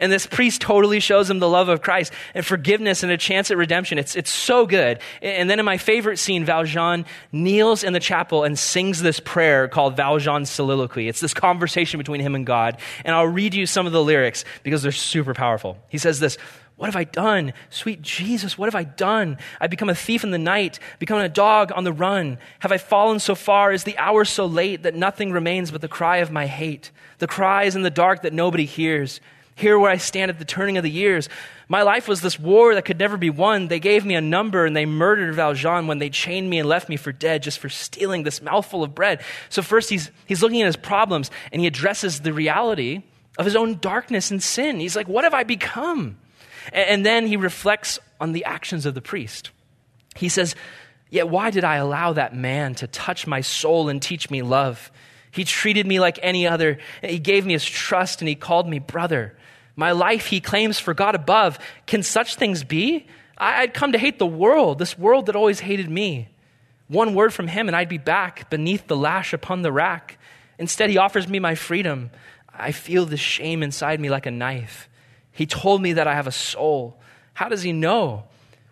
And 0.00 0.12
this 0.12 0.26
priest 0.26 0.60
totally 0.60 1.00
shows 1.00 1.28
him 1.28 1.40
the 1.40 1.48
love 1.48 1.68
of 1.68 1.82
Christ 1.82 2.12
and 2.32 2.46
forgiveness 2.46 3.02
and 3.02 3.10
a 3.10 3.16
chance 3.16 3.50
at 3.50 3.56
redemption. 3.56 3.98
It's, 3.98 4.14
it's 4.14 4.30
so 4.30 4.64
good. 4.64 5.00
And 5.20 5.50
then 5.50 5.58
in 5.58 5.64
my 5.64 5.76
favorite 5.76 6.18
scene, 6.18 6.44
Valjean 6.44 7.04
kneels 7.32 7.82
in 7.82 7.94
the 7.94 8.00
chapel 8.00 8.44
and 8.44 8.56
sings 8.56 9.02
this 9.02 9.18
prayer 9.18 9.66
called 9.66 9.96
Valjean's 9.96 10.50
Soliloquy. 10.50 11.08
It's 11.08 11.18
this 11.20 11.34
conversation 11.34 11.98
between 11.98 12.20
him 12.20 12.36
and 12.36 12.46
God. 12.46 12.78
And 13.04 13.12
I'll 13.12 13.26
read 13.26 13.54
you 13.54 13.66
some 13.66 13.86
of 13.86 13.92
the 13.92 14.02
lyrics 14.02 14.44
because 14.62 14.82
they're 14.82 14.92
super 14.92 15.34
powerful. 15.34 15.76
He 15.88 15.98
says 15.98 16.20
this 16.20 16.36
What 16.76 16.86
have 16.86 16.96
I 16.96 17.02
done? 17.02 17.52
Sweet 17.68 18.00
Jesus, 18.00 18.56
what 18.56 18.66
have 18.66 18.76
I 18.76 18.84
done? 18.84 19.38
I've 19.60 19.70
become 19.70 19.88
a 19.88 19.96
thief 19.96 20.22
in 20.22 20.30
the 20.30 20.38
night, 20.38 20.78
become 21.00 21.18
a 21.18 21.28
dog 21.28 21.72
on 21.74 21.82
the 21.82 21.92
run. 21.92 22.38
Have 22.60 22.70
I 22.70 22.78
fallen 22.78 23.18
so 23.18 23.34
far? 23.34 23.72
Is 23.72 23.82
the 23.82 23.98
hour 23.98 24.24
so 24.24 24.46
late 24.46 24.84
that 24.84 24.94
nothing 24.94 25.32
remains 25.32 25.72
but 25.72 25.80
the 25.80 25.88
cry 25.88 26.18
of 26.18 26.30
my 26.30 26.46
hate? 26.46 26.92
The 27.18 27.26
cries 27.26 27.74
in 27.74 27.82
the 27.82 27.90
dark 27.90 28.22
that 28.22 28.32
nobody 28.32 28.64
hears. 28.64 29.20
Here 29.58 29.78
where 29.78 29.90
I 29.90 29.96
stand 29.96 30.30
at 30.30 30.38
the 30.38 30.44
turning 30.44 30.76
of 30.76 30.84
the 30.84 30.90
years. 30.90 31.28
My 31.68 31.82
life 31.82 32.06
was 32.06 32.20
this 32.20 32.38
war 32.38 32.74
that 32.74 32.84
could 32.84 32.98
never 32.98 33.16
be 33.16 33.28
won. 33.28 33.66
They 33.66 33.80
gave 33.80 34.04
me 34.06 34.14
a 34.14 34.20
number 34.20 34.64
and 34.64 34.76
they 34.76 34.86
murdered 34.86 35.34
Valjean 35.34 35.88
when 35.88 35.98
they 35.98 36.10
chained 36.10 36.48
me 36.48 36.60
and 36.60 36.68
left 36.68 36.88
me 36.88 36.96
for 36.96 37.10
dead 37.10 37.42
just 37.42 37.58
for 37.58 37.68
stealing 37.68 38.22
this 38.22 38.40
mouthful 38.40 38.84
of 38.84 38.94
bread. 38.94 39.20
So 39.48 39.60
first 39.60 39.90
he's, 39.90 40.12
he's 40.26 40.42
looking 40.42 40.62
at 40.62 40.66
his 40.66 40.76
problems 40.76 41.30
and 41.50 41.60
he 41.60 41.66
addresses 41.66 42.20
the 42.20 42.32
reality 42.32 43.02
of 43.36 43.44
his 43.44 43.56
own 43.56 43.78
darkness 43.78 44.30
and 44.30 44.40
sin. 44.40 44.78
He's 44.78 44.94
like, 44.94 45.08
what 45.08 45.24
have 45.24 45.34
I 45.34 45.42
become? 45.42 46.18
And, 46.72 46.88
and 46.88 47.06
then 47.06 47.26
he 47.26 47.36
reflects 47.36 47.98
on 48.20 48.32
the 48.32 48.44
actions 48.44 48.86
of 48.86 48.94
the 48.94 49.02
priest. 49.02 49.50
He 50.14 50.28
says, 50.28 50.54
Yet 51.10 51.28
why 51.28 51.50
did 51.50 51.64
I 51.64 51.76
allow 51.76 52.12
that 52.12 52.34
man 52.34 52.74
to 52.76 52.86
touch 52.86 53.26
my 53.26 53.40
soul 53.40 53.88
and 53.88 54.00
teach 54.00 54.30
me 54.30 54.42
love? 54.42 54.92
He 55.30 55.44
treated 55.44 55.86
me 55.86 56.00
like 56.00 56.18
any 56.22 56.46
other. 56.46 56.78
He 57.02 57.18
gave 57.18 57.46
me 57.46 57.52
his 57.52 57.64
trust 57.64 58.20
and 58.20 58.28
he 58.28 58.34
called 58.34 58.68
me 58.68 58.78
brother. 58.78 59.36
My 59.78 59.92
life, 59.92 60.26
he 60.26 60.40
claims, 60.40 60.80
for 60.80 60.92
God 60.92 61.14
above. 61.14 61.56
Can 61.86 62.02
such 62.02 62.34
things 62.34 62.64
be? 62.64 63.06
I'd 63.38 63.74
come 63.74 63.92
to 63.92 63.98
hate 63.98 64.18
the 64.18 64.26
world, 64.26 64.80
this 64.80 64.98
world 64.98 65.26
that 65.26 65.36
always 65.36 65.60
hated 65.60 65.88
me. 65.88 66.26
One 66.88 67.14
word 67.14 67.32
from 67.32 67.46
him, 67.46 67.68
and 67.68 67.76
I'd 67.76 67.88
be 67.88 67.96
back 67.96 68.50
beneath 68.50 68.88
the 68.88 68.96
lash 68.96 69.32
upon 69.32 69.62
the 69.62 69.70
rack. 69.70 70.18
Instead, 70.58 70.90
he 70.90 70.98
offers 70.98 71.28
me 71.28 71.38
my 71.38 71.54
freedom. 71.54 72.10
I 72.52 72.72
feel 72.72 73.06
the 73.06 73.16
shame 73.16 73.62
inside 73.62 74.00
me 74.00 74.10
like 74.10 74.26
a 74.26 74.32
knife. 74.32 74.88
He 75.30 75.46
told 75.46 75.80
me 75.80 75.92
that 75.92 76.08
I 76.08 76.14
have 76.14 76.26
a 76.26 76.32
soul. 76.32 76.98
How 77.34 77.48
does 77.48 77.62
he 77.62 77.72
know? 77.72 78.24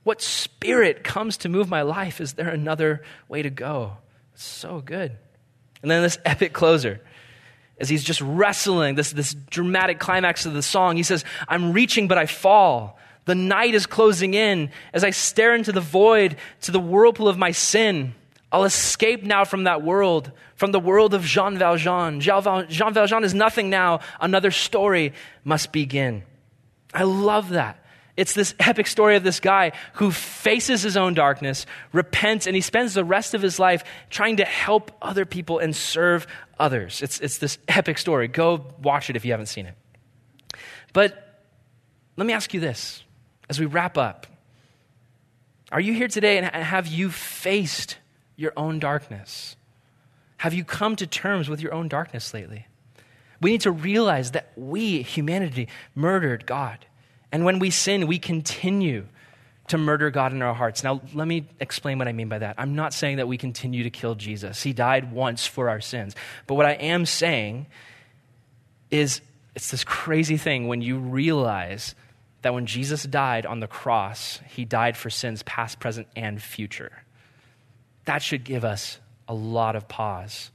What 0.03 0.21
spirit 0.21 1.05
comes 1.05 1.37
to 1.39 1.49
move 1.49 1.69
my 1.69 1.83
life? 1.83 2.21
Is 2.21 2.33
there 2.33 2.49
another 2.49 3.05
way 3.29 3.43
to 3.43 3.51
go? 3.51 3.99
It's 4.35 4.43
so 4.43 4.81
good. 4.81 5.17
And 5.83 5.89
then 5.89 6.03
this 6.03 6.19
epic 6.25 6.53
closer 6.53 7.01
as 7.79 7.89
he's 7.89 8.05
just 8.05 8.21
wrestling 8.21 8.95
this, 8.95 9.13
this 9.13 9.35
dramatic 9.51 9.99
climax 9.99 10.47
of 10.47 10.55
the 10.55 10.63
song. 10.63 10.97
He 10.97 11.03
says, 11.03 11.25
I'm 11.49 11.73
reaching, 11.73 12.09
but 12.09 12.19
I 12.19 12.27
fall. 12.27 12.99
The 13.27 13.35
night 13.35 13.75
is 13.75 13.87
closing 13.87 14.35
in. 14.35 14.71
As 14.93 15.05
I 15.05 15.11
stare 15.11 15.55
into 15.55 15.73
the 15.73 15.81
void, 15.81 16.37
to 16.63 16.71
the 16.71 16.81
whirlpool 16.81 17.29
of 17.29 17.37
my 17.39 17.51
sin, 17.51 18.15
I'll 18.51 18.65
escape 18.65 19.23
now 19.25 19.45
from 19.45 19.65
that 19.65 19.83
world, 19.83 20.31
from 20.55 20.73
the 20.73 20.81
world 20.81 21.13
of 21.13 21.23
Jean 21.23 21.59
Valjean. 21.59 22.21
Jean 22.21 22.95
Valjean 22.95 23.25
is 23.25 23.35
nothing 23.35 23.69
now. 23.69 24.01
Another 24.21 24.51
story 24.51 25.13
must 25.45 25.73
begin. 25.73 26.23
I 26.95 27.03
love 27.03 27.51
that. 27.51 27.85
It's 28.17 28.33
this 28.33 28.55
epic 28.59 28.87
story 28.87 29.17
of 29.17 29.25
this 29.25 29.41
guy 29.41 29.73
who 29.95 30.11
faces 30.11 30.83
his 30.83 30.97
own 30.97 31.13
darkness, 31.13 31.67
repents, 31.93 32.47
and 32.47 32.57
he 32.57 32.63
spends 32.63 32.95
the 32.95 33.05
rest 33.05 33.35
of 33.35 33.43
his 33.43 33.59
life 33.59 33.85
trying 34.09 34.39
to 34.39 34.45
help 34.45 34.91
other 35.03 35.27
people 35.27 35.59
and 35.59 35.77
serve 35.77 36.27
others. 36.59 37.03
It's, 37.03 37.21
it's 37.21 37.39
this 37.39 37.59
epic 37.69 37.99
story. 37.99 38.29
Go 38.29 38.65
watch 38.83 39.11
it 39.11 39.17
if 39.17 39.25
you 39.25 39.33
haven't 39.33 39.47
seen 39.47 39.67
it. 39.67 39.75
But 40.95 41.43
let 42.17 42.27
me 42.27 42.33
ask 42.33 42.55
you 42.55 42.61
this 42.61 43.05
as 43.51 43.61
we 43.61 43.67
wrap 43.67 43.99
up 43.99 44.27
Are 45.71 45.81
you 45.81 45.93
here 45.93 46.09
today 46.09 46.39
and 46.39 46.47
have 46.47 46.87
you 46.87 47.11
faced 47.11 47.99
your 48.37 48.55
own 48.57 48.79
darkness? 48.79 49.57
Have 50.39 50.55
you 50.55 50.65
come 50.65 50.97
to 50.97 51.07
terms 51.07 51.49
with 51.49 51.61
your 51.61 51.75
own 51.75 51.89
darkness 51.89 52.33
lately? 52.33 52.67
We 53.43 53.51
need 53.51 53.63
to 53.63 53.71
realize 53.71 54.31
that 54.31 54.53
we, 54.57 55.03
humanity, 55.03 55.69
murdered 55.95 56.47
God. 56.47 56.87
And 57.33 57.45
when 57.45 57.59
we 57.59 57.71
sin, 57.71 58.07
we 58.07 58.19
continue 58.19 59.07
to 59.69 59.79
murder 59.79 60.11
God 60.11 60.33
in 60.33 60.43
our 60.43 60.55
hearts. 60.55 60.85
Now, 60.85 61.01
let 61.13 61.27
me 61.27 61.49
explain 61.59 61.99
what 61.99 62.07
I 62.07 62.13
mean 62.13 62.29
by 62.29 62.39
that. 62.39 62.55
I'm 62.59 62.77
not 62.77 62.95
saying 62.95 63.17
that 63.17 63.27
we 63.27 63.37
continue 63.37 63.83
to 63.83 63.91
kill 63.91 64.15
Jesus, 64.15 64.63
He 64.63 64.73
died 64.73 65.13
once 65.13 65.47
for 65.47 65.69
our 65.69 65.81
sins. 65.81 66.15
But 66.47 66.55
what 66.55 66.67
I 66.67 66.73
am 66.73 67.07
saying 67.07 67.67
is 68.91 69.21
it's 69.55 69.71
this 69.71 69.85
crazy 69.85 70.37
thing 70.37 70.69
when 70.69 70.83
you 70.83 70.99
realize 70.99 71.95
that 72.43 72.55
when 72.55 72.67
Jesus 72.67 73.03
died 73.03 73.47
on 73.47 73.59
the 73.59 73.67
cross, 73.67 74.39
he 74.47 74.65
died 74.65 74.97
for 74.97 75.11
sins 75.11 75.43
past, 75.43 75.81
present, 75.81 76.07
and 76.15 76.41
future. 76.41 76.93
That 78.05 78.23
should 78.23 78.45
give 78.45 78.65
us 78.65 79.01
a 79.27 79.35
lot 79.35 79.75
of 79.75 79.89
pause 79.89 80.51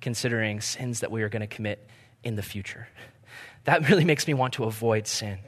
considering 0.00 0.60
sins 0.60 1.00
that 1.00 1.12
we 1.12 1.22
are 1.22 1.28
going 1.28 1.42
to 1.42 1.46
commit 1.46 1.86
in 2.24 2.34
the 2.36 2.42
future. 2.42 2.88
That 3.64 3.88
really 3.88 4.04
makes 4.04 4.28
me 4.28 4.34
want 4.34 4.52
to 4.54 4.64
avoid 4.64 5.08
sin. 5.08 5.38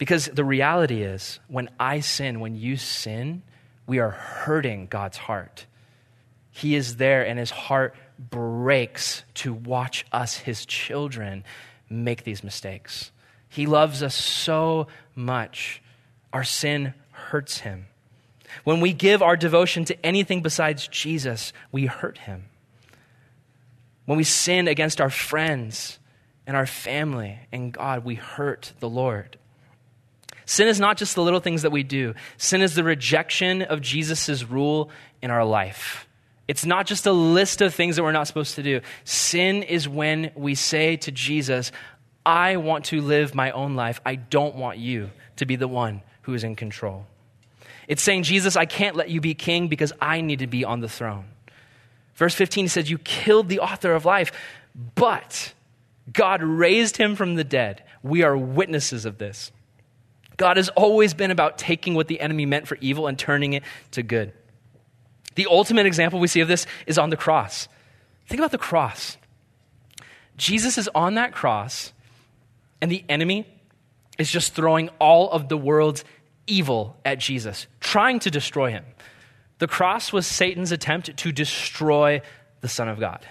Because 0.00 0.30
the 0.32 0.46
reality 0.46 1.02
is, 1.02 1.40
when 1.48 1.68
I 1.78 2.00
sin, 2.00 2.40
when 2.40 2.56
you 2.56 2.78
sin, 2.78 3.42
we 3.86 3.98
are 3.98 4.08
hurting 4.08 4.86
God's 4.86 5.18
heart. 5.18 5.66
He 6.50 6.74
is 6.74 6.96
there, 6.96 7.26
and 7.26 7.38
his 7.38 7.50
heart 7.50 7.94
breaks 8.18 9.24
to 9.34 9.52
watch 9.52 10.06
us, 10.10 10.38
his 10.38 10.64
children, 10.64 11.44
make 11.90 12.24
these 12.24 12.42
mistakes. 12.42 13.12
He 13.50 13.66
loves 13.66 14.02
us 14.02 14.14
so 14.14 14.86
much. 15.14 15.82
Our 16.32 16.44
sin 16.44 16.94
hurts 17.10 17.58
him. 17.58 17.84
When 18.64 18.80
we 18.80 18.94
give 18.94 19.20
our 19.20 19.36
devotion 19.36 19.84
to 19.84 20.06
anything 20.06 20.40
besides 20.40 20.88
Jesus, 20.88 21.52
we 21.72 21.84
hurt 21.84 22.16
him. 22.16 22.46
When 24.06 24.16
we 24.16 24.24
sin 24.24 24.66
against 24.66 24.98
our 25.02 25.10
friends 25.10 25.98
and 26.46 26.56
our 26.56 26.64
family 26.64 27.38
and 27.52 27.70
God, 27.70 28.02
we 28.02 28.14
hurt 28.14 28.72
the 28.80 28.88
Lord. 28.88 29.36
Sin 30.50 30.66
is 30.66 30.80
not 30.80 30.96
just 30.96 31.14
the 31.14 31.22
little 31.22 31.38
things 31.38 31.62
that 31.62 31.70
we 31.70 31.84
do, 31.84 32.12
sin 32.36 32.60
is 32.60 32.74
the 32.74 32.82
rejection 32.82 33.62
of 33.62 33.80
Jesus' 33.80 34.42
rule 34.42 34.90
in 35.22 35.30
our 35.30 35.44
life. 35.44 36.08
It's 36.48 36.66
not 36.66 36.86
just 36.86 37.06
a 37.06 37.12
list 37.12 37.62
of 37.62 37.72
things 37.72 37.94
that 37.94 38.02
we're 38.02 38.10
not 38.10 38.26
supposed 38.26 38.56
to 38.56 38.64
do. 38.64 38.80
Sin 39.04 39.62
is 39.62 39.88
when 39.88 40.32
we 40.34 40.56
say 40.56 40.96
to 40.96 41.12
Jesus, 41.12 41.70
I 42.26 42.56
want 42.56 42.86
to 42.86 43.00
live 43.00 43.32
my 43.32 43.52
own 43.52 43.76
life. 43.76 44.00
I 44.04 44.16
don't 44.16 44.56
want 44.56 44.78
you 44.78 45.10
to 45.36 45.46
be 45.46 45.54
the 45.54 45.68
one 45.68 46.02
who 46.22 46.34
is 46.34 46.42
in 46.42 46.56
control. 46.56 47.06
It's 47.86 48.02
saying, 48.02 48.24
Jesus, 48.24 48.56
I 48.56 48.64
can't 48.64 48.96
let 48.96 49.08
you 49.08 49.20
be 49.20 49.34
king 49.34 49.68
because 49.68 49.92
I 50.00 50.20
need 50.20 50.40
to 50.40 50.48
be 50.48 50.64
on 50.64 50.80
the 50.80 50.88
throne. 50.88 51.26
Verse 52.16 52.34
15 52.34 52.66
says, 52.66 52.90
You 52.90 52.98
killed 52.98 53.48
the 53.48 53.60
author 53.60 53.92
of 53.92 54.04
life, 54.04 54.32
but 54.96 55.52
God 56.12 56.42
raised 56.42 56.96
him 56.96 57.14
from 57.14 57.36
the 57.36 57.44
dead. 57.44 57.84
We 58.02 58.24
are 58.24 58.36
witnesses 58.36 59.04
of 59.04 59.18
this. 59.18 59.52
God 60.36 60.56
has 60.56 60.68
always 60.70 61.14
been 61.14 61.30
about 61.30 61.58
taking 61.58 61.94
what 61.94 62.08
the 62.08 62.20
enemy 62.20 62.46
meant 62.46 62.66
for 62.66 62.78
evil 62.80 63.06
and 63.06 63.18
turning 63.18 63.52
it 63.52 63.62
to 63.92 64.02
good. 64.02 64.32
The 65.34 65.46
ultimate 65.50 65.86
example 65.86 66.18
we 66.18 66.28
see 66.28 66.40
of 66.40 66.48
this 66.48 66.66
is 66.86 66.98
on 66.98 67.10
the 67.10 67.16
cross. 67.16 67.68
Think 68.26 68.40
about 68.40 68.50
the 68.50 68.58
cross. 68.58 69.16
Jesus 70.36 70.78
is 70.78 70.88
on 70.94 71.14
that 71.14 71.32
cross, 71.32 71.92
and 72.80 72.90
the 72.90 73.04
enemy 73.08 73.46
is 74.18 74.30
just 74.30 74.54
throwing 74.54 74.88
all 74.98 75.30
of 75.30 75.48
the 75.48 75.56
world's 75.56 76.04
evil 76.46 76.96
at 77.04 77.18
Jesus, 77.18 77.66
trying 77.80 78.18
to 78.20 78.30
destroy 78.30 78.70
him. 78.70 78.84
The 79.58 79.66
cross 79.66 80.12
was 80.12 80.26
Satan's 80.26 80.72
attempt 80.72 81.16
to 81.16 81.32
destroy 81.32 82.22
the 82.60 82.68
Son 82.68 82.88
of 82.88 82.98
God. 82.98 83.24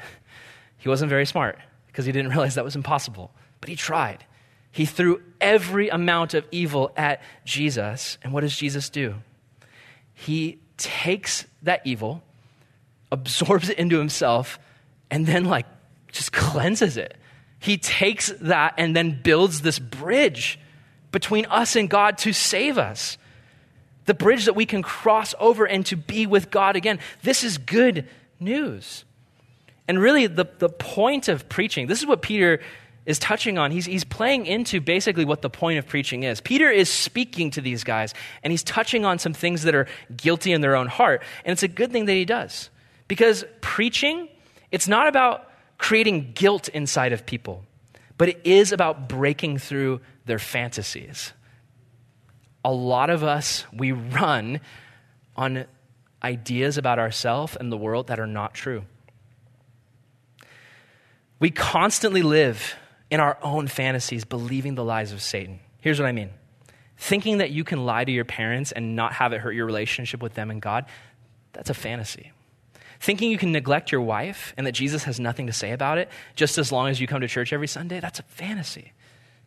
He 0.77 0.87
wasn't 0.87 1.09
very 1.09 1.25
smart 1.25 1.57
because 1.87 2.05
he 2.05 2.11
didn't 2.11 2.29
realize 2.33 2.55
that 2.55 2.63
was 2.63 2.75
impossible, 2.75 3.31
but 3.59 3.69
he 3.69 3.75
tried. 3.75 4.25
He 4.71 4.85
threw 4.85 5.21
every 5.41 5.89
amount 5.89 6.33
of 6.33 6.45
evil 6.51 6.91
at 6.95 7.21
Jesus. 7.45 8.17
And 8.23 8.33
what 8.33 8.41
does 8.41 8.55
Jesus 8.55 8.89
do? 8.89 9.15
He 10.13 10.59
takes 10.77 11.45
that 11.63 11.81
evil, 11.85 12.21
absorbs 13.11 13.69
it 13.69 13.77
into 13.77 13.97
himself, 13.97 14.59
and 15.09 15.25
then, 15.25 15.45
like, 15.45 15.65
just 16.11 16.31
cleanses 16.31 16.97
it. 16.97 17.15
He 17.59 17.77
takes 17.77 18.31
that 18.41 18.75
and 18.77 18.95
then 18.95 19.19
builds 19.21 19.61
this 19.61 19.79
bridge 19.79 20.59
between 21.11 21.45
us 21.47 21.75
and 21.75 21.89
God 21.89 22.17
to 22.19 22.33
save 22.33 22.77
us. 22.77 23.17
The 24.05 24.13
bridge 24.13 24.45
that 24.45 24.55
we 24.55 24.65
can 24.65 24.81
cross 24.81 25.35
over 25.39 25.65
and 25.65 25.85
to 25.87 25.95
be 25.95 26.25
with 26.25 26.51
God 26.51 26.75
again. 26.75 26.99
This 27.21 27.43
is 27.43 27.57
good 27.57 28.07
news. 28.39 29.03
And 29.87 29.99
really, 29.99 30.27
the, 30.27 30.45
the 30.59 30.69
point 30.69 31.27
of 31.27 31.49
preaching, 31.49 31.87
this 31.87 31.99
is 31.99 32.05
what 32.05 32.21
Peter 32.21 32.61
is 33.05 33.19
touching 33.19 33.57
on. 33.57 33.71
He's, 33.71 33.85
he's 33.85 34.03
playing 34.03 34.45
into 34.45 34.81
basically 34.81 35.25
what 35.25 35.41
the 35.41 35.49
point 35.49 35.79
of 35.79 35.87
preaching 35.87 36.23
is. 36.23 36.41
Peter 36.41 36.69
is 36.69 36.89
speaking 36.89 37.51
to 37.51 37.61
these 37.61 37.83
guys, 37.83 38.13
and 38.43 38.51
he's 38.51 38.63
touching 38.63 39.05
on 39.05 39.19
some 39.19 39.33
things 39.33 39.63
that 39.63 39.75
are 39.75 39.87
guilty 40.15 40.51
in 40.51 40.61
their 40.61 40.75
own 40.75 40.87
heart. 40.87 41.23
And 41.45 41.51
it's 41.51 41.63
a 41.63 41.67
good 41.67 41.91
thing 41.91 42.05
that 42.05 42.13
he 42.13 42.25
does. 42.25 42.69
Because 43.07 43.43
preaching, 43.61 44.29
it's 44.71 44.87
not 44.87 45.07
about 45.07 45.49
creating 45.77 46.33
guilt 46.33 46.67
inside 46.69 47.13
of 47.13 47.25
people, 47.25 47.63
but 48.17 48.29
it 48.29 48.41
is 48.43 48.71
about 48.71 49.09
breaking 49.09 49.57
through 49.57 50.01
their 50.25 50.39
fantasies. 50.39 51.33
A 52.63 52.71
lot 52.71 53.09
of 53.09 53.23
us, 53.23 53.65
we 53.73 53.93
run 53.93 54.59
on 55.35 55.65
ideas 56.21 56.77
about 56.77 56.99
ourselves 56.99 57.55
and 57.59 57.71
the 57.71 57.77
world 57.77 58.07
that 58.07 58.19
are 58.19 58.27
not 58.27 58.53
true. 58.53 58.83
We 61.39 61.49
constantly 61.49 62.21
live 62.21 62.75
in 63.09 63.19
our 63.19 63.37
own 63.41 63.67
fantasies, 63.67 64.25
believing 64.25 64.75
the 64.75 64.83
lies 64.83 65.11
of 65.11 65.21
Satan. 65.21 65.59
Here's 65.81 65.99
what 65.99 66.07
I 66.07 66.11
mean 66.11 66.31
thinking 66.97 67.37
that 67.37 67.49
you 67.49 67.63
can 67.63 67.85
lie 67.85 68.03
to 68.03 68.11
your 68.11 68.25
parents 68.25 68.73
and 68.73 68.93
not 68.93 69.13
have 69.13 69.31
it 69.31 69.39
hurt 69.39 69.53
your 69.53 69.65
relationship 69.65 70.21
with 70.21 70.33
them 70.33 70.51
and 70.51 70.61
God, 70.61 70.85
that's 71.53 71.69
a 71.69 71.73
fantasy. 71.73 72.33
Thinking 72.99 73.31
you 73.31 73.37
can 73.37 73.53
neglect 73.53 73.89
your 73.89 74.01
wife 74.01 74.53
and 74.57 74.67
that 74.67 74.73
Jesus 74.73 75.05
has 75.05 75.17
nothing 75.17 75.47
to 75.47 75.53
say 75.53 75.71
about 75.71 75.97
it 75.97 76.09
just 76.35 76.57
as 76.57 76.73
long 76.73 76.89
as 76.89 76.99
you 76.99 77.07
come 77.07 77.21
to 77.21 77.27
church 77.29 77.53
every 77.53 77.67
Sunday, 77.67 78.01
that's 78.01 78.19
a 78.19 78.23
fantasy. 78.23 78.91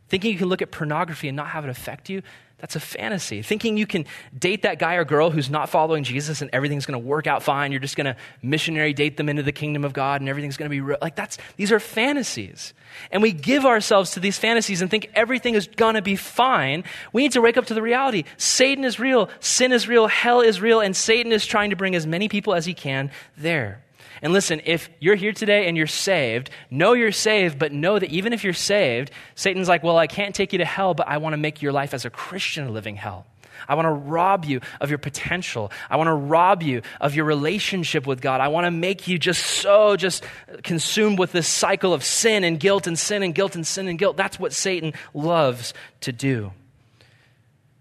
Thinking 0.08 0.32
you 0.32 0.38
can 0.38 0.48
look 0.48 0.62
at 0.62 0.70
pornography 0.70 1.28
and 1.28 1.36
not 1.36 1.48
have 1.48 1.64
it 1.64 1.70
affect 1.70 2.08
you, 2.08 2.22
that's 2.62 2.76
a 2.76 2.80
fantasy. 2.80 3.42
Thinking 3.42 3.76
you 3.76 3.88
can 3.88 4.06
date 4.38 4.62
that 4.62 4.78
guy 4.78 4.94
or 4.94 5.04
girl 5.04 5.30
who's 5.30 5.50
not 5.50 5.68
following 5.68 6.04
Jesus 6.04 6.42
and 6.42 6.50
everything's 6.52 6.86
going 6.86 6.98
to 6.98 7.04
work 7.04 7.26
out 7.26 7.42
fine. 7.42 7.72
You're 7.72 7.80
just 7.80 7.96
going 7.96 8.04
to 8.04 8.14
missionary 8.40 8.92
date 8.92 9.16
them 9.16 9.28
into 9.28 9.42
the 9.42 9.50
kingdom 9.50 9.84
of 9.84 9.92
God 9.92 10.20
and 10.20 10.30
everything's 10.30 10.56
going 10.56 10.70
to 10.70 10.70
be 10.70 10.80
real. 10.80 10.96
Like 11.02 11.16
that's, 11.16 11.38
these 11.56 11.72
are 11.72 11.80
fantasies. 11.80 12.72
And 13.10 13.20
we 13.20 13.32
give 13.32 13.66
ourselves 13.66 14.12
to 14.12 14.20
these 14.20 14.38
fantasies 14.38 14.80
and 14.80 14.88
think 14.88 15.10
everything 15.12 15.56
is 15.56 15.66
going 15.66 15.96
to 15.96 16.02
be 16.02 16.14
fine. 16.14 16.84
We 17.12 17.22
need 17.22 17.32
to 17.32 17.40
wake 17.40 17.56
up 17.56 17.66
to 17.66 17.74
the 17.74 17.82
reality. 17.82 18.22
Satan 18.36 18.84
is 18.84 19.00
real. 19.00 19.28
Sin 19.40 19.72
is 19.72 19.88
real. 19.88 20.06
Hell 20.06 20.40
is 20.40 20.60
real. 20.60 20.78
And 20.78 20.94
Satan 20.94 21.32
is 21.32 21.44
trying 21.44 21.70
to 21.70 21.76
bring 21.76 21.96
as 21.96 22.06
many 22.06 22.28
people 22.28 22.54
as 22.54 22.64
he 22.64 22.74
can 22.74 23.10
there. 23.36 23.82
And 24.22 24.32
listen, 24.32 24.60
if 24.64 24.88
you're 25.00 25.16
here 25.16 25.32
today 25.32 25.66
and 25.66 25.76
you're 25.76 25.88
saved, 25.88 26.48
know 26.70 26.92
you're 26.92 27.10
saved, 27.10 27.58
but 27.58 27.72
know 27.72 27.98
that 27.98 28.10
even 28.10 28.32
if 28.32 28.44
you're 28.44 28.52
saved, 28.52 29.10
Satan's 29.34 29.68
like, 29.68 29.82
well, 29.82 29.98
I 29.98 30.06
can't 30.06 30.32
take 30.32 30.52
you 30.52 30.58
to 30.58 30.64
hell, 30.64 30.94
but 30.94 31.08
I 31.08 31.18
want 31.18 31.32
to 31.32 31.36
make 31.38 31.60
your 31.60 31.72
life 31.72 31.92
as 31.92 32.04
a 32.04 32.10
Christian 32.10 32.68
a 32.68 32.70
living 32.70 32.94
hell. 32.94 33.26
I 33.68 33.74
want 33.74 33.86
to 33.86 33.92
rob 33.92 34.44
you 34.44 34.60
of 34.80 34.90
your 34.90 34.98
potential. 34.98 35.72
I 35.90 35.96
want 35.96 36.08
to 36.08 36.14
rob 36.14 36.62
you 36.62 36.82
of 37.00 37.14
your 37.14 37.24
relationship 37.24 38.06
with 38.06 38.20
God. 38.20 38.40
I 38.40 38.48
want 38.48 38.66
to 38.66 38.70
make 38.70 39.08
you 39.08 39.18
just 39.18 39.44
so 39.44 39.96
just 39.96 40.24
consumed 40.62 41.18
with 41.18 41.32
this 41.32 41.48
cycle 41.48 41.92
of 41.92 42.04
sin 42.04 42.44
and 42.44 42.58
guilt 42.58 42.86
and 42.86 42.98
sin 42.98 43.22
and 43.22 43.34
guilt 43.34 43.56
and 43.56 43.66
sin 43.66 43.88
and 43.88 43.98
guilt. 43.98 44.16
That's 44.16 44.38
what 44.38 44.52
Satan 44.52 44.94
loves 45.14 45.74
to 46.02 46.12
do. 46.12 46.52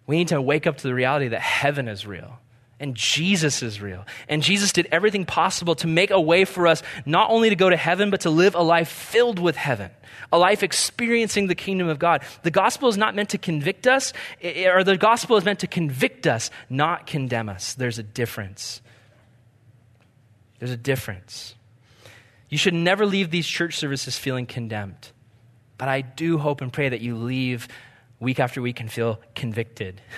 We 0.07 0.17
need 0.17 0.29
to 0.29 0.41
wake 0.41 0.67
up 0.67 0.77
to 0.77 0.83
the 0.83 0.93
reality 0.93 1.29
that 1.29 1.41
heaven 1.41 1.87
is 1.87 2.05
real 2.05 2.39
and 2.81 2.95
Jesus 2.95 3.61
is 3.61 3.79
real. 3.79 4.05
And 4.27 4.41
Jesus 4.41 4.73
did 4.73 4.87
everything 4.91 5.23
possible 5.23 5.75
to 5.75 5.87
make 5.87 6.09
a 6.09 6.19
way 6.19 6.45
for 6.45 6.65
us 6.65 6.81
not 7.05 7.29
only 7.29 7.49
to 7.49 7.55
go 7.55 7.69
to 7.69 7.77
heaven, 7.77 8.09
but 8.09 8.21
to 8.21 8.31
live 8.31 8.55
a 8.55 8.63
life 8.63 8.89
filled 8.89 9.37
with 9.37 9.55
heaven, 9.55 9.91
a 10.31 10.39
life 10.39 10.63
experiencing 10.63 11.45
the 11.45 11.53
kingdom 11.53 11.87
of 11.87 11.99
God. 11.99 12.23
The 12.41 12.49
gospel 12.49 12.89
is 12.89 12.97
not 12.97 13.13
meant 13.15 13.29
to 13.29 13.37
convict 13.37 13.85
us, 13.85 14.13
or 14.43 14.83
the 14.83 14.97
gospel 14.97 15.37
is 15.37 15.45
meant 15.45 15.59
to 15.59 15.67
convict 15.67 16.25
us, 16.25 16.49
not 16.71 17.05
condemn 17.05 17.49
us. 17.49 17.75
There's 17.75 17.99
a 17.99 18.03
difference. 18.03 18.81
There's 20.57 20.71
a 20.71 20.77
difference. 20.77 21.53
You 22.49 22.57
should 22.57 22.73
never 22.73 23.05
leave 23.05 23.29
these 23.29 23.45
church 23.45 23.77
services 23.77 24.17
feeling 24.17 24.47
condemned. 24.47 25.11
But 25.77 25.87
I 25.87 26.01
do 26.01 26.39
hope 26.39 26.61
and 26.61 26.73
pray 26.73 26.89
that 26.89 27.01
you 27.01 27.15
leave 27.15 27.67
week 28.19 28.39
after 28.39 28.59
week 28.59 28.79
and 28.79 28.91
feel 28.91 29.19
convicted. 29.35 30.01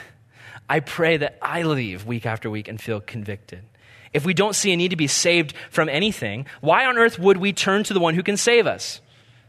I 0.70 0.80
pray 0.80 1.18
that 1.18 1.38
I 1.42 1.64
leave 1.64 2.06
week 2.06 2.26
after 2.26 2.50
week 2.50 2.68
and 2.68 2.80
feel 2.80 3.02
convicted. 3.02 3.64
If 4.14 4.26
we 4.26 4.34
don't 4.34 4.56
see 4.56 4.72
a 4.72 4.78
need 4.78 4.90
to 4.90 4.96
be 4.96 5.08
saved 5.08 5.54
from 5.72 5.90
anything, 5.90 6.46
why 6.62 6.86
on 6.86 6.98
earth 6.98 7.18
would 7.18 7.38
we 7.38 7.52
turn 7.52 7.84
to 7.86 7.94
the 7.94 8.00
one 8.00 8.14
who 8.14 8.24
can 8.24 8.38
save 8.38 8.68
us? 8.68 9.02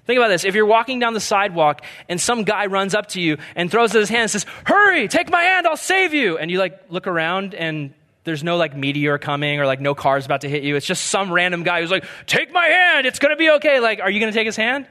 Think 0.07 0.19
about 0.19 0.29
this. 0.29 0.45
If 0.45 0.55
you're 0.55 0.67
walking 0.67 0.99
down 0.99 1.15
the 1.15 1.21
sidewalk 1.21 1.83
and 2.09 2.21
some 2.21 2.45
guy 2.45 2.67
runs 2.67 2.95
up 2.95 3.09
to 3.09 3.21
you 3.21 3.39
and 3.57 3.71
throws 3.71 3.93
his 3.93 4.09
hand 4.09 4.23
and 4.23 4.31
says, 4.31 4.47
Hurry, 4.65 5.09
take 5.09 5.31
my 5.31 5.43
hand, 5.43 5.67
I'll 5.67 5.77
save 5.77 6.13
you. 6.13 6.37
And 6.37 6.51
you 6.51 6.59
like 6.59 6.79
look 6.91 7.07
around 7.07 7.55
and 7.55 7.95
there's 8.25 8.45
no 8.45 8.57
like 8.57 8.77
meteor 8.77 9.19
coming 9.19 9.61
or 9.61 9.67
like 9.67 9.81
no 9.81 9.95
car's 9.95 10.27
about 10.27 10.43
to 10.43 10.49
hit 10.49 10.63
you. 10.63 10.77
It's 10.77 10.87
just 10.87 11.07
some 11.07 11.33
random 11.33 11.63
guy 11.63 11.81
who's 11.81 11.91
like, 11.91 12.05
Take 12.27 12.53
my 12.53 12.67
hand, 12.67 13.07
it's 13.07 13.19
gonna 13.19 13.37
be 13.37 13.51
okay. 13.53 13.81
Like, 13.81 14.01
are 14.01 14.11
you 14.11 14.21
gonna 14.21 14.33
take 14.33 14.47
his 14.47 14.57
hand? 14.57 14.87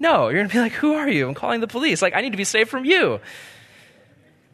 No, 0.00 0.28
you're 0.28 0.42
gonna 0.42 0.52
be 0.52 0.58
like, 0.58 0.72
Who 0.72 0.94
are 0.94 1.08
you? 1.08 1.28
I'm 1.28 1.34
calling 1.34 1.60
the 1.60 1.68
police. 1.68 2.02
Like, 2.02 2.14
I 2.14 2.20
need 2.20 2.30
to 2.30 2.36
be 2.36 2.44
saved 2.44 2.68
from 2.70 2.84
you. 2.84 3.20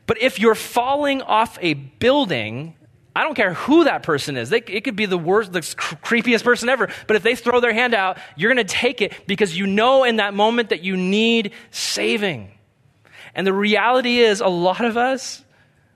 But 0.08 0.20
if 0.22 0.40
you're 0.40 0.56
falling 0.56 1.22
off 1.22 1.58
a 1.60 1.74
building, 1.74 2.74
I 3.14 3.22
don't 3.24 3.34
care 3.34 3.52
who 3.52 3.84
that 3.84 4.02
person 4.02 4.38
is. 4.38 4.48
They, 4.48 4.62
it 4.66 4.82
could 4.82 4.96
be 4.96 5.06
the 5.06 5.18
worst, 5.18 5.52
the 5.52 5.60
creepiest 5.60 6.42
person 6.42 6.70
ever. 6.70 6.88
But 7.06 7.16
if 7.16 7.22
they 7.22 7.36
throw 7.36 7.60
their 7.60 7.74
hand 7.74 7.94
out, 7.94 8.16
you're 8.34 8.52
going 8.52 8.66
to 8.66 8.72
take 8.72 9.02
it 9.02 9.12
because 9.26 9.56
you 9.56 9.66
know 9.66 10.04
in 10.04 10.16
that 10.16 10.32
moment 10.32 10.70
that 10.70 10.82
you 10.82 10.96
need 10.96 11.52
saving. 11.70 12.50
And 13.34 13.46
the 13.46 13.52
reality 13.52 14.18
is, 14.18 14.40
a 14.40 14.48
lot 14.48 14.80
of 14.80 14.96
us, 14.96 15.44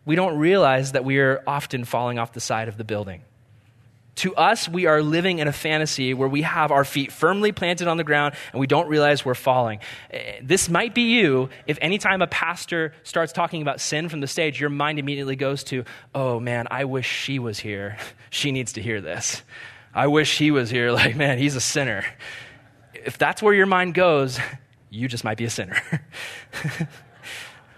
we 0.04 0.14
don't 0.14 0.38
realize 0.38 0.92
that 0.92 1.06
we 1.06 1.18
are 1.18 1.42
often 1.46 1.84
falling 1.84 2.18
off 2.18 2.34
the 2.34 2.40
side 2.40 2.68
of 2.68 2.76
the 2.76 2.84
building. 2.84 3.22
To 4.16 4.34
us, 4.34 4.68
we 4.68 4.84
are 4.84 5.02
living 5.02 5.38
in 5.38 5.48
a 5.48 5.52
fantasy 5.52 6.12
where 6.12 6.28
we 6.28 6.42
have 6.42 6.70
our 6.70 6.84
feet 6.84 7.10
firmly 7.10 7.50
planted 7.50 7.88
on 7.88 7.96
the 7.96 8.04
ground 8.04 8.34
and 8.52 8.60
we 8.60 8.66
don't 8.66 8.86
realize 8.88 9.24
we're 9.24 9.34
falling. 9.34 9.80
Eh, 10.10 10.40
this 10.42 10.68
might 10.68 10.94
be 10.94 11.14
you 11.14 11.48
if 11.66 11.78
anytime 11.80 12.20
a 12.20 12.26
pastor 12.26 12.92
starts 13.04 13.32
talking 13.32 13.62
about 13.62 13.80
sin 13.80 14.10
from 14.10 14.20
the 14.20 14.26
stage, 14.26 14.60
your 14.60 14.68
mind 14.68 14.98
immediately 14.98 15.34
goes 15.34 15.64
to, 15.64 15.84
oh 16.14 16.38
man, 16.38 16.68
I 16.70 16.84
wish 16.84 17.06
she 17.06 17.38
was 17.38 17.58
here. 17.58 17.96
She 18.30 18.50
needs 18.50 18.72
to 18.74 18.82
hear 18.82 19.02
this. 19.02 19.42
I 19.94 20.06
wish 20.06 20.38
he 20.38 20.50
was 20.50 20.70
here. 20.70 20.90
Like, 20.92 21.16
man, 21.16 21.36
he's 21.36 21.54
a 21.54 21.60
sinner. 21.60 22.04
If 22.94 23.18
that's 23.18 23.42
where 23.42 23.52
your 23.52 23.66
mind 23.66 23.92
goes, 23.94 24.38
you 24.90 25.06
just 25.06 25.22
might 25.22 25.36
be 25.36 25.44
a 25.44 25.50
sinner. 25.50 25.76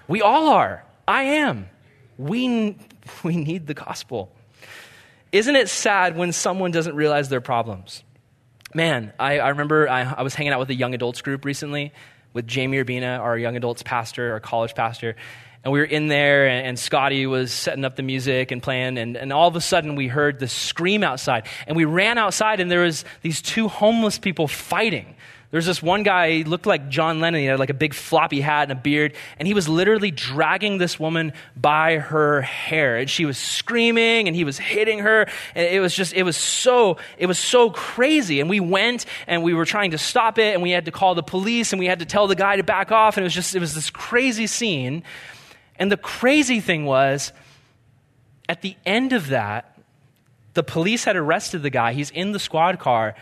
we 0.07 0.23
all 0.23 0.49
are. 0.49 0.85
I 1.09 1.25
am. 1.25 1.69
We, 2.17 2.77
we 3.25 3.37
need 3.37 3.67
the 3.67 3.75
gospel. 3.75 4.31
Isn't 5.35 5.57
it 5.57 5.69
sad 5.69 6.17
when 6.17 6.31
someone 6.31 6.71
doesn't 6.71 6.95
realize 6.95 7.29
their 7.29 7.41
problems? 7.41 8.05
Man, 8.73 9.13
I, 9.19 9.41
I 9.41 9.49
remember 9.49 9.89
I, 9.89 10.03
I, 10.03 10.23
was 10.23 10.33
hanging 10.33 10.53
out 10.53 10.61
with 10.61 10.71
a 10.71 10.77
young 10.77 10.95
adults 10.95 11.23
group 11.23 11.45
recently 11.45 11.93
with 12.33 12.47
Jamie 12.47 12.77
Urbina, 12.77 13.19
our 13.19 13.37
young 13.37 13.57
adults 13.57 13.83
pastor, 13.83 14.31
our 14.35 14.39
college 14.39 14.77
pastor. 14.77 15.17
And 15.65 15.73
we 15.73 15.81
were 15.81 15.87
in 15.87 16.07
there, 16.07 16.47
and, 16.47 16.69
and 16.69 16.79
Scotty 16.79 17.27
was 17.27 17.53
setting 17.53 17.85
up 17.85 17.97
the 17.97 18.05
music 18.05 18.53
and 18.53 18.63
playing, 18.63 18.97
and, 18.97 19.17
and 19.17 19.33
all 19.33 19.49
of 19.49 19.57
a 19.57 19.61
sudden 19.61 19.97
we 19.97 20.07
heard 20.07 20.39
the 20.39 20.47
scream 20.47 21.03
outside. 21.03 21.49
And 21.67 21.77
we 21.77 21.85
ran 21.85 22.17
outside, 22.17 22.61
and 22.61 22.71
there 22.71 22.83
was 22.83 23.05
these 23.23 23.43
two 23.43 23.67
homeless 23.67 24.19
people 24.19 24.47
fighting. 24.47 25.17
There's 25.55 25.67
this 25.67 25.81
one 25.81 26.03
guy, 26.03 26.33
he 26.33 26.43
looked 26.43 26.67
like 26.67 26.89
John 26.89 27.21
Lennon. 27.21 27.39
He 27.39 27.47
had 27.47 27.61
like 27.61 27.71
a 27.71 27.75
big 27.75 27.95
floppy 27.95 28.41
hat 28.41 28.65
and 28.65 28.73
a 28.73 28.75
beard, 28.75 29.15
and 29.39 29.47
he 29.47 29.55
was 29.55 29.69
literally 29.69 30.11
dragging 30.11 30.79
this 30.79 30.99
woman 30.99 31.33
by 31.55 31.99
her 31.99 32.43
hair. 32.43 32.97
And 32.97 33.09
she 33.09 33.25
was 33.25 33.39
screaming, 33.39 34.27
and 34.27 34.35
he 34.35 34.43
was 34.43 34.59
hitting 34.59 34.99
her. 34.99 35.29
And 35.55 35.65
it 35.65 35.79
was 35.79 35.95
just, 35.95 36.13
it 36.13 36.25
was 36.25 36.37
so, 36.37 36.97
it 37.19 37.27
was 37.27 37.39
so 37.39 37.71
crazy. 37.71 38.41
And 38.41 38.51
we 38.51 38.59
went 38.59 39.07
and 39.29 39.45
we 39.45 39.55
were 39.55 39.65
trying 39.65 39.93
to 39.93 39.99
stop 39.99 40.41
it, 40.41 40.55
and 40.55 40.61
we 40.61 40.73
had 40.73 40.87
to 40.87 40.91
call 40.91 41.15
the 41.15 41.23
police, 41.23 41.73
and 41.73 41.79
we 41.79 41.87
had 41.87 42.01
to 42.01 42.05
tell 42.05 42.27
the 42.27 42.35
guy 42.35 42.57
to 42.57 42.65
back 42.65 42.91
off. 42.91 43.17
And 43.17 43.23
it 43.23 43.27
was 43.27 43.35
just, 43.35 43.55
it 43.55 43.61
was 43.61 43.77
this 43.77 43.91
crazy 43.91 44.49
scene. 44.49 45.05
And 45.77 45.89
the 45.89 45.97
crazy 45.97 46.59
thing 46.59 46.85
was, 46.85 47.33
at 48.49 48.61
the 48.63 48.75
end 48.85 49.13
of 49.13 49.29
that, 49.29 49.79
the 50.55 50.65
police 50.65 51.05
had 51.05 51.15
arrested 51.15 51.63
the 51.63 51.71
guy. 51.71 51.93
He's 51.93 52.11
in 52.11 52.33
the 52.33 52.41
squad 52.41 52.81
car, 52.81 53.15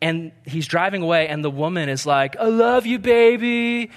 and 0.00 0.32
he's 0.44 0.66
driving 0.66 1.02
away, 1.02 1.28
and 1.28 1.44
the 1.44 1.50
woman 1.50 1.88
is 1.88 2.06
like, 2.06 2.36
I 2.36 2.46
love 2.46 2.86
you, 2.86 2.98
baby. 2.98 3.90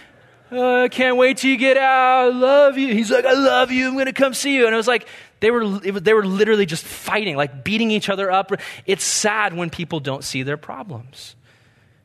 Uh, 0.51 0.83
I 0.83 0.87
can't 0.89 1.15
wait 1.15 1.37
till 1.37 1.49
you 1.49 1.57
get 1.57 1.77
out. 1.77 2.25
I 2.25 2.27
love 2.27 2.77
you. 2.77 2.93
He's 2.93 3.09
like, 3.09 3.25
I 3.25 3.33
love 3.33 3.71
you. 3.71 3.87
I'm 3.87 3.93
going 3.93 4.07
to 4.07 4.13
come 4.13 4.33
see 4.33 4.55
you. 4.55 4.65
And 4.65 4.73
it 4.73 4.77
was 4.77 4.87
like, 4.87 5.07
they 5.39 5.49
were, 5.49 5.61
was, 5.61 6.01
they 6.01 6.13
were 6.13 6.25
literally 6.25 6.65
just 6.65 6.83
fighting, 6.83 7.37
like 7.37 7.63
beating 7.63 7.89
each 7.89 8.09
other 8.09 8.29
up. 8.29 8.51
It's 8.85 9.05
sad 9.05 9.55
when 9.55 9.69
people 9.69 10.01
don't 10.01 10.23
see 10.23 10.43
their 10.43 10.57
problems. 10.57 11.35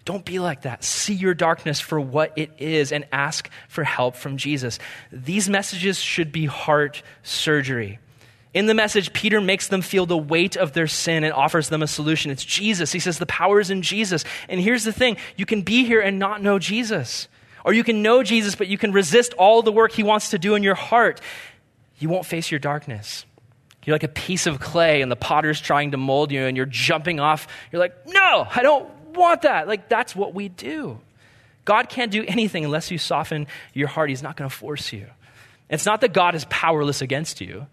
Don't 0.04 0.24
be 0.24 0.38
like 0.38 0.62
that. 0.62 0.84
See 0.84 1.14
your 1.14 1.34
darkness 1.34 1.80
for 1.80 2.00
what 2.00 2.32
it 2.36 2.52
is 2.58 2.92
and 2.92 3.04
ask 3.10 3.50
for 3.68 3.82
help 3.82 4.14
from 4.14 4.36
Jesus. 4.36 4.78
These 5.10 5.48
messages 5.48 5.98
should 5.98 6.30
be 6.30 6.46
heart 6.46 7.02
surgery. 7.24 7.98
In 8.56 8.64
the 8.64 8.72
message, 8.72 9.12
Peter 9.12 9.38
makes 9.38 9.68
them 9.68 9.82
feel 9.82 10.06
the 10.06 10.16
weight 10.16 10.56
of 10.56 10.72
their 10.72 10.86
sin 10.86 11.24
and 11.24 11.34
offers 11.34 11.68
them 11.68 11.82
a 11.82 11.86
solution. 11.86 12.30
It's 12.30 12.42
Jesus. 12.42 12.90
He 12.90 13.00
says 13.00 13.18
the 13.18 13.26
power 13.26 13.60
is 13.60 13.68
in 13.68 13.82
Jesus. 13.82 14.24
And 14.48 14.58
here's 14.58 14.82
the 14.82 14.94
thing 14.94 15.18
you 15.36 15.44
can 15.44 15.60
be 15.60 15.84
here 15.84 16.00
and 16.00 16.18
not 16.18 16.40
know 16.40 16.58
Jesus. 16.58 17.28
Or 17.66 17.74
you 17.74 17.84
can 17.84 18.00
know 18.00 18.22
Jesus, 18.22 18.54
but 18.54 18.66
you 18.66 18.78
can 18.78 18.92
resist 18.92 19.34
all 19.34 19.60
the 19.60 19.72
work 19.72 19.92
he 19.92 20.02
wants 20.02 20.30
to 20.30 20.38
do 20.38 20.54
in 20.54 20.62
your 20.62 20.74
heart. 20.74 21.20
You 21.98 22.08
won't 22.08 22.24
face 22.24 22.50
your 22.50 22.58
darkness. 22.58 23.26
You're 23.84 23.92
like 23.92 24.04
a 24.04 24.08
piece 24.08 24.46
of 24.46 24.58
clay, 24.58 25.02
and 25.02 25.12
the 25.12 25.16
potter's 25.16 25.60
trying 25.60 25.90
to 25.90 25.98
mold 25.98 26.32
you, 26.32 26.46
and 26.46 26.56
you're 26.56 26.64
jumping 26.64 27.20
off. 27.20 27.48
You're 27.70 27.80
like, 27.80 28.06
no, 28.06 28.48
I 28.50 28.62
don't 28.62 28.88
want 29.10 29.42
that. 29.42 29.68
Like, 29.68 29.90
that's 29.90 30.16
what 30.16 30.32
we 30.32 30.48
do. 30.48 30.98
God 31.66 31.90
can't 31.90 32.10
do 32.10 32.24
anything 32.26 32.64
unless 32.64 32.90
you 32.90 32.96
soften 32.96 33.48
your 33.74 33.88
heart. 33.88 34.08
He's 34.08 34.22
not 34.22 34.34
going 34.34 34.48
to 34.48 34.56
force 34.56 34.94
you. 34.94 35.08
It's 35.68 35.84
not 35.84 36.00
that 36.00 36.14
God 36.14 36.34
is 36.34 36.46
powerless 36.46 37.02
against 37.02 37.42
you. 37.42 37.66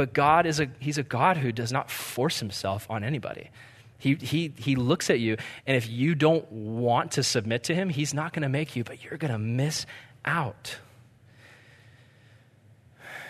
But 0.00 0.14
God 0.14 0.46
is 0.46 0.60
a, 0.60 0.70
he's 0.78 0.96
a 0.96 1.02
God 1.02 1.36
who 1.36 1.52
does 1.52 1.70
not 1.70 1.90
force 1.90 2.40
himself 2.40 2.86
on 2.88 3.04
anybody. 3.04 3.50
He, 3.98 4.14
he, 4.14 4.50
he 4.56 4.74
looks 4.74 5.10
at 5.10 5.20
you, 5.20 5.36
and 5.66 5.76
if 5.76 5.90
you 5.90 6.14
don't 6.14 6.50
want 6.50 7.12
to 7.12 7.22
submit 7.22 7.64
to 7.64 7.74
him, 7.74 7.90
he's 7.90 8.14
not 8.14 8.32
going 8.32 8.44
to 8.44 8.48
make 8.48 8.74
you, 8.74 8.82
but 8.82 9.04
you're 9.04 9.18
going 9.18 9.30
to 9.30 9.38
miss 9.38 9.84
out. 10.24 10.78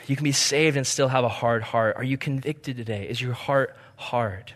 You 0.06 0.14
can 0.14 0.22
be 0.22 0.30
saved 0.30 0.76
and 0.76 0.86
still 0.86 1.08
have 1.08 1.24
a 1.24 1.28
hard 1.28 1.64
heart. 1.64 1.96
Are 1.96 2.04
you 2.04 2.16
convicted 2.16 2.76
today? 2.76 3.08
Is 3.08 3.20
your 3.20 3.32
heart 3.32 3.76
hard? 3.96 4.54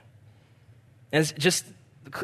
And 1.11 1.21
it's 1.21 1.33
just 1.33 1.65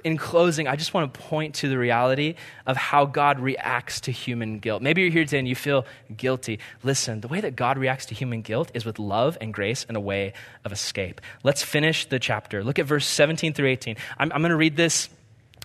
in 0.04 0.16
closing, 0.16 0.68
I 0.68 0.76
just 0.76 0.94
want 0.94 1.12
to 1.12 1.20
point 1.20 1.56
to 1.56 1.68
the 1.68 1.78
reality 1.78 2.36
of 2.66 2.76
how 2.76 3.04
God 3.06 3.40
reacts 3.40 4.00
to 4.02 4.12
human 4.12 4.58
guilt. 4.58 4.82
Maybe 4.82 5.02
you're 5.02 5.10
here 5.10 5.24
today 5.24 5.38
and 5.38 5.48
you 5.48 5.54
feel 5.54 5.86
guilty. 6.16 6.58
Listen, 6.82 7.20
the 7.20 7.28
way 7.28 7.40
that 7.40 7.56
God 7.56 7.78
reacts 7.78 8.06
to 8.06 8.14
human 8.14 8.42
guilt 8.42 8.70
is 8.74 8.84
with 8.84 8.98
love 8.98 9.36
and 9.40 9.52
grace 9.52 9.84
and 9.88 9.96
a 9.96 10.00
way 10.00 10.32
of 10.64 10.72
escape. 10.72 11.20
Let's 11.42 11.62
finish 11.62 12.06
the 12.06 12.18
chapter. 12.18 12.62
Look 12.62 12.78
at 12.78 12.86
verse 12.86 13.06
17 13.06 13.54
through 13.54 13.68
18. 13.68 13.96
I'm, 14.18 14.32
I'm 14.32 14.40
going 14.40 14.50
to 14.50 14.56
read 14.56 14.76
this 14.76 15.08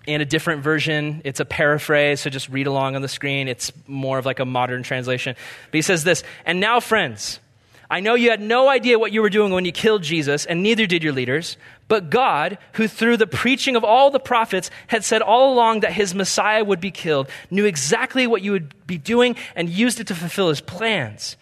in 0.06 0.20
a 0.20 0.24
different 0.24 0.62
version. 0.62 1.20
It's 1.24 1.40
a 1.40 1.44
paraphrase, 1.44 2.20
so 2.20 2.30
just 2.30 2.48
read 2.48 2.66
along 2.66 2.96
on 2.96 3.02
the 3.02 3.08
screen. 3.08 3.48
It's 3.48 3.72
more 3.86 4.18
of 4.18 4.26
like 4.26 4.38
a 4.38 4.44
modern 4.44 4.82
translation. 4.82 5.36
But 5.70 5.78
he 5.78 5.82
says 5.82 6.04
this 6.04 6.22
And 6.44 6.60
now, 6.60 6.80
friends, 6.80 7.40
I 7.88 8.00
know 8.00 8.14
you 8.14 8.30
had 8.30 8.40
no 8.40 8.68
idea 8.68 8.98
what 8.98 9.12
you 9.12 9.22
were 9.22 9.30
doing 9.30 9.52
when 9.52 9.64
you 9.64 9.72
killed 9.72 10.02
Jesus, 10.02 10.44
and 10.44 10.62
neither 10.62 10.86
did 10.86 11.04
your 11.04 11.12
leaders. 11.12 11.56
But 11.88 12.10
God, 12.10 12.58
who 12.72 12.88
through 12.88 13.16
the 13.16 13.26
preaching 13.26 13.76
of 13.76 13.84
all 13.84 14.10
the 14.10 14.18
prophets 14.18 14.70
had 14.88 15.04
said 15.04 15.22
all 15.22 15.52
along 15.52 15.80
that 15.80 15.92
his 15.92 16.14
Messiah 16.14 16.64
would 16.64 16.80
be 16.80 16.90
killed, 16.90 17.28
knew 17.50 17.64
exactly 17.64 18.26
what 18.26 18.42
you 18.42 18.52
would 18.52 18.86
be 18.86 18.98
doing 18.98 19.36
and 19.54 19.68
used 19.68 20.00
it 20.00 20.08
to 20.08 20.14
fulfill 20.14 20.48
his 20.48 20.60
plans. 20.60 21.36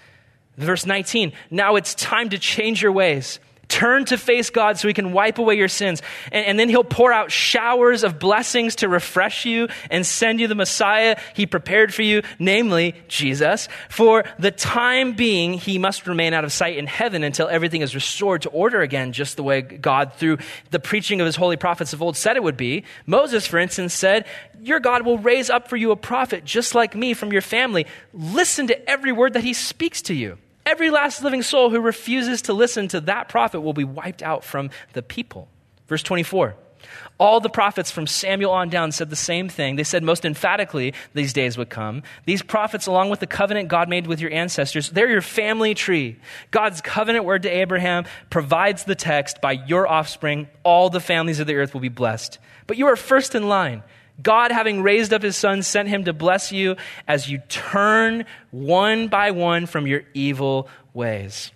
Verse 0.57 0.84
19 0.84 1.32
Now 1.51 1.76
it's 1.76 1.95
time 1.95 2.28
to 2.30 2.38
change 2.38 2.82
your 2.82 2.92
ways. 2.92 3.40
Turn 3.68 4.04
to 4.06 4.18
face 4.18 4.50
God 4.50 4.78
so 4.78 4.88
He 4.88 4.94
can 4.94 5.12
wipe 5.12 5.38
away 5.38 5.54
your 5.54 5.68
sins. 5.68 6.02
And, 6.32 6.46
and, 6.46 6.58
then 6.58 6.68
He'll 6.68 6.84
pour 6.84 7.12
out 7.12 7.30
showers 7.30 8.04
of 8.04 8.18
blessings 8.18 8.76
to 8.76 8.88
refresh 8.88 9.44
you 9.44 9.68
and 9.90 10.06
send 10.06 10.40
you 10.40 10.48
the 10.48 10.54
Messiah 10.54 11.16
He 11.34 11.46
prepared 11.46 11.92
for 11.92 12.02
you, 12.02 12.22
namely 12.38 12.94
Jesus. 13.08 13.68
For 13.88 14.24
the 14.38 14.50
time 14.50 15.14
being, 15.14 15.54
He 15.54 15.78
must 15.78 16.06
remain 16.06 16.34
out 16.34 16.44
of 16.44 16.52
sight 16.52 16.76
in 16.76 16.86
heaven 16.86 17.22
until 17.22 17.48
everything 17.48 17.80
is 17.80 17.94
restored 17.94 18.42
to 18.42 18.50
order 18.50 18.82
again, 18.82 19.12
just 19.12 19.36
the 19.36 19.42
way 19.42 19.62
God, 19.62 20.14
through 20.14 20.38
the 20.70 20.80
preaching 20.80 21.20
of 21.20 21.26
His 21.26 21.36
holy 21.36 21.56
prophets 21.56 21.92
of 21.92 22.02
old, 22.02 22.16
said 22.16 22.36
it 22.36 22.42
would 22.42 22.56
be. 22.56 22.84
Moses, 23.06 23.46
for 23.46 23.58
instance, 23.58 23.94
said, 23.94 24.26
Your 24.62 24.80
God 24.80 25.04
will 25.04 25.18
raise 25.18 25.50
up 25.50 25.68
for 25.68 25.76
you 25.76 25.90
a 25.90 25.96
prophet 25.96 26.44
just 26.44 26.74
like 26.74 26.94
me 26.94 27.14
from 27.14 27.32
your 27.32 27.42
family. 27.42 27.86
Listen 28.12 28.66
to 28.68 28.90
every 28.90 29.12
word 29.12 29.34
that 29.34 29.44
He 29.44 29.52
speaks 29.52 30.02
to 30.02 30.14
you. 30.14 30.38
Every 30.66 30.90
last 30.90 31.22
living 31.22 31.42
soul 31.42 31.70
who 31.70 31.80
refuses 31.80 32.42
to 32.42 32.52
listen 32.52 32.88
to 32.88 33.00
that 33.02 33.28
prophet 33.28 33.60
will 33.60 33.74
be 33.74 33.84
wiped 33.84 34.22
out 34.22 34.44
from 34.44 34.70
the 34.92 35.02
people. 35.02 35.48
Verse 35.88 36.02
24. 36.02 36.56
All 37.18 37.40
the 37.40 37.48
prophets 37.48 37.90
from 37.90 38.06
Samuel 38.06 38.50
on 38.50 38.68
down 38.68 38.92
said 38.92 39.08
the 39.08 39.16
same 39.16 39.48
thing. 39.48 39.76
They 39.76 39.84
said 39.84 40.02
most 40.02 40.24
emphatically 40.24 40.94
these 41.12 41.32
days 41.32 41.56
would 41.56 41.70
come. 41.70 42.02
These 42.26 42.42
prophets, 42.42 42.86
along 42.86 43.10
with 43.10 43.20
the 43.20 43.26
covenant 43.26 43.68
God 43.68 43.88
made 43.88 44.06
with 44.06 44.20
your 44.20 44.32
ancestors, 44.32 44.90
they're 44.90 45.10
your 45.10 45.22
family 45.22 45.74
tree. 45.74 46.16
God's 46.50 46.80
covenant 46.80 47.24
word 47.24 47.42
to 47.44 47.48
Abraham 47.50 48.04
provides 48.30 48.84
the 48.84 48.94
text 48.94 49.40
by 49.40 49.52
your 49.52 49.86
offspring, 49.86 50.48
all 50.62 50.90
the 50.90 51.00
families 51.00 51.40
of 51.40 51.46
the 51.46 51.56
earth 51.56 51.72
will 51.72 51.80
be 51.80 51.88
blessed. 51.88 52.38
But 52.66 52.78
you 52.78 52.86
are 52.86 52.96
first 52.96 53.34
in 53.34 53.48
line. 53.48 53.82
God, 54.22 54.52
having 54.52 54.82
raised 54.82 55.12
up 55.12 55.22
his 55.22 55.36
son, 55.36 55.62
sent 55.62 55.88
him 55.88 56.04
to 56.04 56.12
bless 56.12 56.52
you 56.52 56.76
as 57.08 57.28
you 57.28 57.38
turn 57.48 58.24
one 58.50 59.08
by 59.08 59.32
one 59.32 59.66
from 59.66 59.86
your 59.86 60.02
evil 60.14 60.68
ways. 60.92 61.50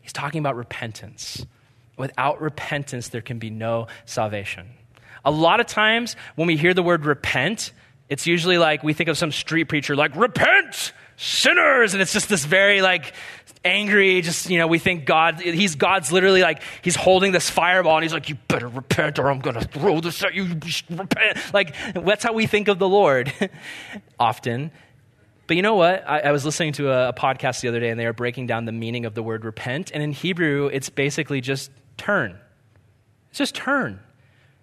He's 0.00 0.12
talking 0.12 0.40
about 0.40 0.56
repentance. 0.56 1.46
Without 1.96 2.40
repentance, 2.40 3.08
there 3.08 3.20
can 3.20 3.38
be 3.38 3.50
no 3.50 3.86
salvation. 4.04 4.68
A 5.24 5.30
lot 5.30 5.60
of 5.60 5.66
times 5.66 6.16
when 6.34 6.48
we 6.48 6.56
hear 6.56 6.74
the 6.74 6.82
word 6.82 7.04
repent, 7.04 7.72
it's 8.08 8.26
usually 8.26 8.58
like 8.58 8.82
we 8.82 8.92
think 8.92 9.08
of 9.08 9.16
some 9.16 9.30
street 9.30 9.64
preacher 9.64 9.94
like, 9.94 10.16
repent, 10.16 10.92
sinners. 11.16 11.94
And 11.94 12.02
it's 12.02 12.12
just 12.12 12.28
this 12.28 12.44
very 12.44 12.82
like 12.82 13.14
angry, 13.64 14.20
just, 14.22 14.50
you 14.50 14.58
know, 14.58 14.66
we 14.66 14.78
think 14.78 15.04
God, 15.04 15.40
he's 15.40 15.76
God's 15.76 16.12
literally 16.12 16.42
like, 16.42 16.62
he's 16.82 16.96
holding 16.96 17.32
this 17.32 17.48
fireball 17.48 17.96
and 17.96 18.02
he's 18.02 18.12
like, 18.12 18.28
you 18.28 18.36
better 18.48 18.68
repent 18.68 19.18
or 19.18 19.30
I'm 19.30 19.40
going 19.40 19.54
to 19.54 19.66
throw 19.66 20.00
this 20.00 20.22
at 20.24 20.34
you. 20.34 20.44
Repent. 20.90 21.38
Like, 21.52 21.74
that's 21.94 22.24
how 22.24 22.32
we 22.32 22.46
think 22.46 22.68
of 22.68 22.78
the 22.78 22.88
Lord 22.88 23.32
often. 24.18 24.70
But 25.46 25.56
you 25.56 25.62
know 25.62 25.74
what? 25.74 26.08
I, 26.08 26.20
I 26.20 26.32
was 26.32 26.44
listening 26.44 26.72
to 26.74 26.90
a, 26.90 27.08
a 27.10 27.12
podcast 27.12 27.60
the 27.60 27.68
other 27.68 27.80
day 27.80 27.90
and 27.90 27.98
they 27.98 28.06
were 28.06 28.12
breaking 28.12 28.46
down 28.46 28.64
the 28.64 28.72
meaning 28.72 29.04
of 29.04 29.14
the 29.14 29.22
word 29.22 29.44
repent. 29.44 29.90
And 29.92 30.02
in 30.02 30.12
Hebrew, 30.12 30.66
it's 30.66 30.88
basically 30.88 31.40
just 31.40 31.70
turn. 31.96 32.38
It's 33.30 33.38
just 33.38 33.54
turn. 33.54 34.00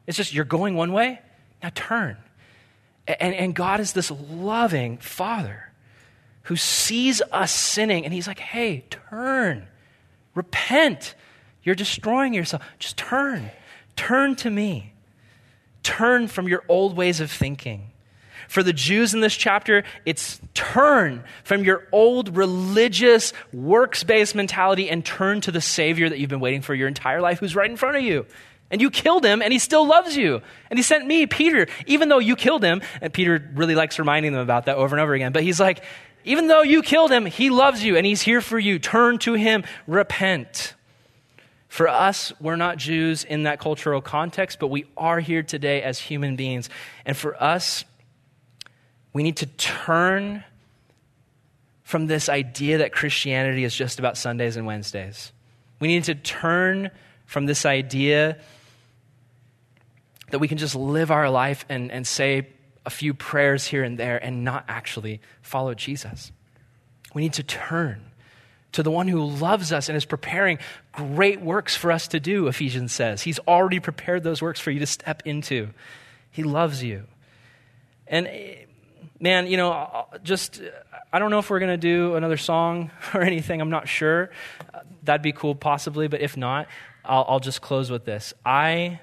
It's 0.08 0.18
just, 0.18 0.34
you're 0.34 0.46
going 0.46 0.76
one 0.76 0.92
way, 0.92 1.22
now 1.62 1.72
turn. 1.74 2.18
And, 3.08 3.34
and 3.34 3.56
God 3.56 3.80
is 3.80 3.94
this 3.94 4.12
loving 4.12 4.98
Father 4.98 5.69
who 6.50 6.56
sees 6.56 7.22
us 7.32 7.52
sinning 7.52 8.06
and 8.06 8.14
he's 8.14 8.28
like, 8.28 8.40
hey, 8.40 8.84
turn, 8.90 9.68
repent. 10.34 11.14
You're 11.62 11.76
destroying 11.76 12.34
yourself. 12.34 12.64
Just 12.80 12.98
turn. 12.98 13.52
Turn 13.96 14.36
to 14.38 14.50
me. 14.50 14.94
Turn 15.84 16.28
from 16.28 16.48
your 16.48 16.64
old 16.68 16.98
ways 16.98 17.20
of 17.20 17.30
thinking. 17.30 17.92
For 18.48 18.64
the 18.64 18.74
Jews 18.74 19.14
in 19.14 19.20
this 19.20 19.36
chapter, 19.36 19.84
it's 20.08 20.42
turn 20.56 21.24
from 21.44 21.64
your 21.64 21.88
old 21.92 22.36
religious, 22.36 23.32
works 23.54 24.04
based 24.04 24.34
mentality 24.34 24.90
and 24.90 25.06
turn 25.06 25.42
to 25.42 25.52
the 25.52 25.62
Savior 25.62 26.10
that 26.10 26.18
you've 26.18 26.32
been 26.32 26.40
waiting 26.40 26.64
for 26.64 26.74
your 26.74 26.88
entire 26.88 27.22
life 27.22 27.38
who's 27.38 27.56
right 27.56 27.70
in 27.70 27.78
front 27.78 27.96
of 27.96 28.02
you. 28.02 28.26
And 28.72 28.82
you 28.82 28.90
killed 28.92 29.26
him, 29.26 29.42
and 29.42 29.52
he 29.52 29.58
still 29.58 29.88
loves 29.88 30.16
you. 30.16 30.42
And 30.70 30.78
he 30.78 30.84
sent 30.84 31.06
me, 31.06 31.26
Peter, 31.26 31.68
even 31.88 32.10
though 32.10 32.20
you 32.20 32.36
killed 32.36 32.64
him. 32.64 32.82
And 33.02 33.12
Peter 33.12 33.52
really 33.56 33.74
likes 33.74 33.98
reminding 33.98 34.32
them 34.32 34.42
about 34.42 34.66
that 34.66 34.78
over 34.78 34.96
and 34.96 35.02
over 35.02 35.14
again. 35.14 35.32
But 35.32 35.42
he's 35.42 35.60
like, 35.60 35.84
even 36.30 36.46
though 36.46 36.62
you 36.62 36.84
killed 36.84 37.12
him, 37.12 37.26
he 37.26 37.50
loves 37.50 37.84
you, 37.84 37.98
and 37.98 38.06
he's 38.06 38.22
here 38.22 38.40
for 38.40 38.60
you. 38.60 38.78
Turn 38.78 39.18
to 39.20 39.34
him, 39.34 39.64
repent. 39.88 40.76
For 41.70 41.88
us, 41.88 42.32
we're 42.40 42.56
not 42.56 42.78
Jews 42.78 43.24
in 43.24 43.44
that 43.44 43.60
cultural 43.60 44.00
context, 44.00 44.60
but 44.60 44.68
we 44.68 44.86
are 44.96 45.20
here 45.20 45.42
today 45.42 45.82
as 45.82 45.98
human 45.98 46.36
beings. 46.36 46.70
And 47.04 47.18
for 47.18 47.42
us, 47.42 47.84
we 49.12 49.24
need 49.24 49.38
to 49.38 49.48
turn 49.48 50.44
from 51.82 52.06
this 52.06 52.30
idea 52.30 52.78
that 52.78 52.92
Christianity 52.92 53.64
is 53.64 53.74
just 53.74 53.98
about 53.98 54.16
Sundays 54.16 54.56
and 54.56 54.68
Wednesdays. 54.68 55.32
We 55.80 55.88
need 55.88 56.04
to 56.04 56.14
turn 56.14 56.92
from 57.26 57.48
this 57.48 57.66
idea 57.66 58.38
that 60.30 60.38
we 60.38 60.48
can 60.48 60.60
just 60.60 60.76
live 60.76 61.10
our 61.10 61.28
life 61.28 61.66
and, 61.70 61.92
and 61.92 62.06
say 62.06 62.50
a 62.90 62.92
few 62.92 63.14
prayers 63.14 63.68
here 63.68 63.84
and 63.84 64.00
there 64.00 64.18
and 64.18 64.44
not 64.44 64.66
actually 64.68 65.22
follow 65.44 65.76
Jesus. 65.76 66.32
We 67.14 67.22
need 67.22 67.34
to 67.34 67.44
turn 67.44 68.02
to 68.72 68.82
the 68.82 68.90
one 68.90 69.08
who 69.08 69.24
loves 69.24 69.72
us 69.72 69.90
and 69.90 69.96
is 69.96 70.06
preparing 70.06 70.58
great 70.92 71.40
works 71.40 71.76
for 71.76 71.92
us 71.92 72.08
to 72.08 72.20
do, 72.20 72.48
Ephesians 72.48 72.92
says. 72.92 73.22
He's 73.22 73.38
already 73.48 73.80
prepared 73.80 74.24
those 74.24 74.42
works 74.42 74.60
for 74.60 74.72
you 74.72 74.80
to 74.80 74.88
step 74.88 75.22
into. 75.24 75.70
He 76.32 76.42
loves 76.42 76.82
you. 76.84 77.04
And 78.08 78.26
eh, 78.26 78.56
man, 79.20 79.46
you 79.46 79.58
know, 79.58 80.08
just, 80.24 80.60
I 81.14 81.20
don't 81.20 81.30
know 81.30 81.38
if 81.38 81.52
we're 81.52 81.60
going 81.60 81.70
to 81.70 81.78
do 81.78 82.16
another 82.16 82.38
song 82.38 82.90
or 83.14 83.22
anything. 83.22 83.62
I'm 83.62 83.70
not 83.70 83.88
sure. 83.88 84.32
That'd 85.04 85.22
be 85.22 85.32
cool, 85.32 85.54
possibly, 85.54 86.08
but 86.08 86.22
if 86.22 86.36
not, 86.36 86.68
I'll, 87.06 87.26
I'll 87.28 87.40
just 87.40 87.62
close 87.62 87.92
with 87.92 88.04
this. 88.04 88.34
I 88.44 89.00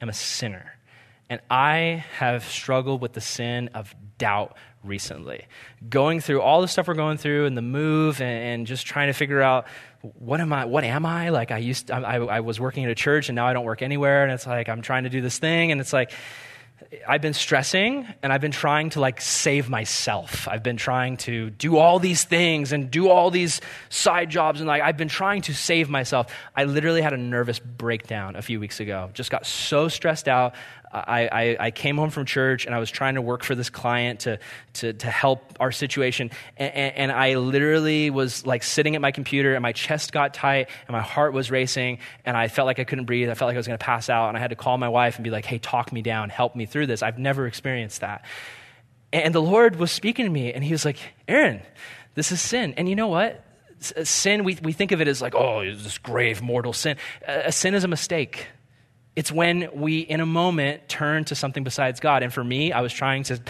am 0.00 0.08
a 0.08 0.12
sinner. 0.12 0.74
And 1.34 1.42
I 1.50 2.04
have 2.18 2.44
struggled 2.44 3.00
with 3.00 3.12
the 3.12 3.20
sin 3.20 3.70
of 3.74 3.92
doubt 4.18 4.56
recently. 4.84 5.46
Going 5.88 6.20
through 6.20 6.40
all 6.42 6.60
the 6.60 6.68
stuff 6.68 6.86
we're 6.86 6.94
going 6.94 7.16
through 7.18 7.46
and 7.46 7.56
the 7.56 7.62
move 7.62 8.20
and, 8.20 8.60
and 8.60 8.66
just 8.68 8.86
trying 8.86 9.08
to 9.08 9.12
figure 9.12 9.42
out 9.42 9.66
what 10.00 10.40
am 10.40 10.52
I, 10.52 10.66
what 10.66 10.84
am 10.84 11.04
I? 11.04 11.30
Like 11.30 11.50
I 11.50 11.58
used, 11.58 11.88
to, 11.88 11.94
I, 11.94 12.18
I 12.18 12.38
was 12.38 12.60
working 12.60 12.84
at 12.84 12.90
a 12.92 12.94
church 12.94 13.28
and 13.30 13.34
now 13.34 13.48
I 13.48 13.52
don't 13.52 13.64
work 13.64 13.82
anywhere. 13.82 14.22
And 14.22 14.32
it's 14.32 14.46
like, 14.46 14.68
I'm 14.68 14.80
trying 14.80 15.02
to 15.04 15.10
do 15.10 15.20
this 15.20 15.36
thing. 15.36 15.72
And 15.72 15.80
it's 15.80 15.92
like, 15.92 16.12
I've 17.06 17.20
been 17.20 17.34
stressing 17.34 18.06
and 18.22 18.32
I've 18.32 18.40
been 18.40 18.52
trying 18.52 18.90
to 18.90 19.00
like 19.00 19.20
save 19.20 19.68
myself. 19.68 20.46
I've 20.48 20.62
been 20.62 20.76
trying 20.76 21.16
to 21.18 21.50
do 21.50 21.76
all 21.76 21.98
these 21.98 22.24
things 22.24 22.72
and 22.72 22.90
do 22.90 23.08
all 23.08 23.30
these 23.30 23.60
side 23.88 24.30
jobs 24.30 24.60
and 24.60 24.68
like 24.68 24.82
I've 24.82 24.96
been 24.96 25.08
trying 25.08 25.42
to 25.42 25.54
save 25.54 25.88
myself. 25.88 26.32
I 26.54 26.64
literally 26.64 27.02
had 27.02 27.12
a 27.12 27.16
nervous 27.16 27.58
breakdown 27.58 28.36
a 28.36 28.42
few 28.42 28.60
weeks 28.60 28.80
ago. 28.80 29.10
Just 29.14 29.30
got 29.30 29.46
so 29.46 29.88
stressed 29.88 30.28
out. 30.28 30.54
I, 30.94 31.28
I, 31.30 31.56
I, 31.58 31.70
came 31.72 31.96
home 31.96 32.10
from 32.10 32.24
church 32.24 32.66
and 32.66 32.74
I 32.74 32.78
was 32.78 32.88
trying 32.88 33.16
to 33.16 33.22
work 33.22 33.42
for 33.42 33.56
this 33.56 33.68
client 33.68 34.20
to, 34.20 34.38
to, 34.74 34.92
to 34.92 35.10
help 35.10 35.56
our 35.58 35.72
situation. 35.72 36.30
And, 36.56 36.94
and, 36.94 37.12
I 37.12 37.34
literally 37.34 38.10
was 38.10 38.46
like 38.46 38.62
sitting 38.62 38.94
at 38.94 39.00
my 39.00 39.10
computer 39.10 39.54
and 39.54 39.62
my 39.62 39.72
chest 39.72 40.12
got 40.12 40.34
tight 40.34 40.68
and 40.86 40.92
my 40.92 41.02
heart 41.02 41.32
was 41.32 41.50
racing 41.50 41.98
and 42.24 42.36
I 42.36 42.46
felt 42.46 42.66
like 42.66 42.78
I 42.78 42.84
couldn't 42.84 43.06
breathe. 43.06 43.28
I 43.28 43.34
felt 43.34 43.48
like 43.48 43.56
I 43.56 43.58
was 43.58 43.66
going 43.66 43.78
to 43.78 43.84
pass 43.84 44.08
out. 44.08 44.28
And 44.28 44.36
I 44.36 44.40
had 44.40 44.50
to 44.50 44.56
call 44.56 44.78
my 44.78 44.88
wife 44.88 45.16
and 45.16 45.24
be 45.24 45.30
like, 45.30 45.44
hey, 45.44 45.58
talk 45.58 45.92
me 45.92 46.00
down, 46.00 46.30
help 46.30 46.54
me 46.54 46.64
through 46.64 46.86
this. 46.86 47.02
I've 47.02 47.18
never 47.18 47.46
experienced 47.48 48.00
that. 48.02 48.24
And 49.12 49.34
the 49.34 49.42
Lord 49.42 49.76
was 49.76 49.90
speaking 49.90 50.26
to 50.26 50.30
me 50.30 50.52
and 50.52 50.62
he 50.62 50.70
was 50.70 50.84
like, 50.84 50.98
Aaron, 51.26 51.60
this 52.14 52.30
is 52.30 52.40
sin. 52.40 52.74
And 52.76 52.88
you 52.88 52.94
know 52.94 53.08
what? 53.08 53.44
Uh, 53.96 54.04
sin, 54.04 54.44
we, 54.44 54.58
we 54.62 54.72
think 54.72 54.92
of 54.92 55.00
it 55.00 55.08
as 55.08 55.20
like, 55.20 55.34
oh, 55.34 55.64
this 55.64 55.98
grave 55.98 56.40
mortal 56.40 56.72
sin. 56.72 56.96
A 57.26 57.50
sin 57.50 57.74
is 57.74 57.82
a 57.82 57.88
mistake. 57.88 58.46
It's 59.16 59.30
when 59.30 59.68
we, 59.72 60.00
in 60.00 60.20
a 60.20 60.26
moment, 60.26 60.88
turn 60.88 61.24
to 61.26 61.34
something 61.34 61.64
besides 61.64 62.00
God. 62.00 62.22
And 62.22 62.32
for 62.32 62.42
me, 62.42 62.72
I 62.72 62.80
was 62.80 62.92
trying 62.92 63.22
to 63.24 63.40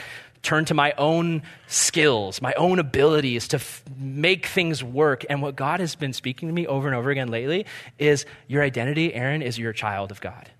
turn 0.42 0.66
to 0.66 0.74
my 0.74 0.92
own 0.98 1.42
skills, 1.66 2.42
my 2.42 2.52
own 2.54 2.78
abilities 2.78 3.48
to 3.48 3.56
f- 3.56 3.82
make 3.96 4.46
things 4.46 4.84
work. 4.84 5.24
And 5.30 5.40
what 5.40 5.56
God 5.56 5.80
has 5.80 5.94
been 5.94 6.12
speaking 6.12 6.48
to 6.48 6.54
me 6.54 6.66
over 6.66 6.86
and 6.86 6.94
over 6.94 7.10
again 7.10 7.28
lately 7.28 7.64
is 7.98 8.26
your 8.46 8.62
identity, 8.62 9.14
Aaron, 9.14 9.40
is 9.40 9.58
your 9.58 9.72
child 9.72 10.10
of 10.10 10.20
God. 10.20 10.50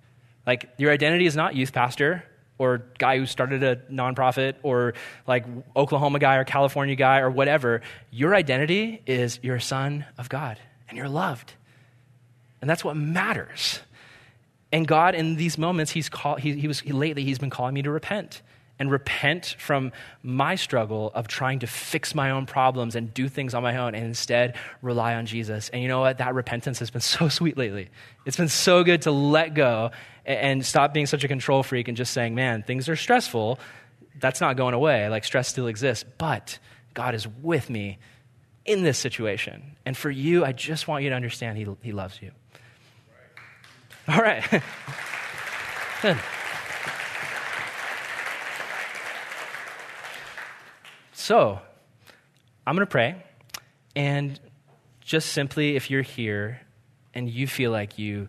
Like, 0.47 0.71
your 0.79 0.91
identity 0.91 1.27
is 1.27 1.37
not 1.37 1.55
youth 1.55 1.73
pastor 1.73 2.25
or 2.57 2.87
guy 2.99 3.19
who 3.19 3.27
started 3.27 3.63
a 3.63 3.77
nonprofit 3.93 4.55
or 4.63 4.95
like 5.27 5.45
Oklahoma 5.77 6.19
guy 6.19 6.37
or 6.37 6.45
California 6.45 6.95
guy 6.95 7.19
or 7.19 7.31
whatever. 7.31 7.83
Your 8.11 8.35
identity 8.35 9.03
is 9.07 9.39
you're 9.43 9.57
a 9.57 9.61
son 9.61 10.07
of 10.17 10.29
God 10.29 10.59
and 10.89 10.97
you're 10.97 11.09
loved. 11.09 11.53
And 12.61 12.71
that's 12.71 12.85
what 12.85 12.97
matters. 12.97 13.81
And 14.75 14.89
God, 14.89 15.15
in 15.15 15.37
these 15.37 15.57
moments, 15.57 15.93
he's 15.93 16.09
call, 16.09 16.35
he, 16.35 16.55
he 16.55 16.67
was, 16.67 16.81
he, 16.81 16.91
lately, 16.91 17.23
he's 17.23 17.39
been 17.39 17.49
calling 17.49 17.75
me 17.75 17.83
to 17.83 17.93
repent 17.93 18.43
and 18.77 18.91
repent 18.91 19.55
from 19.57 19.93
my 20.25 20.57
struggle 20.57 21.13
of 21.15 21.29
trying 21.29 21.61
to 21.61 21.69
fix 21.69 22.13
my 22.13 22.33
own 22.33 22.45
problems 22.45 22.97
and 22.97 23.15
do 23.15 23.29
things 23.29 23.55
on 23.55 23.63
my 23.63 23.77
own 23.77 23.95
and 23.95 24.05
instead 24.05 24.57
rely 24.83 25.15
on 25.15 25.27
Jesus. 25.27 25.69
And 25.69 25.81
you 25.81 25.87
know 25.87 26.01
what? 26.01 26.19
That 26.19 26.35
repentance 26.35 26.81
has 26.81 26.91
been 26.91 27.01
so 27.17 27.29
sweet 27.29 27.57
lately. 27.57 27.89
It's 28.27 28.37
been 28.37 28.49
so 28.49 28.83
good 28.83 29.03
to 29.03 29.13
let 29.13 29.55
go 29.55 29.93
and 30.27 30.67
stop 30.67 30.93
being 30.93 31.07
such 31.07 31.23
a 31.23 31.29
control 31.29 31.63
freak 31.63 31.87
and 31.87 31.97
just 31.97 32.13
saying, 32.13 32.35
man, 32.35 32.65
things 32.65 32.89
are 32.89 32.97
stressful. 32.97 33.61
That's 34.19 34.41
not 34.41 34.57
going 34.57 34.75
away. 34.75 35.09
Like, 35.09 35.23
stress 35.23 35.47
still 35.47 35.69
exists, 35.69 36.05
but 36.19 36.59
God 36.95 37.15
is 37.15 37.29
with 37.29 37.71
me 37.71 37.99
in 38.65 38.83
this 38.83 38.99
situation. 38.99 39.77
And 39.87 39.97
for 39.97 40.11
you, 40.11 40.45
I 40.45 40.51
just 40.51 40.89
want 40.89 41.05
you 41.05 41.11
to 41.11 41.17
understand 41.17 41.59
He, 41.59 41.69
he 41.81 41.93
loves 41.93 42.21
you. 42.21 42.33
All 44.07 44.19
right. 44.21 44.45
Good. 46.03 46.19
So, 51.13 51.59
I'm 52.67 52.75
going 52.75 52.87
to 52.87 52.91
pray. 52.91 53.17
And 53.97 54.39
just 55.01 55.31
simply, 55.31 55.77
if 55.77 55.91
you're 55.91 56.03
here 56.03 56.61
and 57.15 57.31
you 57.31 57.47
feel 57.47 57.71
like 57.71 57.99
you 57.99 58.29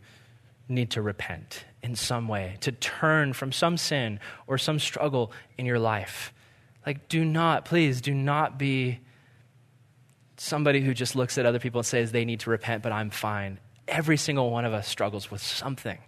need 0.70 0.92
to 0.92 1.02
repent 1.02 1.66
in 1.84 1.96
some 1.96 2.30
way, 2.30 2.56
to 2.62 2.72
turn 2.72 3.34
from 3.34 3.52
some 3.52 3.76
sin 3.76 4.20
or 4.48 4.58
some 4.58 4.80
struggle 4.80 5.34
in 5.58 5.66
your 5.66 5.80
life, 5.80 6.34
like, 6.86 7.10
do 7.10 7.26
not, 7.26 7.66
please, 7.66 8.00
do 8.00 8.14
not 8.14 8.58
be 8.58 9.00
somebody 10.38 10.80
who 10.82 10.94
just 10.94 11.16
looks 11.16 11.38
at 11.38 11.46
other 11.46 11.60
people 11.60 11.80
and 11.80 11.86
says 11.86 12.12
they 12.12 12.26
need 12.26 12.42
to 12.42 12.50
repent, 12.50 12.82
but 12.84 12.92
I'm 12.92 13.10
fine. 13.10 13.60
Every 13.88 14.18
single 14.18 14.50
one 14.50 14.66
of 14.66 14.74
us 14.74 14.88
struggles 14.88 15.30
with 15.30 15.42
something. 15.42 16.00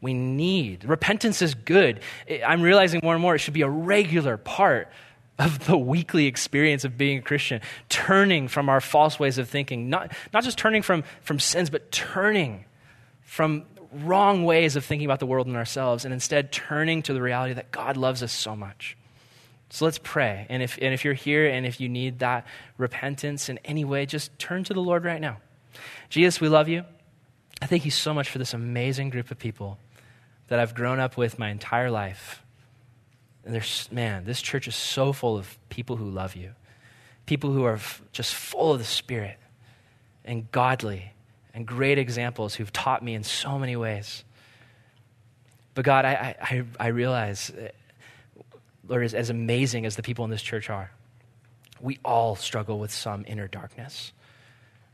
We 0.00 0.14
need. 0.14 0.84
Repentance 0.84 1.42
is 1.42 1.54
good. 1.54 2.00
I'm 2.46 2.62
realizing 2.62 3.00
more 3.02 3.14
and 3.14 3.22
more 3.22 3.34
it 3.34 3.38
should 3.38 3.54
be 3.54 3.62
a 3.62 3.68
regular 3.68 4.36
part 4.36 4.88
of 5.38 5.66
the 5.66 5.76
weekly 5.76 6.26
experience 6.26 6.84
of 6.84 6.98
being 6.98 7.18
a 7.18 7.22
Christian, 7.22 7.62
turning 7.88 8.46
from 8.46 8.68
our 8.68 8.80
false 8.80 9.18
ways 9.18 9.38
of 9.38 9.48
thinking, 9.48 9.88
not, 9.88 10.12
not 10.32 10.44
just 10.44 10.58
turning 10.58 10.82
from, 10.82 11.02
from 11.22 11.38
sins, 11.38 11.70
but 11.70 11.90
turning 11.90 12.66
from 13.22 13.64
wrong 13.92 14.44
ways 14.44 14.76
of 14.76 14.84
thinking 14.84 15.06
about 15.06 15.18
the 15.18 15.26
world 15.26 15.46
and 15.46 15.56
ourselves, 15.56 16.04
and 16.04 16.12
instead 16.12 16.52
turning 16.52 17.02
to 17.02 17.14
the 17.14 17.22
reality 17.22 17.54
that 17.54 17.70
God 17.70 17.96
loves 17.96 18.22
us 18.22 18.32
so 18.32 18.54
much. 18.54 18.96
So 19.70 19.84
let's 19.84 19.98
pray. 19.98 20.46
And 20.48 20.62
if, 20.62 20.78
and 20.80 20.92
if 20.92 21.04
you're 21.04 21.14
here 21.14 21.46
and 21.46 21.64
if 21.64 21.80
you 21.80 21.88
need 21.88 22.18
that 22.18 22.46
repentance 22.76 23.48
in 23.48 23.58
any 23.64 23.84
way, 23.84 24.04
just 24.04 24.36
turn 24.38 24.64
to 24.64 24.74
the 24.74 24.80
Lord 24.80 25.04
right 25.04 25.20
now. 25.20 25.38
Jesus, 26.08 26.40
we 26.40 26.48
love 26.48 26.68
you. 26.68 26.84
I 27.62 27.66
thank 27.66 27.84
you 27.84 27.90
so 27.90 28.14
much 28.14 28.30
for 28.30 28.38
this 28.38 28.54
amazing 28.54 29.10
group 29.10 29.30
of 29.30 29.38
people 29.38 29.78
that 30.48 30.58
I've 30.58 30.74
grown 30.74 30.98
up 30.98 31.16
with 31.16 31.38
my 31.38 31.50
entire 31.50 31.90
life. 31.90 32.42
And 33.44 33.54
there's, 33.54 33.88
man, 33.92 34.24
this 34.24 34.42
church 34.42 34.66
is 34.68 34.74
so 34.74 35.12
full 35.12 35.36
of 35.36 35.58
people 35.68 35.96
who 35.96 36.10
love 36.10 36.36
you, 36.36 36.52
people 37.26 37.52
who 37.52 37.64
are 37.64 37.74
f- 37.74 38.02
just 38.12 38.34
full 38.34 38.72
of 38.72 38.78
the 38.78 38.84
Spirit 38.84 39.38
and 40.24 40.50
godly 40.50 41.12
and 41.54 41.66
great 41.66 41.98
examples 41.98 42.54
who've 42.54 42.72
taught 42.72 43.02
me 43.02 43.14
in 43.14 43.22
so 43.22 43.58
many 43.58 43.76
ways. 43.76 44.24
But 45.74 45.84
God, 45.84 46.04
I, 46.04 46.36
I, 46.40 46.62
I 46.78 46.86
realize, 46.88 47.50
uh, 47.50 47.68
Lord, 48.88 49.04
as, 49.04 49.14
as 49.14 49.30
amazing 49.30 49.86
as 49.86 49.96
the 49.96 50.02
people 50.02 50.24
in 50.24 50.30
this 50.30 50.42
church 50.42 50.68
are, 50.68 50.90
we 51.80 51.98
all 52.04 52.36
struggle 52.36 52.78
with 52.78 52.92
some 52.92 53.24
inner 53.26 53.48
darkness. 53.48 54.12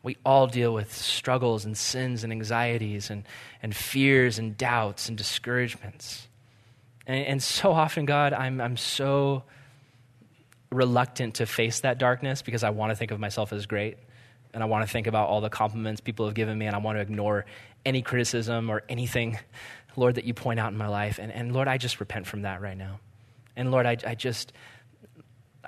We 0.07 0.17
all 0.25 0.47
deal 0.47 0.73
with 0.73 0.95
struggles 0.95 1.65
and 1.65 1.77
sins 1.77 2.23
and 2.23 2.33
anxieties 2.33 3.11
and, 3.11 3.25
and 3.61 3.75
fears 3.75 4.39
and 4.39 4.57
doubts 4.57 5.09
and 5.09 5.19
discouragements. 5.19 6.29
And, 7.09 7.27
and 7.27 7.43
so 7.43 7.73
often, 7.73 8.05
God, 8.05 8.33
I'm, 8.33 8.61
I'm 8.61 8.77
so 8.77 9.43
reluctant 10.71 11.35
to 11.35 11.47
face 11.47 11.81
that 11.81 11.99
darkness 11.99 12.41
because 12.41 12.63
I 12.63 12.71
want 12.71 12.93
to 12.93 12.95
think 12.95 13.11
of 13.11 13.19
myself 13.19 13.53
as 13.53 13.67
great 13.67 13.99
and 14.55 14.63
I 14.63 14.67
want 14.67 14.87
to 14.87 14.93
think 14.93 15.09
about 15.09 15.29
all 15.29 15.41
the 15.41 15.51
compliments 15.51 16.01
people 16.01 16.27
have 16.27 16.37
given 16.37 16.57
me, 16.57 16.67
and 16.67 16.77
I 16.77 16.79
want 16.79 16.99
to 16.99 17.03
ignore 17.03 17.45
any 17.85 18.01
criticism 18.01 18.71
or 18.71 18.85
anything, 18.89 19.41
Lord, 19.97 20.15
that 20.15 20.25
you 20.25 20.35
point 20.35 20.61
out 20.61 20.71
in 20.71 20.79
my 20.79 20.87
life. 20.87 21.19
And, 21.19 21.33
and 21.33 21.53
Lord, 21.53 21.67
I 21.67 21.79
just 21.79 21.99
repent 21.99 22.29
from 22.29 22.43
that 22.43 22.61
right 22.61 22.79
now. 22.79 23.01
And 23.57 23.73
Lord, 23.73 23.87
I, 23.87 23.97
I 24.07 24.15
just. 24.15 24.53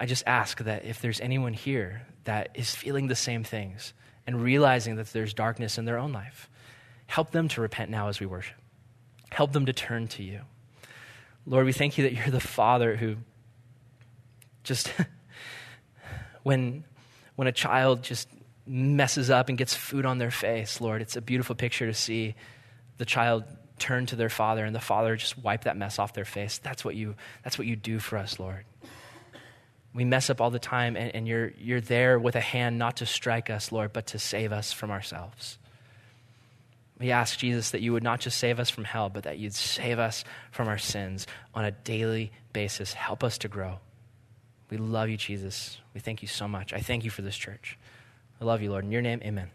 I 0.01 0.07
just 0.07 0.23
ask 0.29 0.63
that 0.63 0.85
if 0.85 1.01
there's 1.03 1.21
anyone 1.21 1.55
here 1.55 2.07
that 2.23 2.51
is 2.55 2.73
feeling 2.73 3.09
the 3.09 3.17
same 3.17 3.43
things 3.43 3.95
and 4.29 4.43
realizing 4.43 4.97
that 4.97 5.11
there's 5.15 5.33
darkness 5.33 5.79
in 5.79 5.87
their 5.87 5.97
own 5.97 6.13
life, 6.13 6.51
help 7.07 7.31
them 7.31 7.49
to 7.49 7.63
repent 7.63 7.91
now 7.91 8.09
as 8.09 8.21
we 8.21 8.27
worship. 8.27 8.59
Help 9.31 9.55
them 9.55 9.65
to 9.65 9.73
turn 9.73 10.07
to 10.07 10.23
you. 10.23 10.43
Lord, 11.47 11.65
we 11.65 11.73
thank 11.73 11.97
you 11.97 12.05
that 12.05 12.13
you're 12.13 12.29
the 12.29 12.39
Father 12.39 12.95
who 12.95 13.17
just, 14.65 14.93
when, 16.43 16.85
when 17.37 17.49
a 17.49 17.53
child 17.53 18.03
just 18.03 18.29
messes 18.67 19.31
up 19.31 19.49
and 19.49 19.57
gets 19.57 19.73
food 19.73 20.05
on 20.05 20.19
their 20.19 20.31
face, 20.31 20.79
Lord, 20.79 21.01
it's 21.01 21.17
a 21.17 21.23
beautiful 21.23 21.55
picture 21.55 21.87
to 21.87 21.95
see 21.95 22.35
the 22.99 23.07
child 23.07 23.45
turn 23.79 24.05
to 24.05 24.17
their 24.17 24.29
father 24.29 24.67
and 24.67 24.77
the 24.77 24.81
father 24.81 25.17
just 25.17 25.39
wipe 25.39 25.65
that 25.65 25.79
mess 25.79 25.99
off 25.99 26.13
their 26.13 26.27
face. 26.27 26.59
That's 26.59 26.85
what 26.85 26.95
you, 26.95 27.15
that's 27.45 27.57
what 27.57 27.67
you 27.67 27.77
do 27.77 27.99
for 27.99 28.19
us, 28.19 28.39
Lord. 28.39 28.67
We 29.95 30.05
mess 30.05 30.31
up 30.31 30.41
all 30.41 30.51
the 30.51 30.59
time, 30.59 30.97
and, 30.97 31.15
and 31.15 31.27
you're, 31.27 31.53
you're 31.59 31.81
there 31.81 32.19
with 32.19 32.37
a 32.37 32.41
hand 32.41 32.79
not 32.79 32.99
to 32.99 33.07
strike 33.07 33.51
us, 33.51 33.73
Lord, 33.73 33.93
but 33.93 34.07
to 34.09 34.19
save 34.19 34.53
us 34.53 34.73
from 34.73 34.91
ourselves. 34.91 35.59
We 36.99 37.11
ask, 37.11 37.39
Jesus, 37.39 37.71
that 37.71 37.81
you 37.81 37.93
would 37.93 38.03
not 38.03 38.21
just 38.21 38.39
save 38.39 38.59
us 38.59 38.71
from 38.71 38.85
hell, 38.85 39.09
but 39.09 39.23
that 39.23 39.39
you'd 39.39 39.55
save 39.55 39.99
us 39.99 40.25
from 40.51 40.69
our 40.69 40.79
sins 40.79 41.27
on 41.55 41.65
a 41.65 41.71
daily 41.71 42.33
basis. 42.53 42.93
Help 42.93 43.23
us 43.23 43.39
to 43.39 43.49
grow. 43.49 43.79
We 44.71 44.77
love 44.77 45.09
you, 45.09 45.17
Jesus. 45.17 45.79
We 45.95 46.01
thank 46.01 46.23
you 46.23 46.29
so 46.29 46.49
much. 46.49 46.73
I 46.73 46.81
thank 46.81 47.05
you 47.05 47.11
for 47.11 47.23
this 47.23 47.37
church. 47.37 47.79
I 48.41 48.45
love 48.45 48.63
you, 48.63 48.71
Lord. 48.71 48.85
In 48.85 48.93
your 48.93 49.03
name, 49.03 49.21
amen. 49.25 49.51